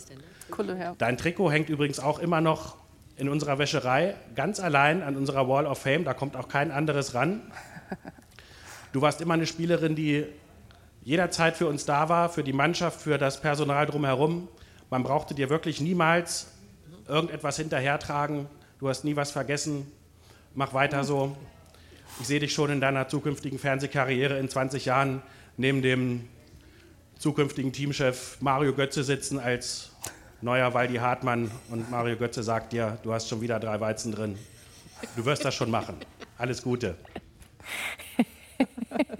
Dein 0.99 1.17
Trikot 1.17 1.51
hängt 1.51 1.71
übrigens 1.71 2.01
auch 2.01 2.19
immer 2.19 2.41
noch 2.41 2.77
in 3.17 3.29
unserer 3.29 3.59
Wäscherei, 3.59 4.15
ganz 4.35 4.61
allein 4.61 5.03
an 5.03 5.17
unserer 5.17 5.49
Wall 5.49 5.67
of 5.67 5.79
Fame. 5.79 6.05
Da 6.05 6.15
kommt 6.15 6.37
auch 6.37 6.49
kein 6.49 6.71
anderes 6.71 7.15
ran. 7.15 7.41
Du 8.93 9.01
warst 9.01 9.23
immer 9.23 9.35
eine 9.35 9.47
Spielerin, 9.47 9.97
die 9.97 10.27
jederzeit 11.03 11.57
für 11.57 11.67
uns 11.67 11.87
da 11.87 12.11
war, 12.11 12.29
für 12.29 12.45
die 12.45 12.53
Mannschaft, 12.53 13.01
für 13.01 13.17
das 13.17 13.41
Personal 13.41 13.87
drumherum. 13.87 14.49
Man 14.91 15.03
brauchte 15.03 15.35
dir 15.35 15.49
wirklich 15.49 15.81
niemals 15.81 16.49
irgendetwas 17.09 17.57
hinterhertragen. 17.57 18.47
Du 18.79 18.89
hast 18.91 19.05
nie 19.05 19.17
was 19.17 19.31
vergessen. 19.31 19.91
Mach 20.55 20.75
weiter 20.75 21.05
so. 21.05 21.35
Ich 22.21 22.27
sehe 22.27 22.41
dich 22.41 22.53
schon 22.53 22.71
in 22.71 22.81
deiner 22.81 23.09
zukünftigen 23.09 23.59
Fernsehkarriere 23.59 24.39
in 24.39 24.51
20 24.51 24.85
Jahren 24.85 25.23
neben 25.57 25.81
dem 25.81 26.29
zukünftigen 27.19 27.73
Teamchef 27.73 28.37
Mario 28.41 28.75
Götze 28.75 29.05
sitzen 29.05 29.39
als 29.39 29.93
neuer 30.43 30.75
Waldi 30.75 30.97
Hartmann 30.97 31.51
und 31.71 31.91
Mario 31.91 32.17
Götze 32.17 32.43
sagt 32.43 32.73
dir, 32.73 32.99
du 33.03 33.15
hast 33.15 33.29
schon 33.29 33.41
wieder 33.41 33.59
drei 33.59 33.81
Weizen 33.81 34.13
drin. 34.13 34.39
Du 35.17 35.25
wirst 35.25 35.45
das 35.45 35.55
schon 35.55 35.71
machen. 35.71 35.97
Alles 36.37 36.63
Gute. 36.63 36.97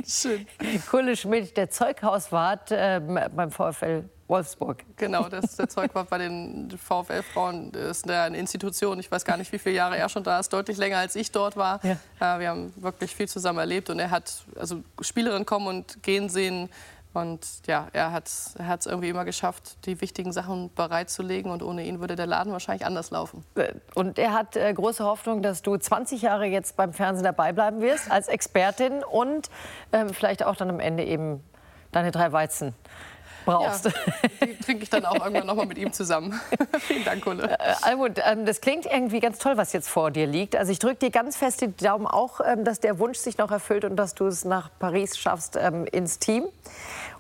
Schön. 0.07 0.47
Kulle 0.91 1.17
Schmidt, 1.17 1.57
der 1.57 1.71
Zeughauswart 1.71 2.71
äh, 2.73 3.01
beim 3.01 3.51
VfL 3.51 4.05
Wolfsburg. 4.33 4.83
Genau, 4.97 5.29
das 5.29 5.45
ist 5.45 5.59
der 5.59 5.69
Zeugwart 5.69 6.09
bei 6.09 6.17
den 6.17 6.71
VfL-Frauen. 6.71 7.71
Das 7.73 7.99
ist 7.99 8.11
eine 8.11 8.39
Institution. 8.39 8.99
Ich 8.99 9.11
weiß 9.11 9.27
gar 9.27 9.37
nicht, 9.37 9.53
wie 9.53 9.59
viele 9.59 9.75
Jahre 9.75 9.99
er 9.99 10.09
schon 10.09 10.25
da 10.25 10.41
ist. 10.41 10.51
Deutlich 10.53 10.79
länger, 10.79 10.99
als 10.99 11.17
ich 11.17 11.31
dort 11.33 11.57
war. 11.57 11.81
Ja. 11.85 12.37
Äh, 12.37 12.41
wir 12.41 12.49
haben 12.49 12.73
wirklich 12.77 13.15
viel 13.15 13.29
zusammen 13.29 13.59
erlebt. 13.59 13.91
Und 13.91 13.99
er 13.99 14.11
hat 14.11 14.45
also 14.59 14.83
Spielerinnen 15.01 15.45
kommen 15.45 15.67
und 15.67 16.03
gehen 16.03 16.31
sehen. 16.31 16.71
Und 17.13 17.47
ja, 17.67 17.89
er 17.93 18.13
hat 18.13 18.27
es 18.29 18.87
irgendwie 18.87 19.11
immer 19.11 19.25
geschafft, 19.25 19.85
die 19.87 20.01
wichtigen 20.01 20.33
Sachen 20.33 20.73
bereitzulegen. 20.75 21.51
Und 21.51 21.63
ohne 21.63 21.85
ihn 21.85 22.01
würde 22.01 22.17
der 22.17 22.27
Laden 22.27 22.53
wahrscheinlich 22.53 22.87
anders 22.87 23.11
laufen. 23.11 23.45
Äh, 23.55 23.75
und 23.95 24.19
er 24.19 24.33
hat 24.33 24.57
äh, 24.57 24.73
große 24.73 25.05
Hoffnung, 25.05 25.43
dass 25.43 25.63
du 25.63 25.77
20 25.77 26.23
Jahre 26.23 26.47
jetzt 26.47 26.77
beim 26.77 26.93
Fernsehen 26.93 27.25
dabei 27.25 27.53
bleiben 27.53 27.81
wirst 27.81 28.11
als 28.11 28.29
Expertin 28.29 29.05
und 29.05 29.51
äh, 29.91 30.07
vielleicht 30.13 30.45
auch 30.45 30.57
dann 30.57 30.71
am 30.71 30.81
Ende 30.81 31.05
eben 31.05 31.43
deine 31.93 32.11
drei 32.11 32.33
Weizen 32.33 32.75
brauchst. 33.45 33.87
Ja, 33.87 33.93
die 34.47 34.57
trinke 34.57 34.83
ich 34.85 34.91
dann 34.91 35.05
auch 35.05 35.15
irgendwann 35.15 35.47
noch 35.47 35.55
mal 35.55 35.67
mit 35.67 35.79
ihm 35.79 35.93
zusammen. 35.93 36.39
Vielen 36.79 37.05
Dank, 37.05 37.23
Kulle. 37.23 37.51
Äh, 37.51 37.75
Almut, 37.83 38.21
ähm, 38.25 38.47
das 38.47 38.61
klingt 38.61 38.87
irgendwie 38.87 39.21
ganz 39.21 39.39
toll, 39.39 39.57
was 39.57 39.73
jetzt 39.73 39.89
vor 39.89 40.11
dir 40.11 40.27
liegt. 40.27 40.57
Also 40.57 40.73
ich 40.73 40.79
drücke 40.79 40.97
dir 40.97 41.11
ganz 41.11 41.37
fest 41.37 41.61
die 41.61 41.75
Daumen 41.77 42.07
auch, 42.07 42.41
ähm, 42.45 42.65
dass 42.65 42.81
der 42.81 42.99
Wunsch 42.99 43.19
sich 43.19 43.39
noch 43.39 43.51
erfüllt 43.51 43.85
und 43.85 43.97
dass 43.97 44.15
du 44.15 44.27
es 44.27 44.45
nach 44.45 44.71
Paris 44.79 45.19
schaffst 45.19 45.57
ähm, 45.57 45.87
ins 45.87 46.19
Team. 46.19 46.45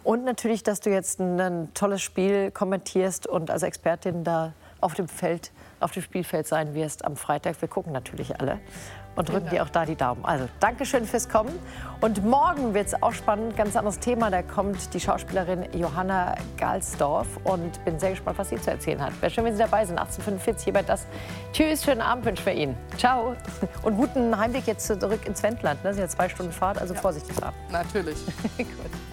Und 0.04 0.24
natürlich, 0.24 0.62
dass 0.62 0.80
du 0.80 0.90
jetzt 0.90 1.20
ein, 1.20 1.40
ein 1.40 1.74
tolles 1.74 2.02
Spiel 2.02 2.50
kommentierst 2.50 3.26
und 3.26 3.50
als 3.50 3.62
Expertin 3.62 4.24
da 4.24 4.52
auf 4.80 4.94
dem 4.94 5.08
Feld, 5.08 5.52
auf 5.80 5.92
dem 5.92 6.02
Spielfeld 6.02 6.46
sein 6.46 6.74
wirst 6.74 7.04
am 7.04 7.16
Freitag. 7.16 7.60
Wir 7.60 7.68
gucken 7.68 7.92
natürlich 7.92 8.40
alle 8.40 8.58
und 9.14 9.28
drücken 9.28 9.50
dir 9.50 9.62
auch 9.62 9.68
da 9.68 9.84
die 9.84 9.94
Daumen. 9.94 10.24
Also 10.24 10.48
Dankeschön 10.60 11.04
fürs 11.04 11.28
Kommen. 11.28 11.52
Und 12.00 12.24
morgen 12.24 12.74
wird 12.74 12.88
es 12.88 13.02
auch 13.02 13.12
spannend, 13.12 13.56
ganz 13.56 13.76
anderes 13.76 13.98
Thema. 13.98 14.30
Da 14.30 14.42
kommt 14.42 14.92
die 14.94 15.00
Schauspielerin 15.00 15.66
Johanna 15.72 16.34
Galsdorf 16.56 17.28
und 17.44 17.84
bin 17.84 17.98
sehr 17.98 18.10
gespannt, 18.10 18.38
was 18.38 18.48
sie 18.48 18.60
zu 18.60 18.70
erzählen 18.70 19.00
hat. 19.00 19.12
Wäre 19.20 19.30
schön, 19.30 19.44
wenn 19.44 19.52
Sie 19.52 19.62
dabei 19.62 19.84
sind. 19.84 19.98
1845 19.98 20.64
hier 20.64 20.72
bei 20.72 20.82
das. 20.82 21.06
Tschüss, 21.52 21.84
schönen 21.84 22.00
Abend 22.00 22.24
wünsche 22.24 22.50
ich 22.50 22.58
Ihnen. 22.58 22.76
Ciao. 22.96 23.36
Und 23.82 23.96
guten 23.96 24.36
Heimweg 24.36 24.66
jetzt 24.66 24.86
zurück 24.86 25.26
ins 25.26 25.42
Wendland. 25.42 25.82
Ne? 25.84 25.90
Das 25.90 25.96
sind 25.96 26.04
ja 26.04 26.08
zwei 26.08 26.28
Stunden 26.28 26.52
Fahrt, 26.52 26.78
also 26.78 26.94
ja. 26.94 27.00
vorsichtig 27.00 27.36
fahren. 27.36 27.54
Natürlich. 27.70 28.16
Gut. 28.56 29.11